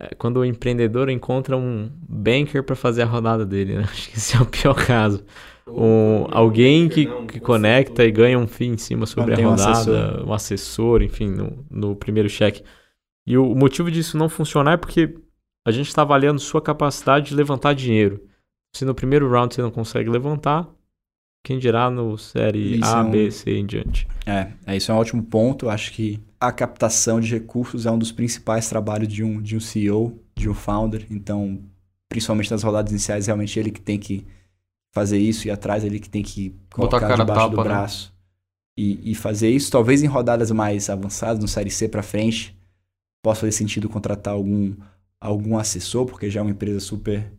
É 0.00 0.14
quando 0.14 0.38
o 0.38 0.44
empreendedor 0.44 1.10
encontra 1.10 1.56
um 1.56 1.90
banker 2.08 2.62
para 2.62 2.76
fazer 2.76 3.02
a 3.02 3.06
rodada 3.06 3.44
dele, 3.44 3.76
né? 3.76 3.82
Acho 3.90 4.10
que 4.10 4.16
esse 4.16 4.36
é 4.36 4.40
o 4.40 4.46
pior 4.46 4.74
caso. 4.74 5.24
Um, 5.66 6.26
alguém 6.30 6.88
que, 6.88 7.06
que 7.26 7.40
conecta 7.40 8.04
e 8.04 8.10
ganha 8.10 8.38
um 8.38 8.46
fee 8.46 8.68
em 8.68 8.78
cima 8.78 9.06
sobre 9.06 9.34
a 9.34 9.48
rodada, 9.48 10.24
um 10.24 10.32
assessor. 10.32 11.02
enfim, 11.02 11.28
no, 11.28 11.64
no 11.70 11.96
primeiro 11.96 12.28
cheque. 12.28 12.62
E 13.26 13.36
o 13.36 13.54
motivo 13.54 13.90
disso 13.90 14.16
não 14.16 14.28
funcionar 14.28 14.72
é 14.72 14.76
porque 14.76 15.14
a 15.66 15.70
gente 15.70 15.88
está 15.88 16.02
avaliando 16.02 16.40
sua 16.40 16.62
capacidade 16.62 17.28
de 17.28 17.34
levantar 17.34 17.74
dinheiro. 17.74 18.22
Se 18.74 18.84
no 18.84 18.94
primeiro 18.94 19.28
round 19.30 19.54
você 19.54 19.60
não 19.60 19.70
consegue 19.70 20.08
levantar, 20.08 20.66
quem 21.44 21.58
dirá 21.58 21.90
no 21.90 22.16
série 22.16 22.78
isso 22.78 22.94
A, 22.94 23.00
é 23.00 23.02
um... 23.02 23.10
B, 23.10 23.30
C 23.30 23.50
em 23.50 23.66
diante. 23.66 24.08
É, 24.24 24.52
é, 24.66 24.76
isso 24.76 24.90
é 24.90 24.94
um 24.94 24.98
ótimo 24.98 25.22
ponto. 25.22 25.68
Acho 25.68 25.92
que 25.92 26.20
a 26.40 26.52
captação 26.52 27.20
de 27.20 27.32
recursos 27.32 27.86
é 27.86 27.90
um 27.90 27.98
dos 27.98 28.12
principais 28.12 28.68
trabalhos 28.68 29.08
de 29.08 29.24
um, 29.24 29.40
de 29.40 29.56
um 29.56 29.60
CEO, 29.60 30.18
de 30.36 30.48
um 30.48 30.54
founder. 30.54 31.06
Então, 31.10 31.60
principalmente 32.08 32.50
nas 32.50 32.62
rodadas 32.62 32.92
iniciais, 32.92 33.26
realmente 33.26 33.58
ele 33.58 33.70
que 33.70 33.80
tem 33.80 33.98
que 33.98 34.24
fazer 34.92 35.18
isso 35.18 35.46
e 35.46 35.50
atrás 35.50 35.84
ele 35.84 35.98
que 35.98 36.08
tem 36.08 36.22
que 36.22 36.54
colocar 36.70 37.00
debaixo 37.00 37.26
tapa, 37.26 37.48
do 37.48 37.56
né? 37.56 37.62
braço 37.62 38.12
né? 38.12 38.84
e, 38.84 39.12
e 39.12 39.14
fazer 39.14 39.50
isso. 39.50 39.70
Talvez 39.70 40.02
em 40.02 40.06
rodadas 40.06 40.50
mais 40.50 40.88
avançadas, 40.88 41.40
no 41.40 41.48
série 41.48 41.70
C 41.70 41.88
para 41.88 42.02
frente, 42.02 42.56
possa 43.22 43.40
fazer 43.40 43.52
sentido 43.52 43.88
contratar 43.88 44.34
algum 44.34 44.74
algum 45.20 45.58
assessor, 45.58 46.06
porque 46.06 46.30
já 46.30 46.38
é 46.38 46.42
uma 46.42 46.52
empresa 46.52 46.78
super 46.78 47.32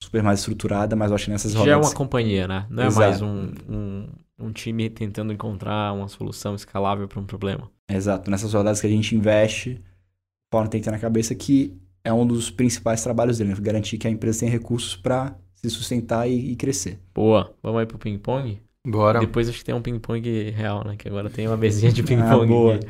super 0.00 0.22
mais 0.22 0.40
estruturada, 0.40 0.94
mas 0.94 1.10
eu 1.10 1.16
acho 1.16 1.24
que 1.24 1.30
nessas 1.30 1.54
rodadas... 1.54 1.70
Já 1.70 1.88
é 1.88 1.90
uma 1.90 1.94
companhia, 1.94 2.46
né? 2.46 2.66
Não 2.68 2.84
é 2.84 2.86
Exato. 2.86 3.00
mais 3.00 3.22
um, 3.22 3.52
um, 3.68 4.08
um, 4.38 4.52
time 4.52 4.88
tentando 4.90 5.32
encontrar 5.32 5.92
uma 5.92 6.08
solução 6.08 6.54
escalável 6.54 7.06
para 7.08 7.20
um 7.20 7.24
problema. 7.24 7.70
Exato. 7.88 8.30
Nessas 8.30 8.52
rodadas 8.52 8.80
que 8.80 8.86
a 8.86 8.90
gente 8.90 9.14
investe, 9.14 9.80
o 9.80 10.50
Paulo 10.50 10.68
tem 10.68 10.80
que 10.80 10.84
ter 10.84 10.90
na 10.90 10.98
cabeça 10.98 11.34
que 11.34 11.76
é 12.04 12.12
um 12.12 12.26
dos 12.26 12.50
principais 12.50 13.02
trabalhos 13.02 13.38
dele, 13.38 13.50
né? 13.50 13.56
garantir 13.60 13.98
que 13.98 14.06
a 14.06 14.10
empresa 14.10 14.40
tem 14.40 14.48
recursos 14.48 14.94
para 14.94 15.36
se 15.54 15.68
sustentar 15.70 16.28
e, 16.28 16.52
e, 16.52 16.56
crescer. 16.56 17.00
Boa. 17.14 17.54
Vamos 17.62 17.80
aí 17.80 17.86
pro 17.86 17.98
ping-pong? 17.98 18.60
Bora. 18.86 19.18
Depois 19.18 19.48
acho 19.48 19.58
que 19.58 19.64
tem 19.64 19.74
um 19.74 19.82
ping-pong 19.82 20.50
real, 20.50 20.84
né? 20.84 20.96
Que 20.96 21.08
agora 21.08 21.28
tem 21.28 21.48
uma 21.48 21.56
mesinha 21.56 21.90
de 21.90 22.02
ping-pong. 22.04 22.44
ah, 22.44 22.46
boa. 22.46 22.80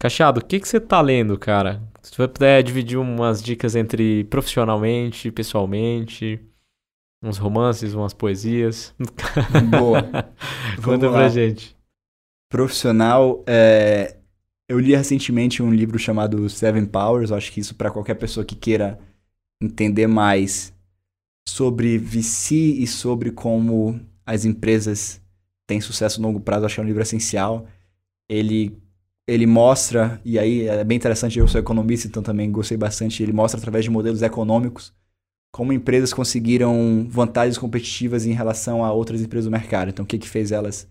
Cachado, 0.00 0.40
o 0.40 0.44
que, 0.44 0.60
que 0.60 0.68
você 0.68 0.80
tá 0.80 1.00
lendo, 1.00 1.36
cara? 1.36 1.82
Se 2.00 2.16
você 2.16 2.28
puder 2.28 2.62
dividir 2.62 2.96
umas 2.98 3.42
dicas 3.42 3.74
entre 3.74 4.24
profissionalmente, 4.24 5.30
pessoalmente, 5.30 6.40
uns 7.22 7.38
romances, 7.38 7.94
umas 7.94 8.14
poesias. 8.14 8.94
Boa. 9.70 10.02
Conta 10.82 11.10
pra 11.10 11.28
gente. 11.28 11.76
Profissional, 12.50 13.44
é... 13.46 14.16
eu 14.68 14.78
li 14.78 14.94
recentemente 14.94 15.62
um 15.62 15.72
livro 15.72 15.98
chamado 15.98 16.48
Seven 16.48 16.86
Powers. 16.86 17.32
Acho 17.32 17.52
que 17.52 17.60
isso 17.60 17.74
para 17.74 17.90
qualquer 17.90 18.14
pessoa 18.14 18.44
que 18.44 18.54
queira 18.54 18.98
entender 19.60 20.06
mais 20.06 20.72
sobre 21.48 21.98
VC 21.98 22.54
e 22.54 22.86
sobre 22.86 23.30
como 23.32 24.00
as 24.24 24.44
empresas 24.44 25.20
têm 25.66 25.80
sucesso 25.80 26.20
a 26.20 26.22
longo 26.22 26.40
prazo, 26.40 26.66
acho 26.66 26.76
que 26.76 26.80
é 26.80 26.84
um 26.84 26.86
livro 26.86 27.02
essencial. 27.02 27.66
Ele 28.28 28.76
ele 29.26 29.44
mostra, 29.44 30.18
e 30.24 30.38
aí 30.38 30.66
é 30.66 30.82
bem 30.82 30.96
interessante, 30.96 31.38
eu 31.38 31.46
sou 31.46 31.60
economista, 31.60 32.08
então 32.08 32.22
também 32.22 32.50
gostei 32.50 32.78
bastante, 32.78 33.22
ele 33.22 33.32
mostra 33.32 33.60
através 33.60 33.84
de 33.84 33.90
modelos 33.90 34.22
econômicos 34.22 34.94
como 35.52 35.72
empresas 35.72 36.12
conseguiram 36.12 37.06
vantagens 37.08 37.58
competitivas 37.58 38.26
em 38.26 38.32
relação 38.32 38.84
a 38.84 38.92
outras 38.92 39.22
empresas 39.22 39.46
do 39.46 39.50
mercado. 39.50 39.88
Então, 39.88 40.04
o 40.04 40.08
que, 40.08 40.18
que 40.18 40.28
fez 40.28 40.52
elas 40.52 40.88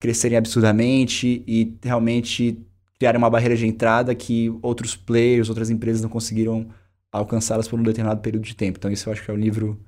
crescerem 0.00 0.36
absurdamente 0.36 1.42
e 1.46 1.76
realmente 1.82 2.58
criarem 2.98 3.18
uma 3.18 3.30
barreira 3.30 3.56
de 3.56 3.66
entrada 3.66 4.14
que 4.14 4.50
outros 4.62 4.96
players, 4.96 5.48
outras 5.48 5.70
empresas 5.70 6.02
não 6.02 6.08
conseguiram 6.08 6.68
alcançá-las 7.12 7.68
por 7.68 7.78
um 7.78 7.82
determinado 7.82 8.20
período 8.20 8.44
de 8.44 8.54
tempo. 8.54 8.78
Então, 8.78 8.90
isso 8.90 9.08
eu 9.08 9.12
acho 9.12 9.24
que 9.24 9.30
é 9.30 9.34
um 9.34 9.38
livro 9.38 9.80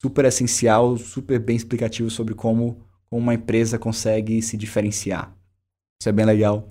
super 0.00 0.24
essencial, 0.24 0.96
super 0.96 1.38
bem 1.38 1.56
explicativo 1.56 2.10
sobre 2.10 2.34
como, 2.34 2.84
uma 3.10 3.34
empresa 3.34 3.78
consegue 3.78 4.40
se 4.40 4.56
diferenciar. 4.56 5.34
Isso 6.00 6.08
é 6.08 6.12
bem 6.12 6.24
legal 6.24 6.68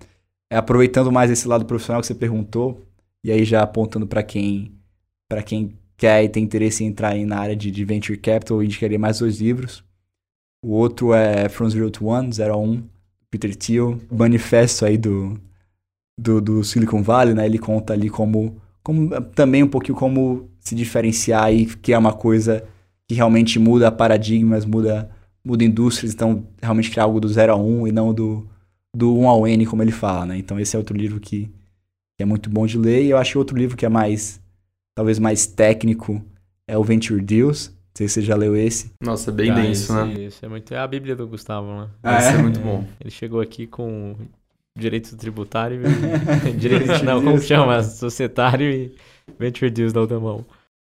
é, 0.52 0.58
aproveitando 0.58 1.10
mais 1.10 1.32
esse 1.32 1.48
lado 1.48 1.66
profissional 1.66 2.02
que 2.02 2.08
você 2.08 2.14
perguntou, 2.14 2.86
e 3.24 3.32
aí 3.32 3.46
já 3.46 3.62
apontando 3.64 4.06
para 4.06 4.22
quem 4.22 4.78
para 5.30 5.42
quem 5.42 5.80
quer 6.02 6.24
e 6.24 6.30
tem 6.30 6.44
interesse 6.44 6.84
em 6.84 6.88
entrar 6.88 7.16
na 7.16 7.38
área 7.38 7.56
de, 7.56 7.70
de 7.70 7.86
Venture 7.86 8.18
Capital, 8.18 8.58
eu 8.58 8.64
indicaria 8.64 8.98
mais 8.98 9.20
dois 9.20 9.40
livros. 9.40 9.84
O 10.66 10.72
outro 10.72 11.14
é 11.14 11.48
From 11.48 11.70
Zero 11.70 11.92
to 11.92 12.08
One, 12.08 12.34
0 12.34 12.54
a 12.54 12.58
1, 12.58 12.84
Peter 13.30 13.56
Thiel, 13.56 14.00
manifesto 14.12 14.84
aí 14.84 14.98
do, 14.98 15.40
do, 16.20 16.42
do, 16.42 16.64
Silicon 16.64 17.04
Valley, 17.04 17.36
né? 17.36 17.46
Ele 17.46 17.60
conta 17.60 17.94
ali 17.94 18.10
como, 18.10 18.60
como 18.82 19.10
também 19.22 19.62
um 19.62 19.68
pouquinho 19.68 19.96
como 19.96 20.50
se 20.60 20.74
diferenciar 20.74 21.54
e 21.54 21.68
que 21.68 21.94
é 21.94 21.98
uma 21.98 22.14
coisa 22.14 22.68
que 23.08 23.14
realmente 23.14 23.60
muda 23.60 23.92
paradigmas, 23.92 24.66
muda, 24.66 25.08
muda 25.46 25.64
indústrias, 25.64 26.14
então 26.14 26.48
realmente 26.60 26.90
criar 26.90 27.04
algo 27.04 27.20
do 27.20 27.30
0 27.30 27.54
a 27.54 27.56
1 27.56 27.88
e 27.88 27.92
não 27.92 28.12
do, 28.12 28.48
do 28.96 29.16
1 29.20 29.30
ao 29.30 29.48
N, 29.48 29.66
como 29.68 29.84
ele 29.84 29.92
fala, 29.92 30.26
né? 30.26 30.38
Então 30.38 30.60
esse 30.60 30.76
é 30.76 30.80
outro 30.80 30.98
livro 30.98 31.20
que, 31.20 31.46
que 32.18 32.24
é 32.24 32.26
muito 32.26 32.50
bom 32.50 32.66
de 32.66 32.78
ler. 32.78 33.04
E 33.04 33.12
eu 33.12 33.18
acho 33.18 33.34
que 33.34 33.38
outro 33.38 33.56
livro 33.56 33.78
que 33.78 33.86
é 33.86 33.90
mais, 33.90 34.42
talvez 34.96 35.20
mais 35.20 35.46
técnico, 35.46 36.24
é 36.68 36.78
o 36.78 36.84
Venture 36.84 37.22
Deals. 37.22 37.70
Não 37.70 37.98
sei 37.98 38.08
se 38.08 38.14
você 38.16 38.22
já 38.22 38.36
leu 38.36 38.56
esse. 38.56 38.92
Nossa, 39.04 39.32
é 39.32 39.34
bem 39.34 39.52
ah, 39.52 39.56
denso, 39.56 39.94
esse, 39.94 39.94
né? 39.94 40.14
Isso 40.14 40.46
é 40.46 40.50
muito. 40.50 40.74
É 40.74 40.78
a 40.78 40.88
Bíblia 40.88 41.16
do 41.16 41.28
Gustavo, 41.28 41.68
né? 41.68 41.90
Ah, 42.02 42.20
esse 42.20 42.30
é? 42.30 42.34
é 42.36 42.42
muito 42.42 42.60
bom. 42.60 42.86
Ele 43.00 43.12
chegou 43.12 43.42
aqui 43.42 43.68
com 43.68 44.16
direito 44.78 45.16
tributário 45.18 45.82
e. 45.82 46.52
direito, 46.56 47.04
não, 47.04 47.22
como 47.22 47.40
chama? 47.40 47.84
Societário 47.84 48.70
e 48.70 48.96
Venture 49.38 49.70
Deals 49.70 49.92
da 49.92 50.02
outra 50.02 50.20
mão. 50.20 50.46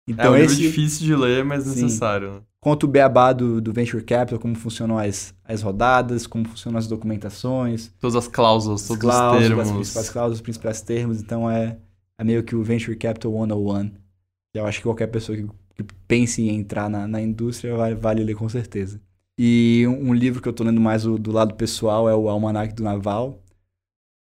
Então, 0.07 0.35
é 0.35 0.41
um 0.41 0.45
esse... 0.45 0.57
livro 0.57 0.71
difícil 0.71 1.07
de 1.07 1.15
ler, 1.15 1.45
mas 1.45 1.65
Sim. 1.65 1.83
necessário. 1.83 2.33
Né? 2.33 2.41
Conta 2.61 2.87
o 2.87 2.89
beabá 2.89 3.33
do, 3.33 3.61
do 3.61 3.73
Venture 3.73 4.05
Capital, 4.05 4.39
como 4.39 4.55
funcionam 4.55 4.97
as, 4.99 5.35
as 5.45 5.63
rodadas, 5.63 6.27
como 6.27 6.49
funcionam 6.49 6.79
as 6.79 6.87
documentações. 6.87 7.93
Todas 7.99 8.15
as 8.15 8.29
cláusulas, 8.29 8.87
todos 8.87 9.01
cláusulas, 9.01 9.43
os 9.43 9.49
termos. 9.49 9.69
As 9.69 9.75
principais 9.75 10.11
cláusulas, 10.11 10.39
os 10.39 10.43
principais 10.43 10.81
termos. 10.81 11.21
Então 11.21 11.51
é, 11.51 11.77
é 12.23 12.25
meio 12.25 12.43
que 12.43 12.55
o 12.55 12.63
Venture 12.63 12.97
Capital 12.97 13.33
101. 13.33 13.91
Eu 14.55 14.67
acho 14.67 14.79
que 14.79 14.85
qualquer 14.85 15.09
pessoa 15.09 15.37
que, 15.37 15.47
que 15.75 15.95
pense 16.07 16.43
em 16.43 16.55
entrar 16.55 16.89
na, 16.89 17.07
na 17.07 17.21
indústria 17.21 17.77
vai, 17.77 17.95
vale 17.95 18.23
ler 18.23 18.35
com 18.35 18.49
certeza. 18.49 19.01
E 19.37 19.85
um, 19.89 20.11
um 20.11 20.15
livro 20.15 20.41
que 20.41 20.49
eu 20.49 20.53
tô 20.53 20.63
lendo 20.63 20.81
mais 20.81 21.03
do, 21.03 21.19
do 21.19 21.33
lado 21.33 21.55
pessoal 21.55 22.09
é 22.09 22.15
o 22.15 22.29
Almanac 22.29 22.73
do 22.75 22.83
Naval. 22.83 23.43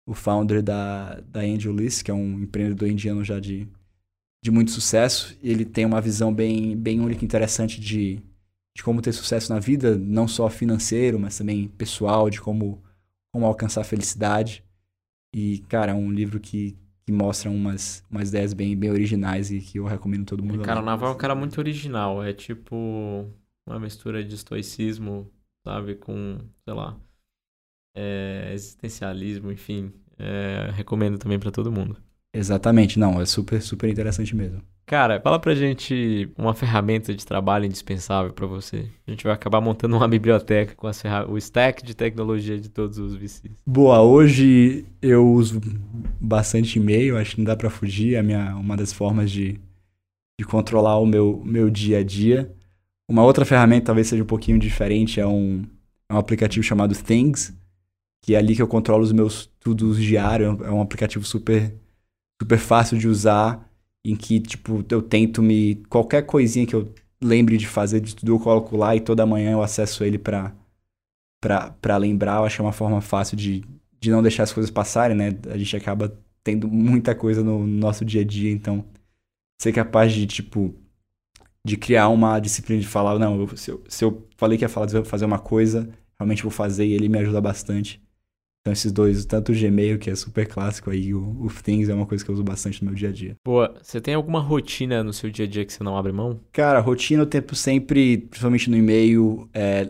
O 0.06 0.14
founder 0.14 0.62
da, 0.62 1.20
da 1.20 1.40
Angel 1.40 1.72
List, 1.72 2.02
que 2.02 2.10
é 2.10 2.14
um 2.14 2.40
empreendedor 2.40 2.88
indiano 2.88 3.22
já 3.24 3.38
de, 3.40 3.68
de 4.42 4.50
muito 4.50 4.70
sucesso. 4.70 5.36
Ele 5.42 5.64
tem 5.64 5.84
uma 5.84 6.00
visão 6.00 6.32
bem, 6.32 6.76
bem 6.76 7.00
única 7.00 7.22
e 7.22 7.26
interessante 7.26 7.80
de 7.80 8.22
de 8.78 8.84
como 8.84 9.02
ter 9.02 9.12
sucesso 9.12 9.52
na 9.52 9.58
vida, 9.58 9.98
não 9.98 10.28
só 10.28 10.48
financeiro, 10.48 11.18
mas 11.18 11.36
também 11.36 11.66
pessoal, 11.66 12.30
de 12.30 12.40
como, 12.40 12.80
como 13.32 13.44
alcançar 13.44 13.80
a 13.80 13.84
felicidade. 13.84 14.64
E, 15.34 15.58
cara, 15.68 15.90
é 15.90 15.94
um 15.96 16.12
livro 16.12 16.38
que, 16.38 16.78
que 17.08 17.12
mostram 17.12 17.56
umas, 17.56 18.04
umas 18.10 18.28
ideias 18.28 18.52
bem, 18.52 18.76
bem 18.76 18.90
originais 18.90 19.50
e 19.50 19.62
que 19.62 19.78
eu 19.78 19.86
recomendo 19.86 20.26
todo 20.26 20.44
mundo. 20.44 20.62
Cara, 20.62 20.80
o. 20.80 20.84
Naval 20.84 21.12
é 21.12 21.14
um 21.14 21.16
cara 21.16 21.34
muito 21.34 21.56
original. 21.58 22.22
É 22.22 22.34
tipo 22.34 22.76
uma 23.66 23.80
mistura 23.80 24.22
de 24.22 24.34
estoicismo, 24.34 25.32
sabe? 25.66 25.94
Com, 25.94 26.36
sei 26.66 26.74
lá, 26.74 27.00
é, 27.96 28.50
existencialismo, 28.52 29.50
enfim. 29.50 29.90
É, 30.18 30.70
recomendo 30.74 31.16
também 31.16 31.38
pra 31.38 31.50
todo 31.50 31.72
mundo. 31.72 31.96
Exatamente, 32.30 32.98
não, 32.98 33.18
é 33.18 33.24
super, 33.24 33.62
super 33.62 33.88
interessante 33.88 34.36
mesmo. 34.36 34.62
Cara, 34.88 35.20
fala 35.20 35.38
pra 35.38 35.54
gente 35.54 36.30
uma 36.38 36.54
ferramenta 36.54 37.14
de 37.14 37.26
trabalho 37.26 37.66
indispensável 37.66 38.32
pra 38.32 38.46
você. 38.46 38.88
A 39.06 39.10
gente 39.10 39.22
vai 39.22 39.34
acabar 39.34 39.60
montando 39.60 39.94
uma 39.94 40.08
biblioteca 40.08 40.74
com 40.74 40.86
as 40.86 41.02
ferra- 41.02 41.30
o 41.30 41.36
stack 41.36 41.84
de 41.84 41.94
tecnologia 41.94 42.58
de 42.58 42.70
todos 42.70 42.96
os 42.96 43.14
VCs. 43.14 43.58
Boa, 43.66 44.00
hoje 44.00 44.86
eu 45.02 45.30
uso 45.30 45.60
bastante 46.18 46.78
e-mail, 46.78 47.18
acho 47.18 47.32
que 47.32 47.42
não 47.42 47.44
dá 47.44 47.54
pra 47.54 47.68
fugir, 47.68 48.14
é 48.14 48.22
minha, 48.22 48.56
uma 48.56 48.78
das 48.78 48.90
formas 48.90 49.30
de, 49.30 49.60
de 50.40 50.46
controlar 50.46 50.98
o 50.98 51.04
meu, 51.04 51.42
meu 51.44 51.68
dia 51.68 51.98
a 51.98 52.02
dia. 52.02 52.50
Uma 53.10 53.24
outra 53.24 53.44
ferramenta, 53.44 53.84
talvez 53.86 54.06
seja 54.06 54.22
um 54.22 54.26
pouquinho 54.26 54.58
diferente, 54.58 55.20
é 55.20 55.26
um, 55.26 55.64
é 56.08 56.14
um 56.14 56.18
aplicativo 56.18 56.64
chamado 56.64 56.94
Things, 56.94 57.54
que 58.24 58.34
é 58.34 58.38
ali 58.38 58.56
que 58.56 58.62
eu 58.62 58.66
controlo 58.68 59.04
os 59.04 59.12
meus 59.12 59.50
tudos 59.60 59.98
diários, 59.98 60.58
é 60.62 60.70
um 60.70 60.80
aplicativo 60.80 61.26
super, 61.26 61.74
super 62.40 62.58
fácil 62.58 62.96
de 62.96 63.06
usar, 63.06 63.67
em 64.10 64.16
que, 64.16 64.40
tipo, 64.40 64.84
eu 64.90 65.02
tento 65.02 65.42
me... 65.42 65.76
Qualquer 65.88 66.22
coisinha 66.22 66.66
que 66.66 66.74
eu 66.74 66.92
lembre 67.20 67.56
de 67.56 67.66
fazer 67.66 68.00
de 68.00 68.14
tudo, 68.14 68.32
eu 68.34 68.40
coloco 68.40 68.76
lá 68.76 68.94
e 68.96 69.00
toda 69.00 69.26
manhã 69.26 69.52
eu 69.52 69.62
acesso 69.62 70.04
ele 70.04 70.18
pra, 70.18 70.54
pra, 71.40 71.70
pra 71.72 71.96
lembrar. 71.96 72.38
Eu 72.38 72.44
acho 72.44 72.56
que 72.56 72.62
é 72.62 72.64
uma 72.64 72.72
forma 72.72 73.00
fácil 73.00 73.36
de, 73.36 73.64
de 74.00 74.10
não 74.10 74.22
deixar 74.22 74.44
as 74.44 74.52
coisas 74.52 74.70
passarem, 74.70 75.16
né? 75.16 75.36
A 75.50 75.56
gente 75.58 75.76
acaba 75.76 76.16
tendo 76.42 76.68
muita 76.68 77.14
coisa 77.14 77.42
no 77.42 77.66
nosso 77.66 78.04
dia 78.04 78.22
a 78.22 78.24
dia, 78.24 78.50
então 78.50 78.84
ser 79.60 79.72
capaz 79.72 80.12
de, 80.12 80.26
tipo, 80.26 80.74
de 81.64 81.76
criar 81.76 82.08
uma 82.08 82.38
disciplina 82.38 82.80
de 82.80 82.86
falar, 82.86 83.18
não, 83.18 83.46
se, 83.56 83.70
eu, 83.70 83.82
se 83.88 84.04
eu 84.04 84.26
falei 84.36 84.56
que 84.56 84.64
ia 84.64 84.68
falar, 84.68 84.88
fazer 85.04 85.24
uma 85.24 85.38
coisa, 85.38 85.90
realmente 86.18 86.42
vou 86.42 86.50
fazer 86.50 86.86
e 86.86 86.92
ele 86.92 87.08
me 87.08 87.18
ajuda 87.18 87.40
bastante. 87.40 88.00
Então 88.68 88.72
esses 88.72 88.92
dois, 88.92 89.24
tanto 89.24 89.50
o 89.50 89.54
Gmail, 89.54 89.98
que 89.98 90.10
é 90.10 90.14
super 90.14 90.46
clássico 90.46 90.90
aí, 90.90 91.14
o, 91.14 91.20
o 91.40 91.48
Things 91.48 91.88
é 91.88 91.94
uma 91.94 92.04
coisa 92.04 92.22
que 92.22 92.30
eu 92.30 92.34
uso 92.34 92.44
bastante 92.44 92.84
no 92.84 92.90
meu 92.90 92.94
dia 92.94 93.08
a 93.08 93.12
dia. 93.12 93.34
Boa, 93.42 93.74
você 93.82 93.98
tem 93.98 94.12
alguma 94.12 94.40
rotina 94.40 95.02
no 95.02 95.10
seu 95.10 95.30
dia 95.30 95.46
a 95.46 95.48
dia 95.48 95.64
que 95.64 95.72
você 95.72 95.82
não 95.82 95.96
abre 95.96 96.12
mão? 96.12 96.38
Cara, 96.52 96.78
rotina 96.78 97.22
eu 97.22 97.26
tento 97.26 97.54
sempre, 97.54 98.18
principalmente 98.18 98.68
no 98.68 98.76
e-mail, 98.76 99.48
é, 99.54 99.88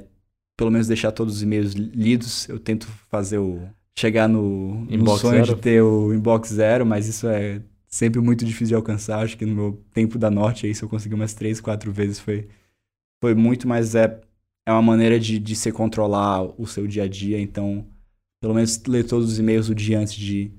pelo 0.56 0.70
menos 0.70 0.86
deixar 0.86 1.10
todos 1.10 1.36
os 1.36 1.42
e-mails 1.42 1.72
lidos. 1.72 2.48
Eu 2.48 2.60
tento 2.60 2.86
fazer 3.10 3.38
o. 3.38 3.62
chegar 3.98 4.28
no, 4.28 4.84
no 4.84 4.94
Inbox 4.94 5.22
sonho 5.22 5.44
zero? 5.44 5.56
de 5.56 5.60
ter 5.60 5.82
o 5.82 6.14
inbox 6.14 6.50
zero, 6.50 6.86
mas 6.86 7.08
isso 7.08 7.26
é 7.26 7.60
sempre 7.88 8.20
muito 8.20 8.44
difícil 8.44 8.68
de 8.68 8.74
alcançar. 8.76 9.24
Acho 9.24 9.36
que 9.36 9.44
no 9.44 9.56
meu 9.56 9.82
tempo 9.92 10.18
da 10.18 10.30
Norte 10.30 10.66
aí, 10.66 10.74
se 10.74 10.84
eu 10.84 10.88
conseguir 10.88 11.16
umas 11.16 11.34
três, 11.34 11.60
quatro 11.60 11.90
vezes, 11.90 12.20
foi, 12.20 12.46
foi 13.20 13.34
muito, 13.34 13.66
mas 13.66 13.96
é, 13.96 14.20
é 14.64 14.70
uma 14.70 14.82
maneira 14.82 15.18
de, 15.18 15.36
de 15.40 15.56
você 15.56 15.72
controlar 15.72 16.44
o 16.56 16.64
seu 16.64 16.86
dia 16.86 17.02
a 17.02 17.08
dia. 17.08 17.40
Então, 17.40 17.84
pelo 18.40 18.54
menos 18.54 18.82
ler 18.86 19.04
todos 19.04 19.32
os 19.32 19.38
e-mails 19.38 19.68
o 19.68 19.74
dia 19.74 19.98
antes 19.98 20.14
de, 20.14 20.50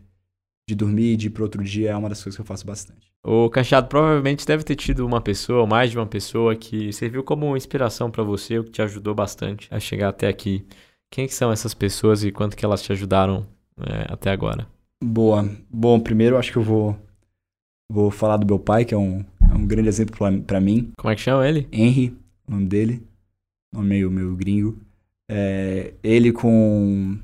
de 0.67 0.75
dormir, 0.75 1.17
de 1.17 1.27
ir 1.27 1.29
pro 1.29 1.43
outro 1.43 1.63
dia, 1.63 1.91
é 1.91 1.95
uma 1.95 2.09
das 2.09 2.21
coisas 2.21 2.35
que 2.35 2.41
eu 2.41 2.45
faço 2.45 2.65
bastante. 2.65 3.09
O 3.23 3.49
Cachado 3.49 3.87
provavelmente 3.87 4.45
deve 4.45 4.63
ter 4.63 4.75
tido 4.75 5.05
uma 5.05 5.19
pessoa, 5.19 5.61
ou 5.61 5.67
mais 5.67 5.91
de 5.91 5.97
uma 5.97 6.05
pessoa, 6.05 6.55
que 6.55 6.93
serviu 6.93 7.23
como 7.23 7.55
inspiração 7.57 8.09
pra 8.09 8.23
você, 8.23 8.57
ou 8.57 8.63
que 8.63 8.71
te 8.71 8.81
ajudou 8.81 9.13
bastante 9.13 9.67
a 9.71 9.79
chegar 9.79 10.09
até 10.09 10.27
aqui. 10.27 10.65
Quem 11.11 11.27
que 11.27 11.33
são 11.33 11.51
essas 11.51 11.73
pessoas 11.73 12.23
e 12.23 12.31
quanto 12.31 12.55
que 12.55 12.63
elas 12.63 12.81
te 12.81 12.91
ajudaram 12.91 13.45
é, 13.77 14.13
até 14.13 14.31
agora? 14.31 14.67
Boa. 15.03 15.49
Bom, 15.69 15.99
primeiro 15.99 16.35
eu 16.35 16.39
acho 16.39 16.51
que 16.51 16.57
eu 16.57 16.63
vou, 16.63 16.95
vou 17.91 18.09
falar 18.11 18.37
do 18.37 18.45
meu 18.45 18.59
pai, 18.59 18.85
que 18.85 18.93
é 18.93 18.97
um, 18.97 19.25
é 19.49 19.53
um 19.53 19.65
grande 19.65 19.89
exemplo 19.89 20.15
pra 20.43 20.61
mim. 20.61 20.91
Como 20.97 21.11
é 21.11 21.15
que 21.15 21.21
chama 21.21 21.47
ele? 21.47 21.67
Henry, 21.71 22.15
o 22.47 22.51
nome 22.51 22.67
dele. 22.67 23.03
Nome 23.73 23.89
meio, 23.89 24.11
meio 24.11 24.35
gringo. 24.35 24.77
É, 25.29 25.93
ele 26.01 26.31
com... 26.31 27.17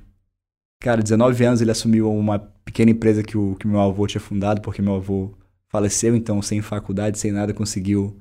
Cara, 0.80 1.02
19 1.02 1.44
anos 1.44 1.62
ele 1.62 1.72
assumiu 1.72 2.12
uma 2.12 2.40
pequena 2.40 2.92
empresa 2.92 3.24
que 3.24 3.38
o 3.38 3.56
que 3.56 3.68
meu 3.68 3.80
avô 3.80 4.06
tinha 4.08 4.22
fundado, 4.22 4.62
porque 4.62 4.82
meu 4.82 4.96
avô 4.96 5.34
faleceu, 5.70 6.16
então 6.16 6.42
sem 6.42 6.62
faculdade, 6.62 7.18
sem 7.20 7.32
nada, 7.32 7.54
conseguiu 7.54 8.20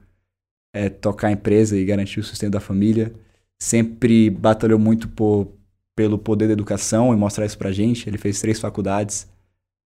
é, 0.74 0.88
tocar 0.88 1.28
a 1.28 1.32
empresa 1.32 1.76
e 1.78 1.84
garantir 1.84 2.20
o 2.20 2.24
sustento 2.24 2.52
da 2.52 2.60
família. 2.60 3.14
Sempre 3.60 4.28
batalhou 4.28 4.78
muito 4.78 5.08
por, 5.08 5.52
pelo 5.96 6.18
poder 6.18 6.48
da 6.48 6.52
educação 6.52 7.14
e 7.14 7.16
mostrar 7.16 7.46
isso 7.46 7.56
pra 7.56 7.72
gente. 7.72 8.08
Ele 8.08 8.18
fez 8.18 8.40
três 8.40 8.58
faculdades 8.60 9.28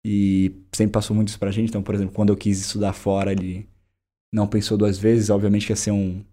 e 0.05 0.53
sempre 0.73 0.93
passou 0.93 1.15
muito 1.15 1.29
isso 1.29 1.39
pra 1.39 1.51
gente. 1.51 1.69
Então, 1.69 1.83
por 1.83 1.95
exemplo, 1.95 2.15
quando 2.15 2.31
eu 2.31 2.37
quis 2.37 2.61
estudar 2.61 2.95
fora, 2.95 3.33
ele 3.33 3.69
não 4.33 4.47
pensou 4.47 4.79
duas 4.79 4.99
vezes. 4.99 5.31
Obviamente 5.31 5.67
que 5.67 5.73
ia 5.73 5.77
ser 5.77 5.91
um, 5.91 6.25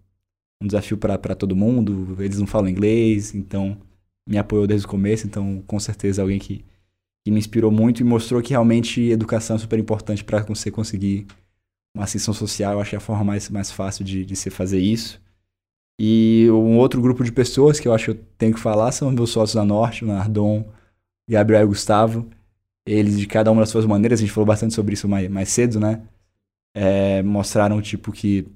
um 0.62 0.66
desafio 0.66 0.96
para 0.96 1.34
todo 1.34 1.54
mundo. 1.54 2.16
Eles 2.22 2.38
não 2.38 2.46
falam 2.46 2.68
inglês, 2.68 3.34
então 3.34 3.76
me 4.28 4.38
apoiou 4.38 4.66
desde 4.66 4.86
o 4.86 4.90
começo. 4.90 5.26
Então, 5.26 5.62
com 5.66 5.78
certeza, 5.78 6.22
alguém 6.22 6.38
que, 6.38 6.64
que 7.24 7.30
me 7.30 7.38
inspirou 7.38 7.70
muito 7.70 8.00
e 8.00 8.04
mostrou 8.04 8.42
que 8.42 8.50
realmente 8.50 9.00
educação 9.02 9.56
é 9.56 9.58
super 9.58 9.78
importante 9.78 10.24
para 10.24 10.42
você 10.42 10.70
conseguir 10.70 11.26
uma 11.94 12.04
ascensão 12.04 12.34
social. 12.34 12.78
Eu 12.78 12.84
que 12.84 12.94
é 12.94 12.98
a 12.98 13.00
forma 13.00 13.24
mais, 13.24 13.48
mais 13.50 13.70
fácil 13.70 14.04
de, 14.04 14.24
de 14.24 14.36
se 14.36 14.50
fazer 14.50 14.80
isso. 14.80 15.20
E 15.98 16.46
um 16.50 16.76
outro 16.78 17.00
grupo 17.00 17.24
de 17.24 17.32
pessoas 17.32 17.80
que 17.80 17.88
eu 17.88 17.94
acho 17.94 18.06
que 18.06 18.10
eu 18.10 18.24
tenho 18.36 18.54
que 18.54 18.60
falar 18.60 18.92
são 18.92 19.10
meus 19.10 19.30
sócios 19.30 19.54
da 19.54 19.64
Norte, 19.64 20.04
o 20.04 20.08
Nardon, 20.08 20.70
Gabriel 21.28 21.62
e 21.64 21.66
Gustavo. 21.66 22.28
Eles, 22.86 23.18
de 23.18 23.26
cada 23.26 23.50
uma 23.50 23.62
das 23.62 23.70
suas 23.70 23.86
maneiras, 23.86 24.20
a 24.20 24.22
gente 24.22 24.32
falou 24.32 24.46
bastante 24.46 24.74
sobre 24.74 24.94
isso 24.94 25.08
mais, 25.08 25.28
mais 25.30 25.48
cedo, 25.48 25.80
né? 25.80 26.02
É, 26.74 27.22
mostraram, 27.22 27.80
tipo, 27.80 28.12
que 28.12 28.46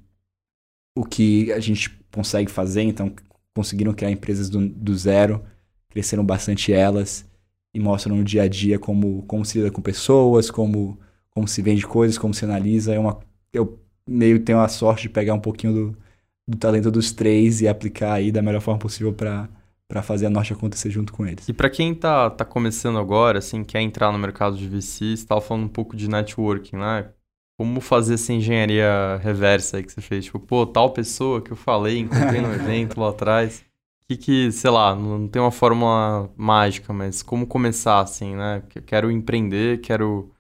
o 0.97 1.05
que 1.05 1.51
a 1.53 1.61
gente 1.61 1.91
consegue 2.13 2.51
fazer, 2.51 2.83
então 2.83 3.15
conseguiram 3.55 3.95
criar 3.95 4.11
empresas 4.11 4.51
do, 4.51 4.69
do 4.69 4.97
zero, 4.97 5.43
cresceram 5.91 6.25
bastante 6.25 6.73
elas 6.73 7.29
e 7.75 7.81
mostram 7.81 8.17
no 8.17 8.25
dia 8.25 8.45
a 8.45 8.49
dia 8.49 8.79
como, 8.79 9.23
como 9.23 9.45
se 9.45 9.59
lida 9.59 9.71
com 9.71 9.83
pessoas, 9.83 10.51
como, 10.51 10.99
como 11.31 11.47
se 11.47 11.61
vende 11.63 11.87
coisas, 11.87 12.17
como 12.17 12.33
se 12.33 12.45
analisa. 12.45 12.95
É 12.95 12.99
uma, 12.99 13.19
eu 13.53 13.79
meio 14.07 14.41
tenho 14.41 14.61
a 14.61 14.69
sorte 14.69 15.03
de 15.03 15.09
pegar 15.11 15.35
um 15.35 15.41
pouquinho 15.41 15.73
do, 15.73 15.99
do 16.49 16.57
talento 16.57 16.91
dos 16.91 17.13
três 17.13 17.61
e 17.61 17.69
aplicar 17.69 18.15
aí 18.15 18.33
da 18.33 18.43
melhor 18.43 18.61
forma 18.61 18.79
possível 18.79 19.13
para 19.13 19.49
para 19.91 20.03
fazer 20.03 20.27
a 20.27 20.31
Norte 20.31 20.53
acontecer 20.53 20.89
junto 20.89 21.13
com 21.13 21.27
eles. 21.27 21.49
E 21.49 21.53
pra 21.53 21.69
quem 21.69 21.93
tá, 21.93 22.31
tá 22.31 22.45
começando 22.45 22.97
agora, 22.97 23.41
assim, 23.41 23.65
quer 23.65 23.81
entrar 23.81 24.13
no 24.13 24.19
mercado 24.21 24.57
de 24.57 24.69
VC, 24.69 25.17
você 25.17 25.27
tava 25.27 25.41
falando 25.41 25.65
um 25.65 25.69
pouco 25.69 25.97
de 25.97 26.09
networking, 26.09 26.77
né? 26.77 27.11
Como 27.59 27.81
fazer 27.81 28.15
essa 28.15 28.33
engenharia 28.33 29.17
reversa 29.21 29.79
aí 29.79 29.83
que 29.83 29.93
você 29.93 30.01
fez? 30.01 30.27
Tipo, 30.27 30.39
pô, 30.39 30.65
tal 30.65 30.93
pessoa 30.93 31.43
que 31.43 31.51
eu 31.51 31.57
falei, 31.57 31.99
encontrei 31.99 32.41
no 32.41 32.55
evento 32.55 33.01
lá 33.01 33.09
atrás. 33.09 33.65
Que 34.11 34.17
que, 34.17 34.51
sei 34.51 34.71
lá, 34.71 34.93
não 34.93 35.29
tem 35.29 35.41
uma 35.41 35.53
fórmula 35.53 36.29
mágica, 36.37 36.93
mas 36.93 37.23
como 37.23 37.47
começar 37.47 38.01
assim, 38.01 38.35
né? 38.35 38.61
Que- 38.69 38.81
Quero 38.81 39.09
empreender, 39.09 39.81
quero 39.83 40.33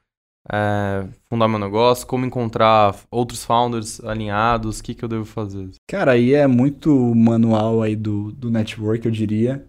é, 0.52 1.08
fundar 1.28 1.48
meu 1.48 1.58
negócio, 1.58 2.06
como 2.06 2.26
encontrar 2.26 2.96
outros 3.10 3.44
founders 3.44 4.00
alinhados, 4.00 4.80
o 4.80 4.84
que 4.84 4.94
que 4.94 5.04
eu 5.04 5.08
devo 5.08 5.24
fazer? 5.24 5.70
Cara, 5.88 6.12
aí 6.12 6.34
é 6.34 6.46
muito 6.46 7.14
manual 7.14 7.82
aí 7.82 7.96
do, 7.96 8.32
do 8.32 8.50
network, 8.50 9.06
eu 9.06 9.12
diria. 9.12 9.66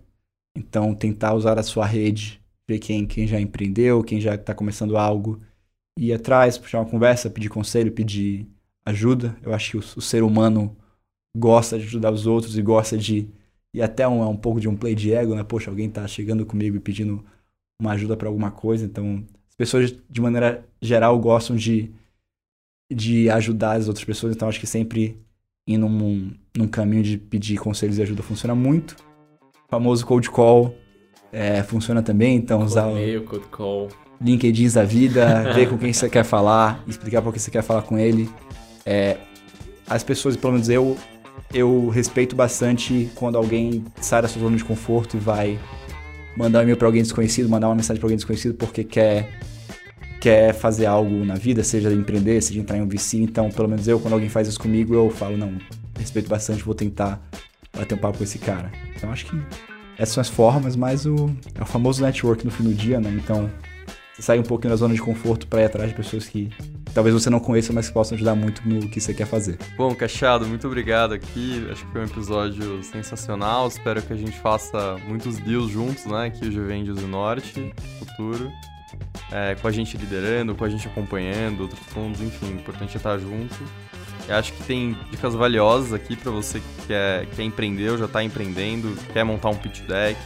Então, 0.55 0.95
tentar 0.95 1.33
usar 1.35 1.59
a 1.59 1.63
sua 1.63 1.85
rede, 1.85 2.41
ver 2.67 2.79
quem, 2.79 3.07
quem 3.07 3.27
já 3.27 3.39
empreendeu, 3.39 4.03
quem 4.03 4.21
já 4.21 4.35
está 4.35 4.55
começando 4.55 4.97
algo, 4.97 5.41
ir 5.97 6.13
atrás, 6.13 6.57
puxar 6.57 6.79
uma 6.81 6.89
conversa, 6.89 7.29
pedir 7.29 7.49
conselho, 7.49 7.91
pedir 7.91 8.47
ajuda. 8.85 9.37
Eu 9.43 9.53
acho 9.53 9.71
que 9.71 9.77
o, 9.77 9.81
o 9.97 10.01
ser 10.01 10.23
humano 10.23 10.75
gosta 11.35 11.77
de 11.77 11.85
ajudar 11.85 12.11
os 12.11 12.25
outros 12.27 12.57
e 12.57 12.61
gosta 12.61 12.97
de. 12.97 13.29
E 13.73 13.81
até 13.81 14.07
um, 14.07 14.21
é 14.21 14.27
um 14.27 14.35
pouco 14.35 14.59
de 14.59 14.67
um 14.67 14.75
play 14.75 14.95
de 14.95 15.13
ego, 15.13 15.35
né? 15.35 15.43
Poxa, 15.43 15.69
alguém 15.69 15.89
tá 15.89 16.05
chegando 16.07 16.45
comigo 16.45 16.75
e 16.75 16.79
pedindo 16.79 17.23
uma 17.81 17.93
ajuda 17.93 18.17
para 18.17 18.27
alguma 18.27 18.51
coisa. 18.51 18.85
Então, 18.85 19.23
as 19.49 19.55
pessoas, 19.55 19.95
de 20.09 20.21
maneira 20.21 20.65
geral, 20.81 21.17
gostam 21.19 21.55
de, 21.55 21.91
de 22.91 23.29
ajudar 23.29 23.73
as 23.73 23.87
outras 23.87 24.05
pessoas. 24.05 24.35
Então, 24.35 24.49
acho 24.49 24.59
que 24.59 24.67
sempre 24.67 25.17
ir 25.67 25.77
num, 25.77 26.31
num 26.55 26.67
caminho 26.67 27.03
de 27.03 27.17
pedir 27.17 27.57
conselhos 27.57 27.97
e 27.97 28.01
ajuda 28.01 28.21
funciona 28.21 28.55
muito. 28.55 28.95
O 29.67 29.69
famoso 29.69 30.05
cold 30.05 30.29
call 30.29 30.75
é, 31.31 31.63
funciona 31.63 32.03
também, 32.03 32.35
então 32.35 32.61
usar 32.61 32.87
o 32.87 33.23
code 33.23 33.47
call. 33.47 33.87
LinkedIn 34.19 34.69
da 34.69 34.83
vida, 34.83 35.53
ver 35.55 35.69
com 35.69 35.77
quem 35.77 35.93
você 35.93 36.09
quer 36.09 36.23
falar, 36.23 36.83
explicar 36.87 37.21
por 37.21 37.33
que 37.33 37.39
você 37.39 37.49
quer 37.49 37.63
falar 37.63 37.81
com 37.83 37.97
ele. 37.97 38.29
É, 38.85 39.17
as 39.87 40.03
pessoas, 40.03 40.35
pelo 40.35 40.53
menos 40.53 40.69
eu, 40.69 40.97
eu 41.53 41.89
respeito 41.89 42.35
bastante 42.35 43.09
quando 43.15 43.37
alguém 43.37 43.83
sai 43.99 44.21
da 44.21 44.27
sua 44.27 44.41
zona 44.41 44.57
de 44.57 44.63
conforto 44.63 45.17
e 45.17 45.19
vai 45.19 45.59
mandar 46.35 46.59
um 46.59 46.61
e-mail 46.63 46.77
para 46.77 46.87
alguém 46.87 47.01
desconhecido, 47.01 47.49
mandar 47.49 47.67
uma 47.67 47.75
mensagem 47.75 47.99
para 47.99 48.05
alguém 48.05 48.17
desconhecido 48.17 48.53
porque 48.55 48.83
quer 48.83 49.29
quer 50.21 50.53
fazer 50.53 50.85
algo 50.85 51.25
na 51.25 51.33
vida, 51.33 51.63
seja 51.63 51.91
empreender, 51.91 52.39
seja 52.41 52.59
entrar 52.59 52.77
em 52.77 52.81
um 52.81 52.87
VC. 52.87 53.17
Então, 53.17 53.49
pelo 53.49 53.67
menos 53.67 53.87
eu, 53.87 53.99
quando 53.99 54.13
alguém 54.13 54.29
faz 54.29 54.47
isso 54.47 54.59
comigo, 54.59 54.93
eu 54.93 55.09
falo, 55.09 55.35
não, 55.35 55.57
respeito 55.97 56.29
bastante, 56.29 56.63
vou 56.63 56.75
tentar 56.75 57.19
bater 57.75 57.95
um 57.95 57.97
papo 57.97 58.19
com 58.19 58.23
esse 58.23 58.37
cara. 58.37 58.71
Então, 58.95 59.11
acho 59.11 59.25
que 59.25 59.35
essas 59.97 60.13
são 60.13 60.21
as 60.21 60.29
formas, 60.29 60.75
mas 60.75 61.07
o, 61.07 61.31
é 61.55 61.63
o 61.63 61.65
famoso 61.65 62.03
network 62.03 62.45
no 62.45 62.51
fim 62.51 62.63
do 62.63 62.73
dia, 62.73 62.99
né? 62.99 63.11
Então, 63.11 63.49
Você 64.15 64.21
sai 64.21 64.37
um 64.37 64.43
pouquinho 64.43 64.69
da 64.69 64.75
zona 64.75 64.93
de 64.93 65.01
conforto 65.01 65.47
para 65.47 65.61
ir 65.61 65.65
atrás 65.65 65.89
de 65.89 65.95
pessoas 65.95 66.27
que 66.27 66.51
talvez 66.93 67.13
você 67.13 67.29
não 67.29 67.39
conheça, 67.39 67.71
mas 67.73 67.87
que 67.87 67.93
possam 67.93 68.15
ajudar 68.15 68.35
muito 68.35 68.67
no 68.67 68.87
que 68.89 68.99
você 68.99 69.13
quer 69.13 69.25
fazer. 69.25 69.57
Bom, 69.77 69.93
Cachado, 69.95 70.45
muito 70.45 70.67
obrigado 70.67 71.13
aqui. 71.13 71.67
Acho 71.71 71.85
que 71.85 71.91
foi 71.91 72.01
um 72.01 72.05
episódio 72.05 72.83
sensacional. 72.83 73.67
Espero 73.67 74.01
que 74.01 74.13
a 74.13 74.15
gente 74.15 74.37
faça 74.39 74.97
muitos 75.07 75.37
deals 75.37 75.71
juntos, 75.71 76.05
né? 76.05 76.27
Aqui 76.27 76.47
o 76.47 76.51
Juventus 76.51 76.99
do 76.99 77.07
Norte, 77.07 77.73
futuro. 77.99 78.51
É, 79.31 79.55
com 79.55 79.67
a 79.67 79.71
gente 79.71 79.95
liderando, 79.95 80.53
com 80.53 80.65
a 80.65 80.69
gente 80.69 80.85
acompanhando, 80.87 81.61
outros 81.61 81.79
fundos, 81.87 82.19
enfim, 82.21 82.47
o 82.47 82.55
importante 82.55 82.93
é 82.93 82.97
estar 82.97 83.17
junto. 83.17 83.55
Eu 84.27 84.35
acho 84.35 84.53
que 84.53 84.63
tem 84.63 84.95
dicas 85.09 85.33
valiosas 85.33 85.93
aqui 85.93 86.15
para 86.15 86.31
você 86.31 86.59
que 86.59 86.87
quer, 86.87 87.25
quer 87.27 87.43
empreender 87.43 87.91
ou 87.91 87.97
já 87.97 88.05
está 88.05 88.23
empreendendo, 88.23 88.95
quer 89.13 89.23
montar 89.23 89.49
um 89.49 89.55
pitch 89.55 89.81
deck, 89.81 90.19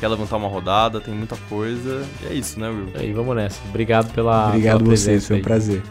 quer 0.00 0.08
levantar 0.08 0.38
uma 0.38 0.48
rodada, 0.48 1.00
tem 1.00 1.14
muita 1.14 1.36
coisa. 1.48 2.04
E 2.22 2.32
é 2.32 2.34
isso, 2.34 2.58
né, 2.58 2.68
Will? 2.68 2.88
É 2.94 2.98
e 2.98 3.02
aí, 3.02 3.12
vamos 3.12 3.36
nessa. 3.36 3.60
Obrigado 3.68 4.12
pela. 4.12 4.48
Obrigado 4.48 4.82
pela 4.82 4.96
você, 4.96 5.20
foi 5.20 5.38
um 5.38 5.42
prazer. 5.42 5.82